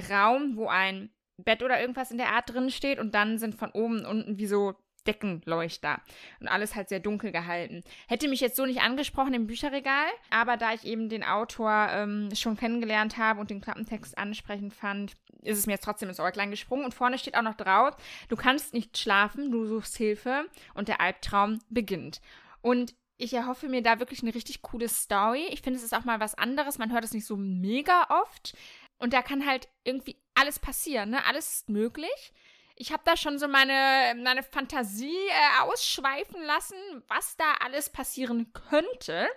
Raum, 0.10 0.56
wo 0.56 0.70
ein 0.70 1.10
Bett 1.38 1.64
oder 1.64 1.80
irgendwas 1.80 2.12
in 2.12 2.18
der 2.18 2.30
Art 2.30 2.54
drin 2.54 2.70
steht 2.70 3.00
und 3.00 3.16
dann 3.16 3.38
sind 3.38 3.56
von 3.56 3.72
oben 3.72 4.00
und 4.00 4.06
unten 4.06 4.38
wie 4.38 4.48
so 4.48 4.76
Deckenleuchter 5.06 6.02
und 6.40 6.48
alles 6.48 6.76
halt 6.76 6.90
sehr 6.90 7.00
dunkel 7.00 7.32
gehalten. 7.32 7.84
Hätte 8.08 8.28
mich 8.28 8.40
jetzt 8.40 8.56
so 8.56 8.66
nicht 8.66 8.82
angesprochen 8.82 9.34
im 9.34 9.48
Bücherregal, 9.48 10.08
aber 10.30 10.58
da 10.58 10.74
ich 10.74 10.86
eben 10.86 11.10
den 11.10 11.24
Autor 11.24 11.88
ähm, 11.92 12.30
schon 12.36 12.58
kennengelernt 12.58 13.18
habe 13.18 13.40
und 13.40 13.50
den 13.50 13.62
Klappentext 13.62 14.18
ansprechend 14.18 14.74
fand, 14.74 15.14
ist 15.42 15.58
es 15.58 15.66
mir 15.66 15.74
jetzt 15.74 15.84
trotzdem 15.84 16.10
ins 16.10 16.20
Äuglein 16.20 16.52
gesprungen 16.52 16.86
und 16.86 16.94
vorne 16.94 17.18
steht 17.18 17.36
auch 17.36 17.42
noch 17.42 17.56
drauf, 17.56 17.96
du 18.30 18.36
kannst 18.36 18.74
nicht 18.74 18.98
schlafen, 18.98 19.52
du 19.52 19.66
suchst 19.66 19.98
Hilfe 19.98 20.46
und 20.74 20.88
der 20.88 21.02
Albtraum 21.02 21.60
beginnt. 21.70 22.22
Und 22.62 22.96
ich 23.18 23.34
erhoffe 23.34 23.70
mir 23.70 23.84
da 23.84 24.00
wirklich 24.00 24.22
eine 24.22 24.34
richtig 24.34 24.62
coole 24.62 24.90
Story. 24.90 25.48
Ich 25.52 25.62
finde, 25.62 25.78
es 25.78 25.84
ist 25.84 25.94
auch 25.94 26.04
mal 26.04 26.20
was 26.20 26.36
anderes. 26.36 26.78
Man 26.78 26.92
hört 26.92 27.04
es 27.04 27.14
nicht 27.14 27.26
so 27.26 27.38
mega 27.38 28.08
oft. 28.10 28.56
Und 28.98 29.14
da 29.14 29.22
kann 29.22 29.46
halt 29.46 29.68
irgendwie 29.84 30.18
alles 30.36 30.60
passieren, 30.60 31.12
ne? 31.12 31.26
Alles 31.26 31.54
ist 31.54 31.70
möglich. 31.70 32.34
Ich 32.76 32.92
habe 32.92 33.04
da 33.06 33.16
schon 33.16 33.38
so 33.38 33.48
meine, 33.48 34.20
meine 34.22 34.44
Fantasie 34.44 35.28
äh, 35.30 35.62
ausschweifen 35.62 36.42
lassen, 36.44 36.76
was 37.08 37.38
da 37.38 37.54
alles 37.64 37.90
passieren 37.90 38.52
könnte. 38.54 39.28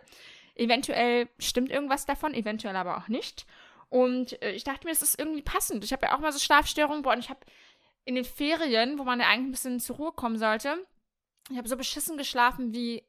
Eventuell 0.54 1.28
stimmt 1.38 1.70
irgendwas 1.70 2.06
davon, 2.06 2.32
eventuell 2.32 2.76
aber 2.76 2.96
auch 2.96 3.08
nicht. 3.08 3.46
Und 3.88 4.40
äh, 4.42 4.52
ich 4.52 4.64
dachte 4.64 4.86
mir, 4.86 4.92
es 4.92 5.02
ist 5.02 5.18
irgendwie 5.18 5.42
passend. 5.42 5.84
Ich 5.84 5.92
habe 5.92 6.06
ja 6.06 6.16
auch 6.16 6.20
mal 6.20 6.32
so 6.32 6.38
Schlafstörungen, 6.38 7.02
boah, 7.02 7.12
und 7.12 7.20
ich 7.20 7.28
habe 7.28 7.40
in 8.04 8.14
den 8.14 8.24
Ferien, 8.24 8.98
wo 8.98 9.04
man 9.04 9.20
ja 9.20 9.26
eigentlich 9.26 9.48
ein 9.48 9.50
bisschen 9.52 9.80
zur 9.80 9.96
Ruhe 9.96 10.12
kommen 10.12 10.38
sollte, 10.38 10.78
ich 11.50 11.56
habe 11.56 11.68
so 11.68 11.76
beschissen 11.76 12.16
geschlafen 12.16 12.72
wie 12.72 13.04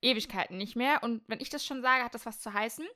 Ewigkeiten 0.00 0.56
nicht 0.56 0.76
mehr. 0.76 1.02
Und 1.02 1.22
wenn 1.26 1.40
ich 1.40 1.50
das 1.50 1.64
schon 1.64 1.82
sage, 1.82 2.04
hat 2.04 2.14
das 2.14 2.26
was 2.26 2.40
zu 2.40 2.52
heißen. 2.52 2.86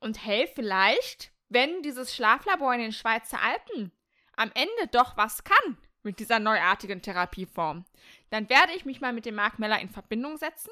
Und 0.00 0.24
hey, 0.24 0.50
vielleicht, 0.54 1.32
wenn 1.48 1.82
dieses 1.82 2.14
Schlaflabor 2.14 2.74
in 2.74 2.80
den 2.80 2.92
Schweizer 2.92 3.40
Alpen 3.42 3.92
am 4.36 4.50
Ende 4.54 4.88
doch 4.90 5.16
was 5.16 5.44
kann 5.44 5.78
mit 6.02 6.18
dieser 6.18 6.38
neuartigen 6.38 7.02
Therapieform, 7.02 7.84
dann 8.30 8.48
werde 8.48 8.72
ich 8.74 8.84
mich 8.84 9.00
mal 9.00 9.12
mit 9.12 9.26
dem 9.26 9.34
Mark 9.34 9.58
Meller 9.58 9.80
in 9.80 9.88
Verbindung 9.88 10.36
setzen 10.36 10.70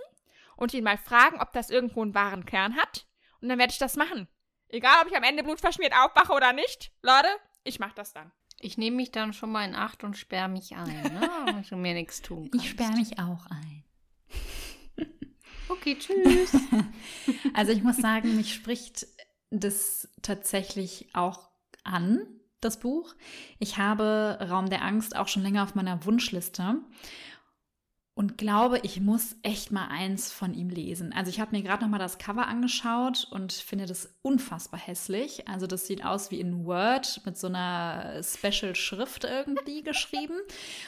und 0.57 0.75
ihn 0.75 0.85
mal 0.85 0.99
fragen, 0.99 1.41
ob 1.41 1.53
das 1.53 1.71
irgendwo 1.71 2.03
einen 2.03 2.15
wahren 2.15 2.45
Kern 2.45 2.77
hat. 2.77 3.07
Und 3.41 3.49
dann 3.49 3.59
werde 3.59 3.73
ich 3.73 3.79
das 3.79 3.97
machen. 3.97 4.29
Egal, 4.69 5.03
ob 5.03 5.09
ich 5.09 5.17
am 5.17 5.23
Ende 5.23 5.43
blutverschmiert 5.43 5.95
aufwache 5.97 6.33
oder 6.33 6.53
nicht. 6.53 6.93
Leute, 7.03 7.29
ich 7.63 7.79
mache 7.79 7.95
das 7.95 8.13
dann. 8.13 8.33
Ich 8.61 8.79
nehme 8.79 8.97
mich 8.97 9.13
dann 9.13 9.33
schon 9.33 9.53
mal 9.53 9.65
in 9.65 9.75
Acht 9.75 10.05
und 10.05 10.17
sperre 10.17 10.49
mich 10.49 10.75
ein, 10.75 11.15
ne? 11.15 11.31
wenn 11.47 11.63
du 11.63 11.77
mir 11.77 11.95
nichts 11.95 12.23
tun 12.23 12.51
kannst. 12.51 12.65
Ich 12.65 12.71
sperre 12.71 12.93
mich 12.93 13.19
auch 13.19 13.47
ein. 13.47 13.85
Okay, 15.69 15.97
tschüss. 15.99 16.57
Also 17.55 17.73
ich 17.73 17.83
muss 17.83 17.99
sagen, 17.99 18.37
mich 18.37 18.53
spricht 18.53 19.07
das 19.51 20.09
tatsächlich 20.23 21.09
auch 21.15 21.49
an, 21.85 22.27
das 22.61 22.81
Buch. 22.81 23.15
Ich 23.59 23.77
habe 23.77 24.39
Raum 24.49 24.71
der 24.71 24.83
Angst 24.83 25.17
auch 25.17 25.29
schon 25.29 25.43
länger 25.43 25.63
auf 25.63 25.75
meiner 25.75 26.05
Wunschliste 26.05 26.81
und 28.17 28.39
glaube, 28.39 28.79
ich 28.85 29.01
muss 29.01 29.35
echt 29.43 29.73
mal 29.73 29.89
eins 29.89 30.31
von 30.31 30.55
ihm 30.55 30.69
lesen. 30.71 31.13
Also 31.13 31.31
ich 31.31 31.41
habe 31.41 31.57
mir 31.57 31.65
gerade 31.65 31.83
noch 31.83 31.91
mal 31.91 31.99
das 31.99 32.19
Cover 32.19 32.47
angeschaut 32.47 33.27
und 33.33 33.53
finde 33.53 33.87
das 33.87 34.15
unfassbar 34.23 34.79
hässlich. 34.79 35.49
Also 35.49 35.67
das 35.67 35.89
sieht 35.89 36.05
aus 36.05 36.31
wie 36.31 36.39
in 36.39 36.65
Word 36.65 37.23
mit 37.25 37.37
so 37.37 37.49
einer 37.49 38.23
Special 38.23 38.77
Schrift 38.77 39.25
irgendwie 39.25 39.83
geschrieben 39.85 40.37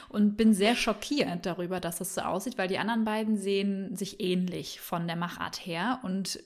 und 0.09 0.37
bin 0.37 0.55
sehr 0.55 0.77
schockiert 0.77 1.45
darüber, 1.47 1.81
dass 1.81 1.99
das 1.99 2.15
so 2.15 2.21
aussieht, 2.21 2.59
weil 2.59 2.69
die 2.69 2.79
anderen 2.79 3.05
beiden 3.05 3.37
sehen 3.37 3.97
sich 3.97 4.21
ähnlich 4.21 4.81
von 4.81 5.09
der 5.09 5.17
Machart 5.17 5.67
her 5.67 5.99
und 6.05 6.39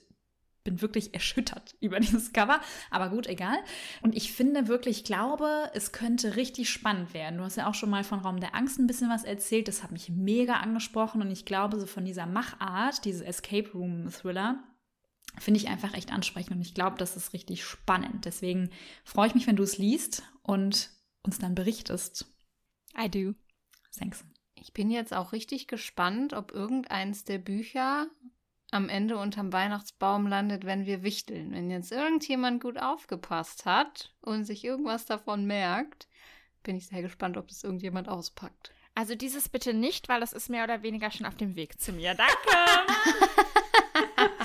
bin 0.63 0.81
wirklich 0.81 1.13
erschüttert 1.13 1.75
über 1.81 1.99
dieses 1.99 2.33
Cover, 2.33 2.59
aber 2.89 3.09
gut, 3.09 3.27
egal. 3.27 3.57
Und 4.01 4.15
ich 4.15 4.33
finde 4.33 4.67
wirklich, 4.67 4.99
ich 4.99 5.03
glaube, 5.03 5.71
es 5.73 5.91
könnte 5.91 6.35
richtig 6.35 6.69
spannend 6.69 7.13
werden. 7.13 7.37
Du 7.37 7.43
hast 7.43 7.57
ja 7.57 7.67
auch 7.67 7.73
schon 7.73 7.89
mal 7.89 8.03
von 8.03 8.19
Raum 8.19 8.39
der 8.39 8.55
Angst 8.55 8.79
ein 8.79 8.87
bisschen 8.87 9.09
was 9.09 9.23
erzählt, 9.23 9.67
das 9.67 9.83
hat 9.83 9.91
mich 9.91 10.09
mega 10.09 10.55
angesprochen 10.55 11.21
und 11.21 11.31
ich 11.31 11.45
glaube, 11.45 11.79
so 11.79 11.85
von 11.85 12.05
dieser 12.05 12.25
Machart, 12.25 13.05
diese 13.05 13.25
Escape 13.25 13.71
Room 13.73 14.09
Thriller, 14.11 14.63
finde 15.39 15.59
ich 15.59 15.67
einfach 15.67 15.93
echt 15.93 16.11
ansprechend 16.11 16.55
und 16.55 16.61
ich 16.61 16.73
glaube, 16.73 16.97
das 16.97 17.15
ist 17.15 17.33
richtig 17.33 17.63
spannend. 17.63 18.25
Deswegen 18.25 18.69
freue 19.03 19.27
ich 19.27 19.35
mich, 19.35 19.47
wenn 19.47 19.55
du 19.55 19.63
es 19.63 19.77
liest 19.77 20.23
und 20.43 20.89
uns 21.23 21.39
dann 21.39 21.55
berichtest. 21.55 22.25
I 22.97 23.09
do. 23.09 23.33
Thanks. 23.97 24.25
Ich 24.55 24.73
bin 24.73 24.91
jetzt 24.91 25.13
auch 25.13 25.31
richtig 25.31 25.67
gespannt, 25.67 26.33
ob 26.33 26.51
irgendeins 26.51 27.23
der 27.23 27.39
Bücher 27.39 28.07
am 28.71 28.89
Ende 28.89 29.17
unterm 29.17 29.53
Weihnachtsbaum 29.53 30.27
landet, 30.27 30.65
wenn 30.65 30.85
wir 30.85 31.03
wichteln. 31.03 31.51
Wenn 31.51 31.69
jetzt 31.69 31.91
irgendjemand 31.91 32.61
gut 32.61 32.77
aufgepasst 32.77 33.65
hat 33.65 34.13
und 34.21 34.45
sich 34.45 34.63
irgendwas 34.63 35.05
davon 35.05 35.45
merkt, 35.45 36.07
bin 36.63 36.75
ich 36.75 36.87
sehr 36.87 37.01
gespannt, 37.01 37.37
ob 37.37 37.47
das 37.47 37.63
irgendjemand 37.63 38.07
auspackt. 38.07 38.71
Also 38.95 39.15
dieses 39.15 39.49
bitte 39.49 39.73
nicht, 39.73 40.09
weil 40.09 40.19
das 40.19 40.33
ist 40.33 40.49
mehr 40.49 40.63
oder 40.63 40.83
weniger 40.83 41.11
schon 41.11 41.25
auf 41.25 41.35
dem 41.35 41.55
Weg 41.55 41.79
zu 41.79 41.93
mir. 41.93 42.15
Danke. 42.15 42.35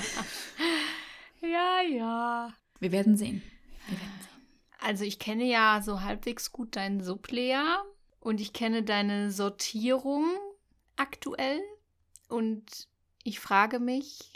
Ja, 1.41 1.81
ja. 1.81 2.53
Wir 2.79 2.91
werden 2.91 3.15
sehen. 3.15 3.41
Wir 3.87 3.99
werden 3.99 4.19
sehen. 4.21 4.61
Also 4.79 5.05
ich 5.05 5.19
kenne 5.19 5.45
ja 5.45 5.81
so 5.83 6.01
halbwegs 6.01 6.51
gut 6.51 6.75
deinen 6.75 7.01
Sublayer 7.01 7.83
und 8.19 8.41
ich 8.41 8.53
kenne 8.53 8.83
deine 8.83 9.31
Sortierung 9.31 10.25
aktuell 10.95 11.61
und 12.27 12.87
ich 13.27 13.41
frage 13.41 13.79
mich, 13.79 14.31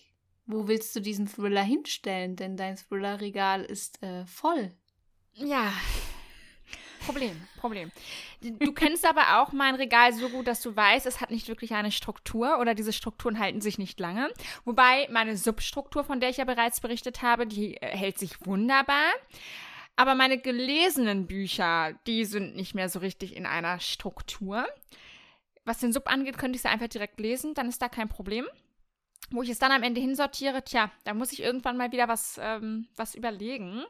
wo 0.45 0.67
willst 0.67 0.93
du 0.95 0.99
diesen 0.99 1.25
Thriller 1.25 1.63
hinstellen? 1.63 2.35
Denn 2.35 2.57
dein 2.57 2.75
Thriller-Regal 2.75 3.63
ist 3.63 4.03
äh, 4.03 4.25
voll. 4.25 4.73
Ja. 5.33 5.71
Problem, 7.05 7.41
Problem. 7.57 7.89
Du 8.41 8.73
kennst 8.73 9.05
aber 9.05 9.41
auch 9.41 9.53
mein 9.53 9.75
Regal 9.75 10.11
so 10.13 10.27
gut, 10.27 10.45
dass 10.45 10.61
du 10.61 10.75
weißt, 10.75 11.05
es 11.05 11.21
hat 11.21 11.31
nicht 11.31 11.47
wirklich 11.47 11.73
eine 11.73 11.91
Struktur 11.91 12.59
oder 12.59 12.75
diese 12.75 12.91
Strukturen 12.91 13.39
halten 13.39 13.61
sich 13.61 13.77
nicht 13.77 13.97
lange. 13.99 14.29
Wobei 14.65 15.07
meine 15.09 15.37
Substruktur, 15.37 16.03
von 16.03 16.19
der 16.19 16.29
ich 16.29 16.37
ja 16.37 16.45
bereits 16.45 16.81
berichtet 16.81 17.21
habe, 17.21 17.47
die 17.47 17.77
äh, 17.77 17.87
hält 17.87 18.19
sich 18.19 18.45
wunderbar. 18.45 19.09
Aber 19.95 20.15
meine 20.15 20.37
gelesenen 20.37 21.27
Bücher, 21.27 21.93
die 22.07 22.25
sind 22.25 22.57
nicht 22.57 22.75
mehr 22.75 22.89
so 22.89 22.99
richtig 22.99 23.37
in 23.37 23.45
einer 23.45 23.79
Struktur. 23.79 24.67
Was 25.63 25.79
den 25.79 25.93
Sub 25.93 26.11
angeht, 26.11 26.37
könnte 26.37 26.57
ich 26.57 26.63
sie 26.63 26.69
einfach 26.69 26.87
direkt 26.89 27.21
lesen, 27.21 27.53
dann 27.53 27.69
ist 27.69 27.81
da 27.81 27.87
kein 27.87 28.09
Problem. 28.09 28.45
Wo 29.31 29.41
ich 29.41 29.49
es 29.49 29.59
dann 29.59 29.71
am 29.71 29.83
Ende 29.83 30.01
hinsortiere, 30.01 30.63
tja, 30.63 30.91
da 31.05 31.13
muss 31.13 31.31
ich 31.31 31.41
irgendwann 31.41 31.77
mal 31.77 31.91
wieder 31.91 32.07
was, 32.07 32.39
ähm, 32.41 32.87
was 32.95 33.15
überlegen. 33.15 33.83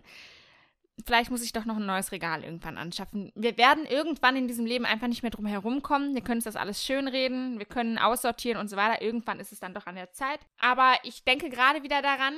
Vielleicht 1.05 1.31
muss 1.31 1.43
ich 1.43 1.51
doch 1.51 1.65
noch 1.65 1.77
ein 1.77 1.85
neues 1.85 2.11
Regal 2.11 2.43
irgendwann 2.43 2.77
anschaffen. 2.77 3.31
Wir 3.33 3.57
werden 3.57 3.85
irgendwann 3.85 4.35
in 4.35 4.47
diesem 4.47 4.65
Leben 4.67 4.85
einfach 4.85 5.07
nicht 5.07 5.23
mehr 5.23 5.31
drum 5.31 5.47
herumkommen. 5.47 6.13
Wir 6.13 6.21
können 6.21 6.37
uns 6.37 6.43
das 6.43 6.55
alles 6.55 6.83
schönreden, 6.83 7.57
wir 7.57 7.65
können 7.65 7.97
aussortieren 7.97 8.59
und 8.59 8.69
so 8.69 8.77
weiter. 8.77 9.01
Irgendwann 9.01 9.39
ist 9.39 9.51
es 9.51 9.59
dann 9.59 9.73
doch 9.73 9.87
an 9.87 9.95
der 9.95 10.11
Zeit. 10.11 10.39
Aber 10.59 10.93
ich 11.03 11.23
denke 11.23 11.49
gerade 11.49 11.81
wieder 11.81 12.03
daran, 12.03 12.35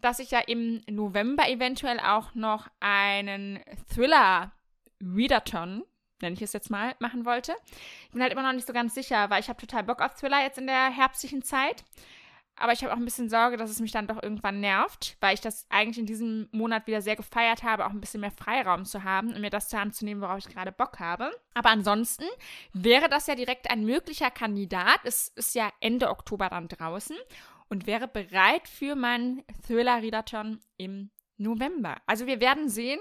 dass 0.00 0.18
ich 0.18 0.30
ja 0.30 0.40
im 0.40 0.82
November 0.88 1.48
eventuell 1.48 2.00
auch 2.00 2.34
noch 2.34 2.68
einen 2.80 3.60
Thriller-Readathon, 3.94 5.84
nenne 6.22 6.34
ich 6.34 6.42
es 6.42 6.52
jetzt 6.52 6.70
mal, 6.70 6.94
machen 7.00 7.24
wollte. 7.24 7.54
Ich 8.06 8.12
bin 8.12 8.22
halt 8.22 8.32
immer 8.32 8.42
noch 8.42 8.52
nicht 8.52 8.66
so 8.66 8.72
ganz 8.72 8.94
sicher, 8.94 9.30
weil 9.30 9.40
ich 9.40 9.48
habe 9.48 9.60
total 9.60 9.84
Bock 9.84 10.00
auf 10.00 10.14
Thriller 10.14 10.42
jetzt 10.42 10.58
in 10.58 10.66
der 10.66 10.90
herbstlichen 10.90 11.42
Zeit. 11.42 11.84
Aber 12.58 12.72
ich 12.72 12.82
habe 12.82 12.92
auch 12.92 12.96
ein 12.96 13.04
bisschen 13.04 13.28
Sorge, 13.28 13.56
dass 13.56 13.70
es 13.70 13.80
mich 13.80 13.92
dann 13.92 14.06
doch 14.06 14.22
irgendwann 14.22 14.60
nervt, 14.60 15.16
weil 15.20 15.34
ich 15.34 15.40
das 15.40 15.66
eigentlich 15.68 15.98
in 15.98 16.06
diesem 16.06 16.48
Monat 16.52 16.86
wieder 16.86 17.02
sehr 17.02 17.16
gefeiert 17.16 17.62
habe, 17.62 17.84
auch 17.84 17.90
ein 17.90 18.00
bisschen 18.00 18.22
mehr 18.22 18.30
Freiraum 18.30 18.84
zu 18.84 19.04
haben 19.04 19.34
und 19.34 19.40
mir 19.40 19.50
das 19.50 19.68
zur 19.68 19.80
Hand 19.80 19.94
zu 19.94 20.04
nehmen, 20.04 20.22
worauf 20.22 20.38
ich 20.38 20.48
gerade 20.48 20.72
Bock 20.72 20.98
habe. 20.98 21.30
Aber 21.54 21.70
ansonsten 21.70 22.24
wäre 22.72 23.08
das 23.08 23.26
ja 23.26 23.34
direkt 23.34 23.70
ein 23.70 23.84
möglicher 23.84 24.30
Kandidat. 24.30 25.00
Es 25.04 25.28
ist 25.28 25.54
ja 25.54 25.70
Ende 25.80 26.08
Oktober 26.08 26.48
dann 26.48 26.68
draußen 26.68 27.16
und 27.68 27.86
wäre 27.86 28.08
bereit 28.08 28.68
für 28.68 28.94
meinen 28.94 29.44
Thriller-Readathon 29.66 30.60
im 30.76 31.10
November. 31.36 31.96
Also 32.06 32.26
wir 32.26 32.40
werden 32.40 32.68
sehen. 32.68 33.00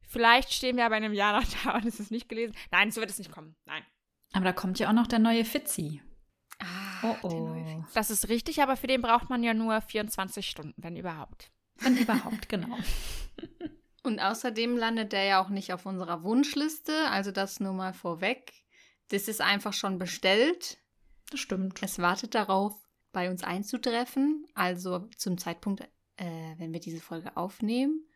Vielleicht 0.00 0.52
stehen 0.52 0.76
wir 0.76 0.86
aber 0.86 0.96
in 0.96 1.04
einem 1.04 1.14
Jahr 1.14 1.40
noch 1.40 1.48
da 1.64 1.76
und 1.76 1.84
es 1.84 2.00
ist 2.00 2.10
nicht 2.10 2.28
gelesen. 2.28 2.54
Nein, 2.70 2.90
so 2.90 3.00
wird 3.00 3.10
es 3.10 3.18
nicht 3.18 3.32
kommen. 3.32 3.56
Nein. 3.66 3.82
Aber 4.32 4.44
da 4.44 4.52
kommt 4.52 4.78
ja 4.78 4.88
auch 4.88 4.94
noch 4.94 5.06
der 5.06 5.18
neue 5.18 5.44
Fitzi. 5.44 6.00
Oh 7.02 7.16
oh. 7.22 7.56
Das 7.94 8.10
ist 8.10 8.28
richtig, 8.28 8.62
aber 8.62 8.76
für 8.76 8.86
den 8.86 9.02
braucht 9.02 9.30
man 9.30 9.42
ja 9.42 9.54
nur 9.54 9.80
24 9.80 10.48
Stunden, 10.48 10.74
wenn 10.76 10.96
überhaupt. 10.96 11.50
Wenn 11.78 11.96
überhaupt, 11.96 12.48
genau. 12.48 12.76
Und 14.02 14.20
außerdem 14.20 14.76
landet 14.76 15.12
der 15.12 15.24
ja 15.24 15.42
auch 15.42 15.48
nicht 15.48 15.72
auf 15.72 15.84
unserer 15.84 16.22
Wunschliste, 16.22 17.08
also 17.10 17.32
das 17.32 17.58
nur 17.58 17.72
mal 17.72 17.92
vorweg. 17.92 18.52
Das 19.08 19.26
ist 19.26 19.40
einfach 19.40 19.72
schon 19.72 19.98
bestellt. 19.98 20.78
Das 21.30 21.40
stimmt. 21.40 21.82
Es 21.82 21.98
wartet 21.98 22.34
darauf, 22.34 22.74
bei 23.12 23.30
uns 23.30 23.42
einzutreffen. 23.42 24.46
Also 24.54 25.08
zum 25.16 25.38
Zeitpunkt, 25.38 25.80
äh, 26.16 26.54
wenn 26.58 26.72
wir 26.72 26.80
diese 26.80 27.00
Folge 27.00 27.36
aufnehmen, 27.36 28.06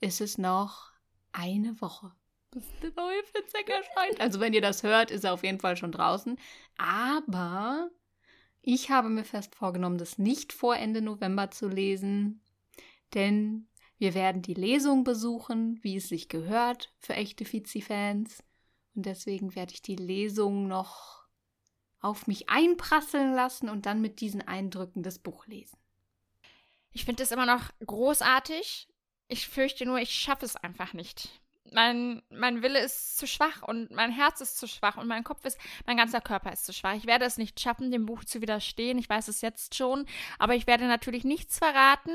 ist 0.00 0.20
es 0.20 0.38
noch 0.38 0.90
eine 1.32 1.80
Woche. 1.80 2.12
bis 2.50 2.64
der 2.82 2.92
neue 2.96 3.22
Fitzek 3.24 3.68
erscheint. 3.68 4.20
Also 4.20 4.40
wenn 4.40 4.54
ihr 4.54 4.62
das 4.62 4.82
hört, 4.82 5.10
ist 5.10 5.24
er 5.24 5.34
auf 5.34 5.44
jeden 5.44 5.60
Fall 5.60 5.76
schon 5.76 5.92
draußen. 5.92 6.38
Aber 6.78 7.90
ich 8.70 8.90
habe 8.90 9.08
mir 9.08 9.24
fest 9.24 9.54
vorgenommen, 9.54 9.96
das 9.96 10.18
nicht 10.18 10.52
vor 10.52 10.76
Ende 10.76 11.00
November 11.00 11.50
zu 11.50 11.68
lesen, 11.68 12.42
denn 13.14 13.66
wir 13.96 14.12
werden 14.12 14.42
die 14.42 14.52
Lesung 14.52 15.04
besuchen, 15.04 15.82
wie 15.82 15.96
es 15.96 16.10
sich 16.10 16.28
gehört 16.28 16.92
für 16.98 17.14
echte 17.14 17.46
Fizi-Fans. 17.46 18.44
Und 18.94 19.06
deswegen 19.06 19.54
werde 19.54 19.72
ich 19.72 19.80
die 19.80 19.96
Lesung 19.96 20.68
noch 20.68 21.26
auf 22.00 22.26
mich 22.26 22.50
einprasseln 22.50 23.32
lassen 23.32 23.70
und 23.70 23.86
dann 23.86 24.02
mit 24.02 24.20
diesen 24.20 24.42
Eindrücken 24.46 25.02
das 25.02 25.18
Buch 25.18 25.46
lesen. 25.46 25.78
Ich 26.92 27.06
finde 27.06 27.22
es 27.22 27.32
immer 27.32 27.46
noch 27.46 27.70
großartig. 27.86 28.86
Ich 29.28 29.48
fürchte 29.48 29.86
nur, 29.86 29.98
ich 29.98 30.12
schaffe 30.12 30.44
es 30.44 30.56
einfach 30.56 30.92
nicht 30.92 31.40
mein, 31.72 32.22
mein 32.30 32.62
Wille 32.62 32.80
ist 32.80 33.18
zu 33.18 33.26
schwach 33.26 33.62
und 33.62 33.90
mein 33.90 34.10
Herz 34.10 34.40
ist 34.40 34.58
zu 34.58 34.66
schwach 34.66 34.96
und 34.96 35.06
mein 35.06 35.24
Kopf 35.24 35.44
ist, 35.44 35.58
mein 35.86 35.96
ganzer 35.96 36.20
Körper 36.20 36.52
ist 36.52 36.66
zu 36.66 36.72
schwach. 36.72 36.94
Ich 36.94 37.06
werde 37.06 37.24
es 37.24 37.38
nicht 37.38 37.60
schaffen, 37.60 37.90
dem 37.90 38.06
Buch 38.06 38.24
zu 38.24 38.40
widerstehen. 38.40 38.98
Ich 38.98 39.08
weiß 39.08 39.28
es 39.28 39.40
jetzt 39.40 39.74
schon, 39.74 40.06
aber 40.38 40.54
ich 40.54 40.66
werde 40.66 40.86
natürlich 40.86 41.24
nichts 41.24 41.58
verraten 41.58 42.12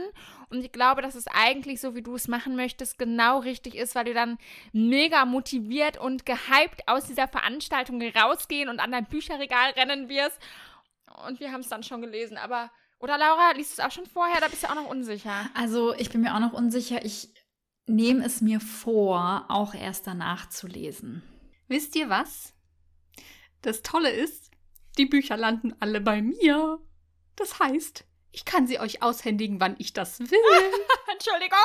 und 0.49 0.64
ich 0.64 0.72
glaube, 0.72 1.01
dass 1.01 1.16
es 1.16 1.28
eigentlich 1.28 1.82
so, 1.82 1.95
wie 1.95 2.01
du 2.01 2.16
es 2.16 2.28
machen 2.28 2.56
möchtest, 2.56 2.97
genau 2.97 3.39
richtig 3.39 3.76
ist, 3.76 3.95
weil 3.95 4.06
du 4.06 4.14
dann 4.14 4.38
mega 4.72 5.26
motiviert 5.26 5.97
und 5.97 6.26
gehypt 6.26 6.88
aus 6.88 7.06
dieser 7.06 7.28
Veranstaltung 7.28 8.01
rausgehen 8.01 8.70
und 8.70 8.80
an 8.80 8.91
dein 8.91 9.06
Bücherregal 9.06 9.72
rennen 9.72 10.10
wirst. 10.10 10.39
Und 11.28 11.39
wir 11.39 11.51
haben 11.51 11.62
es 11.62 11.70
dann 11.70 11.84
schon 11.84 12.01
gelesen, 12.01 12.38
aber 12.38 12.72
oder 13.04 13.18
Laura, 13.18 13.51
liest 13.51 13.78
du 13.78 13.82
es 13.82 13.86
auch 13.86 13.91
schon 13.91 14.06
vorher? 14.06 14.39
Da 14.39 14.47
bist 14.47 14.64
du 14.64 14.70
auch 14.70 14.76
noch 14.76 14.88
unsicher. 14.88 15.49
Also, 15.56 15.93
ich 15.95 16.10
bin 16.10 16.22
mir 16.22 16.36
auch 16.36 16.39
noch 16.39 16.54
unsicher. 16.54 17.04
Ich 17.04 17.34
nehme 17.86 18.25
es 18.25 18.41
mir 18.41 18.59
vor, 18.59 19.45
auch 19.49 19.73
erst 19.73 20.07
danach 20.07 20.49
zu 20.49 20.67
lesen. 20.67 21.23
Wisst 21.67 21.95
ihr 21.95 22.09
was? 22.09 22.53
Das 23.61 23.81
Tolle 23.81 24.11
ist, 24.11 24.51
die 24.97 25.05
Bücher 25.05 25.38
landen 25.38 25.73
alle 25.79 26.01
bei 26.01 26.21
mir. 26.21 26.79
Das 27.36 27.59
heißt, 27.59 28.05
ich 28.31 28.45
kann 28.45 28.67
sie 28.67 28.79
euch 28.79 29.01
aushändigen, 29.01 29.59
wann 29.59 29.75
ich 29.77 29.93
das 29.93 30.19
will. 30.19 30.27
Entschuldigung? 31.11 31.57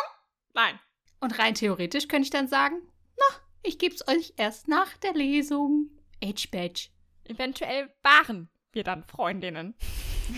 Nein. 0.55 0.79
Und 1.21 1.39
rein 1.39 1.55
theoretisch 1.55 2.09
könnte 2.09 2.27
ich 2.27 2.31
dann 2.31 2.49
sagen, 2.49 2.81
na, 3.17 3.37
ich 3.63 3.79
geb's 3.79 4.07
euch 4.07 4.35
erst 4.37 4.69
nach 4.69 4.97
der 4.99 5.15
Lesung. 5.15 5.91
H-Badge. 6.23 6.89
Eventuell 7.25 7.93
waren 8.03 8.49
wir 8.73 8.85
dann 8.85 9.05
Freundinnen. 9.05 9.75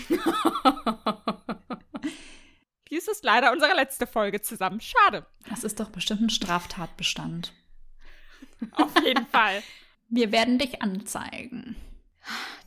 Dies 2.91 3.07
ist 3.07 3.23
leider 3.23 3.53
unsere 3.53 3.73
letzte 3.73 4.05
Folge 4.05 4.41
zusammen. 4.41 4.81
Schade. 4.81 5.25
Das 5.49 5.63
ist 5.63 5.79
doch 5.79 5.89
bestimmt 5.89 6.21
ein 6.21 6.29
Straftatbestand. 6.29 7.53
Auf 8.73 8.93
jeden 9.03 9.25
Fall. 9.27 9.63
Wir 10.09 10.33
werden 10.33 10.59
dich 10.59 10.81
anzeigen. 10.81 11.77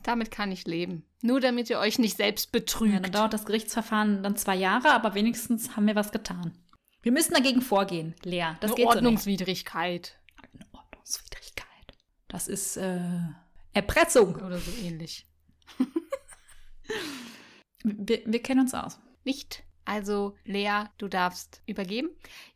Damit 0.01 0.31
kann 0.31 0.51
ich 0.51 0.65
leben. 0.65 1.05
Nur 1.21 1.39
damit 1.39 1.69
ihr 1.69 1.77
euch 1.77 1.99
nicht 1.99 2.17
selbst 2.17 2.51
betrügt. 2.51 2.93
Ja, 2.93 2.99
dann 2.99 3.11
dauert 3.11 3.33
das 3.33 3.45
Gerichtsverfahren 3.45 4.23
dann 4.23 4.35
zwei 4.35 4.55
Jahre, 4.55 4.91
aber 4.91 5.13
wenigstens 5.13 5.75
haben 5.75 5.85
wir 5.85 5.95
was 5.95 6.11
getan. 6.11 6.57
Wir 7.03 7.11
müssen 7.11 7.35
dagegen 7.35 7.61
vorgehen, 7.61 8.15
Lea. 8.23 8.55
Das 8.61 8.71
Eine 8.71 8.77
geht 8.77 8.87
Ordnungswidrigkeit. 8.87 10.17
So 10.27 10.41
Eine 10.41 10.65
Ordnungswidrigkeit. 10.73 11.93
Das 12.27 12.47
ist 12.47 12.77
äh, 12.77 12.99
Erpressung. 13.73 14.35
Oder 14.37 14.57
so 14.57 14.71
ähnlich. 14.83 15.27
wir, 17.83 18.21
wir 18.25 18.41
kennen 18.41 18.61
uns 18.61 18.73
aus. 18.73 18.99
Nicht 19.23 19.63
also, 19.85 20.35
Lea, 20.45 20.85
du 20.97 21.07
darfst 21.07 21.61
übergeben. 21.67 22.09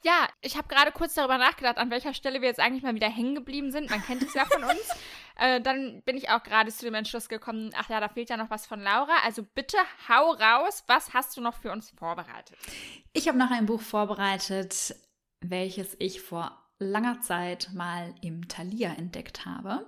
Ja, 0.03 0.27
ich 0.41 0.57
habe 0.57 0.67
gerade 0.67 0.91
kurz 0.91 1.13
darüber 1.13 1.37
nachgedacht, 1.37 1.77
an 1.77 1.91
welcher 1.91 2.13
Stelle 2.15 2.41
wir 2.41 2.47
jetzt 2.47 2.59
eigentlich 2.59 2.81
mal 2.81 2.95
wieder 2.95 3.09
hängen 3.09 3.35
geblieben 3.35 3.71
sind. 3.71 3.89
Man 3.91 4.03
kennt 4.03 4.23
es 4.23 4.33
ja 4.33 4.45
von 4.45 4.63
uns. 4.63 4.89
äh, 5.37 5.61
dann 5.61 6.01
bin 6.03 6.17
ich 6.17 6.29
auch 6.29 6.41
gerade 6.41 6.71
zu 6.71 6.85
dem 6.85 6.95
Entschluss 6.95 7.29
gekommen, 7.29 7.71
ach 7.75 7.87
ja, 7.89 7.99
da 7.99 8.09
fehlt 8.09 8.29
ja 8.29 8.37
noch 8.37 8.49
was 8.49 8.65
von 8.65 8.81
Laura. 8.81 9.13
Also 9.23 9.43
bitte 9.43 9.77
hau 10.07 10.31
raus. 10.31 10.83
Was 10.87 11.13
hast 11.13 11.37
du 11.37 11.41
noch 11.41 11.53
für 11.53 11.71
uns 11.71 11.91
vorbereitet? 11.91 12.57
Ich 13.13 13.27
habe 13.27 13.37
noch 13.37 13.51
ein 13.51 13.67
Buch 13.67 13.81
vorbereitet, 13.81 14.95
welches 15.41 15.95
ich 15.99 16.21
vor 16.21 16.57
langer 16.79 17.21
Zeit 17.21 17.69
mal 17.73 18.15
im 18.21 18.47
Thalia 18.47 18.93
entdeckt 18.93 19.45
habe. 19.45 19.85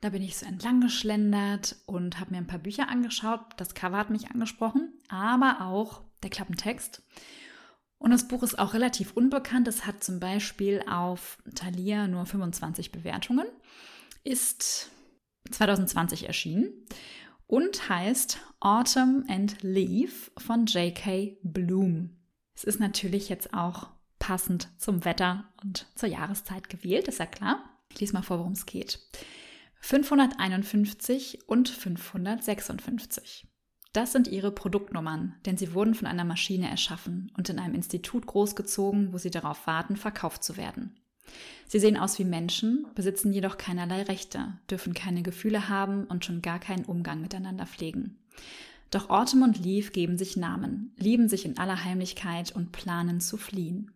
Da 0.00 0.10
bin 0.10 0.22
ich 0.22 0.36
so 0.36 0.46
entlang 0.46 0.80
geschlendert 0.80 1.74
und 1.86 2.20
habe 2.20 2.30
mir 2.30 2.36
ein 2.36 2.46
paar 2.46 2.60
Bücher 2.60 2.88
angeschaut. 2.88 3.40
Das 3.56 3.74
Cover 3.74 3.96
hat 3.96 4.10
mich 4.10 4.30
angesprochen, 4.30 4.92
aber 5.08 5.62
auch 5.62 6.02
der 6.22 6.30
Klappentext. 6.30 7.02
Und 7.98 8.10
das 8.12 8.28
Buch 8.28 8.42
ist 8.42 8.58
auch 8.58 8.74
relativ 8.74 9.12
unbekannt. 9.12 9.66
Es 9.66 9.86
hat 9.86 10.04
zum 10.04 10.20
Beispiel 10.20 10.82
auf 10.88 11.38
Thalia 11.54 12.06
nur 12.06 12.26
25 12.26 12.92
Bewertungen, 12.92 13.46
ist 14.22 14.90
2020 15.50 16.26
erschienen 16.26 16.72
und 17.46 17.88
heißt 17.88 18.38
Autumn 18.60 19.24
and 19.28 19.56
Leaf 19.62 20.30
von 20.38 20.66
J.K. 20.66 21.38
Bloom. 21.42 22.10
Es 22.54 22.64
ist 22.64 22.78
natürlich 22.78 23.28
jetzt 23.28 23.52
auch 23.54 23.88
passend 24.18 24.68
zum 24.78 25.04
Wetter 25.04 25.44
und 25.62 25.86
zur 25.94 26.08
Jahreszeit 26.08 26.68
gewählt, 26.68 27.08
ist 27.08 27.18
ja 27.18 27.26
klar. 27.26 27.64
Ich 27.90 28.00
lese 28.00 28.12
mal 28.12 28.22
vor, 28.22 28.38
worum 28.38 28.52
es 28.52 28.66
geht. 28.66 29.00
551 29.80 31.48
und 31.48 31.68
556. 31.68 33.47
Das 33.92 34.12
sind 34.12 34.28
ihre 34.28 34.50
Produktnummern, 34.50 35.34
denn 35.46 35.56
sie 35.56 35.72
wurden 35.72 35.94
von 35.94 36.06
einer 36.06 36.24
Maschine 36.24 36.68
erschaffen 36.68 37.32
und 37.36 37.48
in 37.48 37.58
einem 37.58 37.74
Institut 37.74 38.26
großgezogen, 38.26 39.12
wo 39.12 39.18
sie 39.18 39.30
darauf 39.30 39.66
warten, 39.66 39.96
verkauft 39.96 40.44
zu 40.44 40.56
werden. 40.56 40.94
Sie 41.66 41.78
sehen 41.78 41.96
aus 41.96 42.18
wie 42.18 42.24
Menschen, 42.24 42.86
besitzen 42.94 43.32
jedoch 43.32 43.58
keinerlei 43.58 44.02
Rechte, 44.02 44.58
dürfen 44.70 44.94
keine 44.94 45.22
Gefühle 45.22 45.68
haben 45.68 46.04
und 46.04 46.24
schon 46.24 46.42
gar 46.42 46.58
keinen 46.58 46.84
Umgang 46.84 47.20
miteinander 47.20 47.66
pflegen. 47.66 48.18
Doch 48.90 49.10
Autumn 49.10 49.42
und 49.42 49.58
Leaf 49.58 49.92
geben 49.92 50.16
sich 50.16 50.36
Namen, 50.36 50.92
lieben 50.96 51.28
sich 51.28 51.44
in 51.44 51.58
aller 51.58 51.84
Heimlichkeit 51.84 52.52
und 52.52 52.72
planen 52.72 53.20
zu 53.20 53.36
fliehen. 53.36 53.92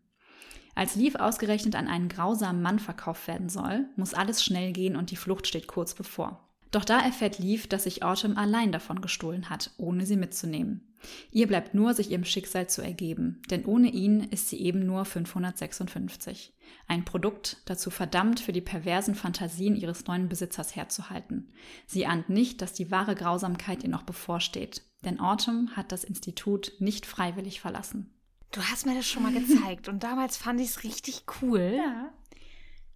Als 0.74 0.96
Leaf 0.96 1.16
ausgerechnet 1.16 1.76
an 1.76 1.88
einen 1.88 2.08
grausamen 2.08 2.62
Mann 2.62 2.78
verkauft 2.78 3.26
werden 3.28 3.48
soll, 3.48 3.86
muss 3.96 4.14
alles 4.14 4.42
schnell 4.42 4.72
gehen 4.72 4.96
und 4.96 5.10
die 5.10 5.16
Flucht 5.16 5.46
steht 5.46 5.66
kurz 5.66 5.94
bevor. 5.94 6.48
Doch 6.72 6.84
da 6.86 7.00
erfährt 7.00 7.38
Leaf, 7.38 7.66
dass 7.66 7.84
sich 7.84 8.02
Autumn 8.02 8.36
allein 8.36 8.72
davon 8.72 9.02
gestohlen 9.02 9.50
hat, 9.50 9.70
ohne 9.76 10.06
sie 10.06 10.16
mitzunehmen. 10.16 10.92
Ihr 11.30 11.46
bleibt 11.46 11.74
nur, 11.74 11.94
sich 11.94 12.10
ihrem 12.10 12.24
Schicksal 12.24 12.68
zu 12.68 12.80
ergeben, 12.80 13.42
denn 13.50 13.66
ohne 13.66 13.90
ihn 13.90 14.20
ist 14.20 14.48
sie 14.48 14.60
eben 14.60 14.86
nur 14.86 15.04
556. 15.04 16.54
Ein 16.88 17.04
Produkt, 17.04 17.58
dazu 17.66 17.90
verdammt, 17.90 18.40
für 18.40 18.52
die 18.52 18.60
perversen 18.60 19.14
Fantasien 19.14 19.76
ihres 19.76 20.06
neuen 20.06 20.28
Besitzers 20.28 20.74
herzuhalten. 20.74 21.52
Sie 21.86 22.06
ahnt 22.06 22.30
nicht, 22.30 22.62
dass 22.62 22.72
die 22.72 22.90
wahre 22.90 23.14
Grausamkeit 23.14 23.82
ihr 23.82 23.90
noch 23.90 24.04
bevorsteht, 24.04 24.82
denn 25.04 25.20
Autumn 25.20 25.76
hat 25.76 25.92
das 25.92 26.04
Institut 26.04 26.72
nicht 26.78 27.04
freiwillig 27.04 27.60
verlassen. 27.60 28.10
Du 28.50 28.62
hast 28.62 28.86
mir 28.86 28.94
das 28.94 29.06
schon 29.06 29.22
mal 29.22 29.32
gezeigt 29.32 29.88
und 29.88 30.02
damals 30.02 30.36
fand 30.36 30.60
ich 30.60 30.68
es 30.68 30.84
richtig 30.84 31.24
cool. 31.40 31.74
Ja. 31.76 32.12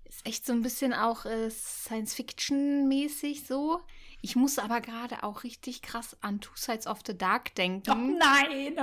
Ist 0.09 0.25
echt 0.25 0.47
so 0.47 0.53
ein 0.53 0.63
bisschen 0.63 0.95
auch 0.95 1.25
äh, 1.25 1.51
Science-Fiction-mäßig 1.51 3.47
so. 3.47 3.81
Ich 4.23 4.35
muss 4.35 4.59
aber 4.59 4.81
gerade 4.81 5.23
auch 5.23 5.45
richtig 5.45 5.83
krass 5.83 6.17
an 6.21 6.41
Two 6.41 6.55
Sides 6.55 6.87
of 6.87 7.01
the 7.07 7.17
Dark 7.17 7.55
denken. 7.55 7.91
Oh 7.91 8.19
nein! 8.19 8.77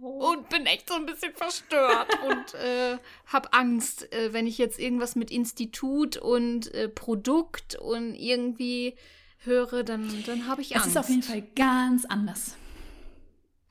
Und 0.00 0.48
bin 0.48 0.66
echt 0.66 0.88
so 0.88 0.94
ein 0.94 1.06
bisschen 1.06 1.34
verstört 1.34 2.18
und 2.28 2.54
äh, 2.54 2.98
hab 3.26 3.54
Angst, 3.56 4.12
äh, 4.12 4.32
wenn 4.32 4.46
ich 4.46 4.58
jetzt 4.58 4.78
irgendwas 4.78 5.16
mit 5.16 5.30
Institut 5.30 6.16
und 6.16 6.72
äh, 6.74 6.88
Produkt 6.88 7.74
und 7.76 8.14
irgendwie 8.14 8.96
höre, 9.38 9.82
dann, 9.82 10.24
dann 10.24 10.46
habe 10.46 10.62
ich 10.62 10.76
Angst. 10.76 10.88
Es 10.88 10.92
ist 10.92 10.98
auf 10.98 11.08
jeden 11.08 11.22
Fall 11.22 11.42
ganz 11.54 12.04
anders. 12.04 12.56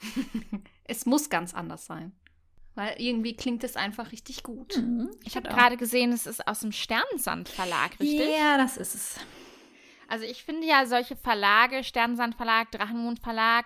es 0.83 1.05
muss 1.05 1.29
ganz 1.29 1.53
anders 1.53 1.85
sein. 1.85 2.13
Weil 2.75 2.95
irgendwie 3.01 3.35
klingt 3.35 3.63
es 3.63 3.77
einfach 3.77 4.11
richtig 4.11 4.43
gut. 4.43 4.77
Mhm. 4.77 5.09
Ich 5.23 5.35
habe 5.37 5.47
gerade 5.47 5.77
gesehen, 5.77 6.11
es 6.11 6.27
ist 6.27 6.45
aus 6.45 6.59
dem 6.59 6.73
Sternensand 6.73 7.47
Verlag, 7.49 7.99
richtig? 7.99 8.29
Ja, 8.37 8.57
das 8.57 8.77
ist 8.77 8.95
es. 8.95 9.19
Also 10.07 10.25
ich 10.25 10.43
finde 10.43 10.67
ja 10.67 10.85
solche 10.85 11.15
Verlage, 11.15 11.83
Sternensand 11.83 12.35
Verlag, 12.35 12.71
Drachenmond 12.71 13.19
Verlag, 13.19 13.65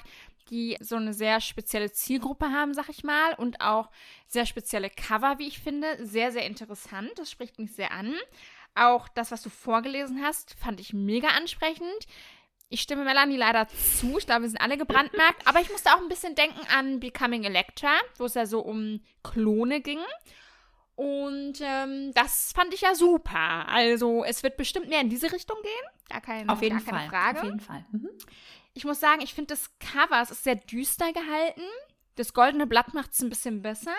die 0.50 0.78
so 0.80 0.96
eine 0.96 1.14
sehr 1.14 1.42
spezielle 1.42 1.92
Zielgruppe 1.92 2.52
haben, 2.52 2.74
sag 2.74 2.90
ich 2.90 3.04
mal, 3.04 3.34
und 3.36 3.62
auch 3.62 3.90
sehr 4.28 4.46
spezielle 4.46 4.90
Cover, 4.90 5.38
wie 5.38 5.48
ich 5.48 5.60
finde, 5.60 6.06
sehr, 6.06 6.32
sehr 6.32 6.46
interessant. 6.46 7.12
Das 7.18 7.30
spricht 7.30 7.60
mich 7.60 7.74
sehr 7.74 7.92
an. 7.92 8.16
Auch 8.76 9.08
das, 9.10 9.32
was 9.32 9.42
du 9.42 9.50
vorgelesen 9.50 10.24
hast, 10.24 10.54
fand 10.54 10.80
ich 10.80 10.94
mega 10.94 11.30
ansprechend. 11.30 12.08
Ich 12.70 12.82
stimme 12.82 13.04
Melanie 13.04 13.38
leider 13.38 13.68
zu. 13.68 14.20
Ich 14.20 14.28
glaube, 14.28 14.44
wir 14.44 14.50
sind 14.50 14.62
alle 14.62 14.78
gebrandmarkt. 14.78 15.48
Aber 15.48 15.60
ich 15.60 15.72
musste 15.72 15.92
auch 15.92 16.02
ein 16.02 16.08
bisschen 16.10 16.36
denken 16.36 16.60
an 16.76 17.00
Becoming 17.00 17.44
Electra, 17.44 17.98
wo 18.18 18.26
es 18.26 18.36
ja 18.36 18.46
so 18.46 18.60
um 18.60 19.02
Klone 19.24 19.82
ging. 19.82 20.00
Und 20.96 21.62
ähm, 21.62 22.12
das 22.14 22.52
fand 22.54 22.74
ich 22.74 22.82
ja 22.82 22.94
super. 22.94 23.68
Also 23.70 24.24
es 24.24 24.44
wird 24.44 24.58
bestimmt 24.58 24.90
mehr 24.90 25.02
in 25.02 25.10
diese 25.10 25.32
Richtung 25.32 25.58
gehen. 25.64 26.10
Gar, 26.10 26.22
kein, 26.22 26.50
Auf 26.50 26.62
jeden 26.62 26.78
gar 26.78 26.86
Fall. 26.86 26.94
keine 26.94 27.10
Frage. 27.10 27.40
Auf 27.40 27.46
jeden 27.46 27.60
Fall. 27.60 27.86
Mhm. 27.92 28.10
Ich 28.74 28.86
muss 28.86 29.00
sagen, 29.00 29.22
ich 29.22 29.34
finde 29.34 29.56
das 29.56 29.72
Cover, 29.80 30.22
es 30.22 30.30
ist 30.30 30.44
sehr 30.44 30.56
düster 30.56 31.12
gehalten. 31.12 31.62
Das 32.16 32.34
goldene 32.34 32.68
Blatt 32.68 32.94
macht 32.94 33.14
es 33.14 33.22
ein 33.22 33.30
bisschen 33.30 33.62
besser. 33.62 33.96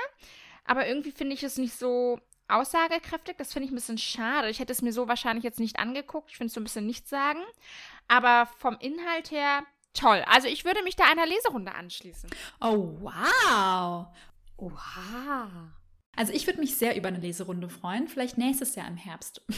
Aber 0.64 0.86
irgendwie 0.86 1.10
finde 1.10 1.34
ich 1.34 1.42
es 1.42 1.56
nicht 1.58 1.74
so 1.74 2.20
aussagekräftig. 2.50 3.36
Das 3.36 3.52
finde 3.52 3.66
ich 3.66 3.72
ein 3.72 3.76
bisschen 3.76 3.98
schade. 3.98 4.50
Ich 4.50 4.58
hätte 4.58 4.72
es 4.72 4.82
mir 4.82 4.92
so 4.92 5.08
wahrscheinlich 5.08 5.44
jetzt 5.44 5.60
nicht 5.60 5.78
angeguckt. 5.78 6.30
Ich 6.30 6.36
finde 6.36 6.48
es 6.48 6.54
so 6.54 6.60
ein 6.60 6.64
bisschen 6.64 6.86
nichts 6.86 7.10
sagen. 7.10 7.40
Aber 8.08 8.48
vom 8.58 8.76
Inhalt 8.78 9.30
her 9.30 9.64
toll. 9.94 10.24
Also 10.26 10.48
ich 10.48 10.64
würde 10.64 10.82
mich 10.82 10.96
da 10.96 11.04
einer 11.04 11.26
Leserunde 11.26 11.74
anschließen. 11.74 12.30
Oh, 12.60 12.96
wow. 13.00 14.06
Oha. 14.56 15.72
Also 16.16 16.32
ich 16.32 16.46
würde 16.46 16.60
mich 16.60 16.76
sehr 16.76 16.96
über 16.96 17.08
eine 17.08 17.18
Leserunde 17.18 17.68
freuen. 17.68 18.08
Vielleicht 18.08 18.38
nächstes 18.38 18.74
Jahr 18.74 18.88
im 18.88 18.96
Herbst. 18.96 19.42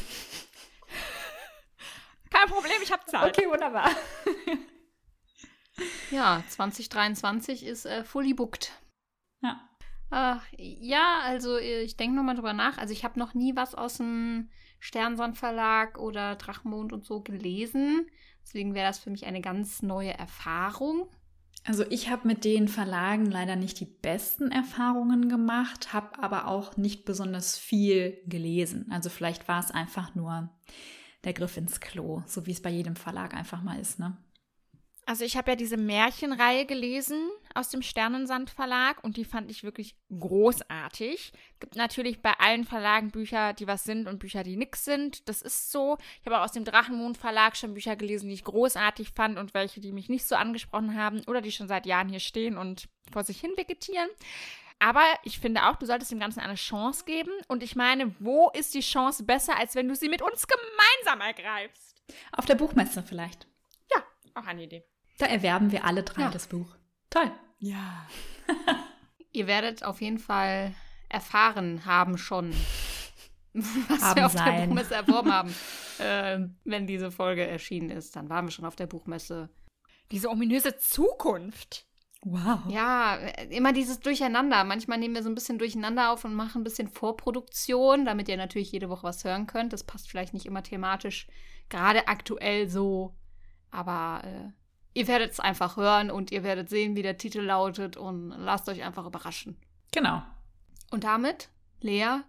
Kein 2.30 2.48
Problem, 2.48 2.80
ich 2.82 2.92
habe 2.92 3.04
Zeit. 3.06 3.36
Okay, 3.36 3.48
wunderbar. 3.48 3.90
Ja, 6.10 6.42
2023 6.48 7.64
ist 7.64 7.86
äh, 7.86 8.04
fully 8.04 8.34
booked. 8.34 8.72
Ja. 9.42 9.68
Ach, 10.14 10.44
ja, 10.58 11.20
also 11.24 11.56
äh, 11.56 11.80
ich 11.82 11.96
denke 11.96 12.14
nochmal 12.14 12.34
drüber 12.34 12.52
nach. 12.52 12.76
Also 12.76 12.92
ich 12.92 13.02
habe 13.02 13.18
noch 13.18 13.32
nie 13.32 13.56
was 13.56 13.74
aus 13.74 13.96
dem 13.96 14.50
Sternsand 14.78 15.38
Verlag 15.38 15.98
oder 15.98 16.36
Drachenmond 16.36 16.92
und 16.92 17.06
so 17.06 17.22
gelesen. 17.22 18.06
Deswegen 18.44 18.74
wäre 18.74 18.86
das 18.86 18.98
für 18.98 19.08
mich 19.08 19.24
eine 19.24 19.40
ganz 19.40 19.80
neue 19.80 20.12
Erfahrung. 20.12 21.08
Also 21.64 21.86
ich 21.88 22.10
habe 22.10 22.28
mit 22.28 22.44
den 22.44 22.68
Verlagen 22.68 23.24
leider 23.24 23.56
nicht 23.56 23.80
die 23.80 23.86
besten 23.86 24.50
Erfahrungen 24.50 25.30
gemacht, 25.30 25.94
habe 25.94 26.22
aber 26.22 26.46
auch 26.46 26.76
nicht 26.76 27.06
besonders 27.06 27.56
viel 27.56 28.20
gelesen. 28.26 28.90
Also 28.90 29.08
vielleicht 29.08 29.48
war 29.48 29.60
es 29.60 29.70
einfach 29.70 30.14
nur 30.14 30.50
der 31.24 31.32
Griff 31.32 31.56
ins 31.56 31.80
Klo, 31.80 32.22
so 32.26 32.44
wie 32.44 32.52
es 32.52 32.60
bei 32.60 32.70
jedem 32.70 32.96
Verlag 32.96 33.32
einfach 33.32 33.62
mal 33.62 33.80
ist, 33.80 33.98
ne? 33.98 34.18
Also 35.04 35.24
ich 35.24 35.36
habe 35.36 35.50
ja 35.50 35.56
diese 35.56 35.76
Märchenreihe 35.76 36.64
gelesen 36.64 37.28
aus 37.54 37.70
dem 37.70 37.82
Sternensand 37.82 38.50
Verlag 38.50 39.02
und 39.02 39.16
die 39.16 39.24
fand 39.24 39.50
ich 39.50 39.64
wirklich 39.64 39.96
großartig. 40.16 41.32
Gibt 41.58 41.74
natürlich 41.74 42.22
bei 42.22 42.32
allen 42.38 42.64
Verlagen 42.64 43.10
Bücher, 43.10 43.52
die 43.52 43.66
was 43.66 43.82
sind 43.82 44.06
und 44.06 44.20
Bücher, 44.20 44.44
die 44.44 44.56
nix 44.56 44.84
sind. 44.84 45.28
Das 45.28 45.42
ist 45.42 45.72
so. 45.72 45.98
Ich 46.20 46.26
habe 46.26 46.38
auch 46.38 46.44
aus 46.44 46.52
dem 46.52 46.64
Drachenmond 46.64 47.18
Verlag 47.18 47.56
schon 47.56 47.74
Bücher 47.74 47.96
gelesen, 47.96 48.28
die 48.28 48.34
ich 48.34 48.44
großartig 48.44 49.10
fand 49.10 49.38
und 49.38 49.54
welche, 49.54 49.80
die 49.80 49.92
mich 49.92 50.08
nicht 50.08 50.24
so 50.24 50.36
angesprochen 50.36 50.96
haben 50.96 51.22
oder 51.26 51.40
die 51.40 51.52
schon 51.52 51.68
seit 51.68 51.84
Jahren 51.84 52.08
hier 52.08 52.20
stehen 52.20 52.56
und 52.56 52.88
vor 53.10 53.24
sich 53.24 53.40
hin 53.40 53.52
vegetieren. 53.56 54.08
Aber 54.78 55.04
ich 55.24 55.38
finde 55.38 55.66
auch, 55.66 55.76
du 55.76 55.86
solltest 55.86 56.10
dem 56.12 56.20
Ganzen 56.20 56.40
eine 56.40 56.54
Chance 56.56 57.04
geben. 57.04 57.32
Und 57.48 57.62
ich 57.62 57.76
meine, 57.76 58.14
wo 58.20 58.50
ist 58.50 58.74
die 58.74 58.80
Chance 58.80 59.24
besser, 59.24 59.58
als 59.58 59.74
wenn 59.74 59.88
du 59.88 59.94
sie 59.94 60.08
mit 60.08 60.22
uns 60.22 60.46
gemeinsam 60.46 61.20
ergreifst? 61.20 62.02
Auf 62.32 62.46
der 62.46 62.56
Buchmesse 62.56 63.02
vielleicht. 63.02 63.46
Auch 64.34 64.46
eine 64.46 64.62
Idee. 64.64 64.84
Da 65.18 65.26
erwerben 65.26 65.72
wir 65.72 65.84
alle 65.84 66.02
drei 66.02 66.22
Ja. 66.22 66.30
das 66.30 66.46
Buch. 66.46 66.74
Toll. 67.10 67.30
Ja. 67.58 68.06
Ihr 69.32 69.46
werdet 69.46 69.84
auf 69.84 70.00
jeden 70.00 70.18
Fall 70.18 70.74
erfahren 71.08 71.84
haben 71.84 72.16
schon, 72.18 72.52
was 73.52 74.02
Haben 74.02 74.16
wir 74.16 74.26
auf 74.26 74.32
der 74.34 74.44
sein. 74.44 74.68
Buchmesse 74.68 74.94
erworben 74.94 75.32
haben. 75.32 75.54
äh, 75.98 76.38
wenn 76.64 76.86
diese 76.86 77.10
Folge 77.10 77.46
erschienen 77.46 77.90
ist, 77.90 78.16
dann 78.16 78.28
waren 78.30 78.46
wir 78.46 78.50
schon 78.50 78.64
auf 78.64 78.76
der 78.76 78.86
Buchmesse. 78.86 79.50
Diese 80.10 80.28
ominöse 80.30 80.76
Zukunft. 80.76 81.86
Wow. 82.24 82.60
Ja, 82.68 83.16
immer 83.50 83.72
dieses 83.72 83.98
Durcheinander. 84.00 84.62
Manchmal 84.64 84.98
nehmen 84.98 85.14
wir 85.14 85.22
so 85.24 85.28
ein 85.28 85.34
bisschen 85.34 85.58
Durcheinander 85.58 86.12
auf 86.12 86.24
und 86.24 86.34
machen 86.34 86.60
ein 86.60 86.64
bisschen 86.64 86.88
Vorproduktion, 86.88 88.04
damit 88.04 88.28
ihr 88.28 88.36
natürlich 88.36 88.70
jede 88.70 88.88
Woche 88.88 89.02
was 89.02 89.24
hören 89.24 89.46
könnt. 89.46 89.72
Das 89.72 89.82
passt 89.84 90.08
vielleicht 90.08 90.32
nicht 90.32 90.46
immer 90.46 90.62
thematisch, 90.62 91.26
gerade 91.68 92.06
aktuell 92.08 92.68
so. 92.68 93.14
Aber 93.72 94.22
äh, 94.24 94.52
ihr 94.94 95.08
werdet 95.08 95.32
es 95.32 95.40
einfach 95.40 95.76
hören 95.76 96.10
und 96.10 96.30
ihr 96.30 96.44
werdet 96.44 96.68
sehen, 96.68 96.94
wie 96.94 97.02
der 97.02 97.16
Titel 97.16 97.40
lautet 97.40 97.96
und 97.96 98.28
lasst 98.28 98.68
euch 98.68 98.82
einfach 98.82 99.06
überraschen. 99.06 99.56
Genau. 99.92 100.22
Und 100.90 101.04
damit, 101.04 101.48
Lea, 101.80 102.20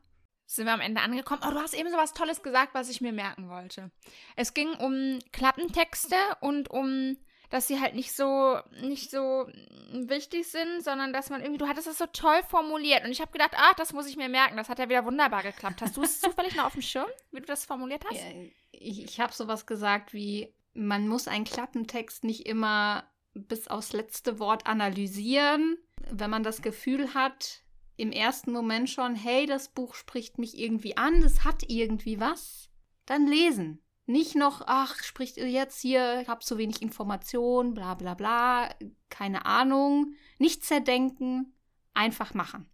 sind 0.46 0.66
wir 0.66 0.74
am 0.74 0.82
Ende 0.82 1.02
angekommen. 1.02 1.42
Oh, 1.46 1.52
du 1.52 1.60
hast 1.60 1.74
eben 1.74 1.90
so 1.90 1.98
was 1.98 2.14
Tolles 2.14 2.44
gesagt, 2.44 2.74
was 2.74 2.90
ich 2.90 3.02
mir 3.02 3.14
merken 3.14 3.50
wollte. 3.50 3.92
Es 4.36 4.54
ging 4.54 4.74
um 4.76 5.20
Klappentexte 5.32 6.16
und 6.42 6.70
um, 6.70 7.18
dass 7.50 7.68
sie 7.68 7.80
halt 7.80 7.96
nicht 7.96 8.14
so, 8.14 8.60
nicht 8.82 9.10
so 9.10 9.48
wichtig 9.92 10.48
sind, 10.48 10.84
sondern 10.84 11.12
dass 11.14 11.30
man 11.30 11.42
irgendwie, 11.42 11.60
du 11.60 11.68
hattest 11.68 11.88
es 11.88 11.98
so 11.98 12.06
toll 12.08 12.42
formuliert. 12.48 13.04
Und 13.04 13.12
ich 13.12 13.22
habe 13.22 13.32
gedacht, 13.32 13.54
ach, 13.56 13.74
das 13.76 13.94
muss 13.94 14.08
ich 14.08 14.18
mir 14.18 14.30
merken. 14.30 14.58
Das 14.58 14.70
hat 14.70 14.80
ja 14.80 14.90
wieder 14.90 15.06
wunderbar 15.06 15.44
geklappt. 15.44 15.82
Hast 15.82 15.98
du 15.98 16.04
es 16.04 16.22
zufällig 16.22 16.56
noch 16.56 16.66
auf 16.66 16.74
dem 16.74 16.82
Schirm, 16.82 17.08
wie 17.32 17.40
du 17.40 17.46
das 17.46 17.66
formuliert 17.66 18.06
hast? 18.06 18.18
äh, 18.18 18.52
ich, 18.72 19.04
ich 19.04 19.20
habe 19.20 19.34
sowas 19.34 19.66
gesagt 19.66 20.14
wie, 20.14 20.54
man 20.74 21.08
muss 21.08 21.28
einen 21.28 21.46
Klappentext 21.46 22.24
nicht 22.24 22.46
immer 22.48 23.10
bis 23.34 23.68
aufs 23.68 23.94
letzte 23.94 24.40
Wort 24.40 24.68
analysieren. 24.68 25.78
Wenn 26.10 26.30
man 26.30 26.44
das 26.44 26.62
Gefühl 26.62 27.14
hat, 27.14 27.64
im 27.96 28.12
ersten 28.12 28.52
Moment 28.52 28.90
schon, 28.90 29.16
hey, 29.16 29.46
das 29.46 29.70
Buch 29.70 29.96
spricht 29.96 30.38
mich 30.38 30.58
irgendwie 30.58 30.98
an, 30.98 31.22
das 31.22 31.44
hat 31.44 31.64
irgendwie 31.68 32.20
was, 32.20 32.70
dann 33.06 33.28
lesen. 33.28 33.80
Nicht 34.06 34.36
noch, 34.36 34.64
ach, 34.66 35.02
spricht 35.02 35.38
jetzt 35.38 35.80
hier, 35.80 36.20
ich 36.22 36.28
habe 36.28 36.44
zu 36.44 36.58
wenig 36.58 36.82
Information, 36.82 37.74
bla 37.74 37.94
bla 37.94 38.16
bla, 38.16 38.70
keine 39.10 39.46
Ahnung. 39.46 40.16
Nicht 40.40 40.66
zerdenken, 40.66 41.54
einfach 41.94 42.34
machen. 42.34 42.70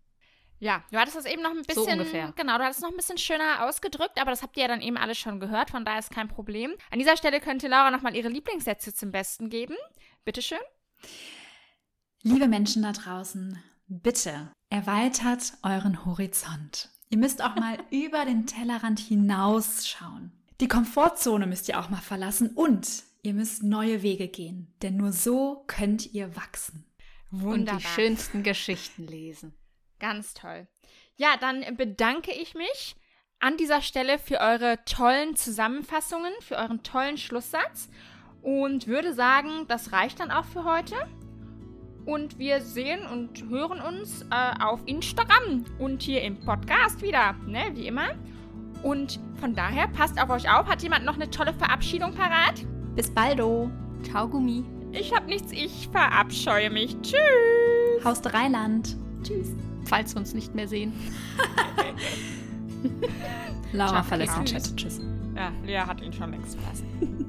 Ja, 0.59 0.83
du 0.91 0.97
hattest 0.97 1.15
das 1.15 1.25
eben 1.25 1.41
noch 1.41 1.51
ein 1.51 1.63
So 1.63 1.63
bisschen, 1.85 1.99
ungefähr. 1.99 2.33
genau, 2.35 2.57
du 2.57 2.63
hattest 2.63 2.79
es 2.79 2.83
noch 2.83 2.91
ein 2.91 2.97
bisschen 2.97 3.17
schöner 3.17 3.65
ausgedrückt, 3.65 4.19
aber 4.19 4.31
das 4.31 4.41
habt 4.43 4.57
ihr 4.57 4.63
ja 4.63 4.67
dann 4.67 4.81
eben 4.81 4.97
alles 4.97 5.17
schon 5.17 5.39
gehört, 5.39 5.69
von 5.69 5.85
daher 5.85 5.99
ist 5.99 6.11
kein 6.11 6.27
Problem. 6.27 6.75
An 6.91 6.99
dieser 6.99 7.15
Stelle 7.15 7.39
könnte 7.39 7.67
Laura 7.69 7.91
nochmal 7.91 8.15
ihre 8.15 8.27
Lieblingssätze 8.27 8.93
zum 8.93 9.11
Besten 9.11 9.49
geben. 9.49 9.75
Bitteschön. 10.25 10.57
Liebe 12.23 12.47
Menschen 12.49 12.83
da 12.83 12.91
draußen, 12.91 13.57
bitte 13.87 14.51
erweitert 14.69 15.53
euren 15.63 16.05
Horizont. 16.05 16.89
Ihr 17.09 17.17
müsst 17.17 17.41
auch 17.41 17.55
mal 17.55 17.77
über 17.89 18.25
den 18.25 18.45
Tellerrand 18.45 18.99
hinausschauen. 18.99 20.33
Die 20.59 20.67
Komfortzone 20.67 21.47
müsst 21.47 21.69
ihr 21.69 21.79
auch 21.79 21.89
mal 21.89 22.01
verlassen 22.01 22.49
und 22.49 23.03
ihr 23.23 23.33
müsst 23.33 23.63
neue 23.63 24.01
Wege 24.03 24.27
gehen, 24.27 24.73
denn 24.81 24.97
nur 24.97 25.13
so 25.13 25.63
könnt 25.67 26.13
ihr 26.13 26.35
wachsen. 26.35 26.85
Und 27.31 27.69
die 27.71 27.81
schönsten 27.81 28.43
Geschichten 28.43 29.07
lesen. 29.07 29.53
Ganz 29.99 30.33
toll. 30.33 30.67
Ja, 31.17 31.35
dann 31.39 31.75
bedanke 31.75 32.31
ich 32.31 32.55
mich 32.55 32.95
an 33.39 33.57
dieser 33.57 33.81
Stelle 33.81 34.19
für 34.19 34.39
eure 34.39 34.83
tollen 34.85 35.35
Zusammenfassungen, 35.35 36.33
für 36.41 36.55
euren 36.55 36.83
tollen 36.83 37.17
Schlusssatz 37.17 37.89
und 38.41 38.87
würde 38.87 39.13
sagen, 39.13 39.65
das 39.67 39.91
reicht 39.91 40.19
dann 40.19 40.31
auch 40.31 40.45
für 40.45 40.63
heute. 40.63 40.95
Und 42.05 42.39
wir 42.39 42.61
sehen 42.61 43.05
und 43.05 43.49
hören 43.49 43.81
uns 43.81 44.23
äh, 44.31 44.63
auf 44.63 44.81
Instagram 44.85 45.65
und 45.77 46.01
hier 46.01 46.23
im 46.23 46.39
Podcast 46.39 47.01
wieder, 47.01 47.33
ne, 47.45 47.71
wie 47.73 47.87
immer. 47.87 48.15
Und 48.81 49.19
von 49.39 49.53
daher 49.53 49.87
passt 49.89 50.19
auf 50.19 50.29
euch 50.29 50.49
auf. 50.49 50.67
Hat 50.67 50.81
jemand 50.81 51.05
noch 51.05 51.15
eine 51.15 51.29
tolle 51.29 51.53
Verabschiedung 51.53 52.13
parat? 52.15 52.65
Bis 52.95 53.13
baldo. 53.13 53.69
Ciao, 54.03 54.27
Gummi. 54.27 54.63
Ich 54.91 55.13
habe 55.13 55.27
nichts, 55.27 55.51
ich 55.51 55.89
verabscheue 55.91 56.69
mich. 56.69 56.99
Tschüss. 57.01 58.03
Haus 58.03 58.21
Dreiland. 58.21 58.97
Tschüss. 59.21 59.68
Falls 59.89 60.13
wir 60.13 60.19
uns 60.19 60.35
nicht 60.35 60.53
mehr 60.53 60.67
sehen. 60.67 60.93
Laura 63.73 64.03
verlässt 64.03 64.37
den. 64.37 64.45
Chat. 64.45 64.77
Tschüss. 64.77 65.01
Ja, 65.35 65.51
Lea 65.65 65.79
hat 65.79 65.99
ihn 66.01 66.13
schon 66.13 66.29
längst 66.29 66.59
verlassen. 66.59 67.25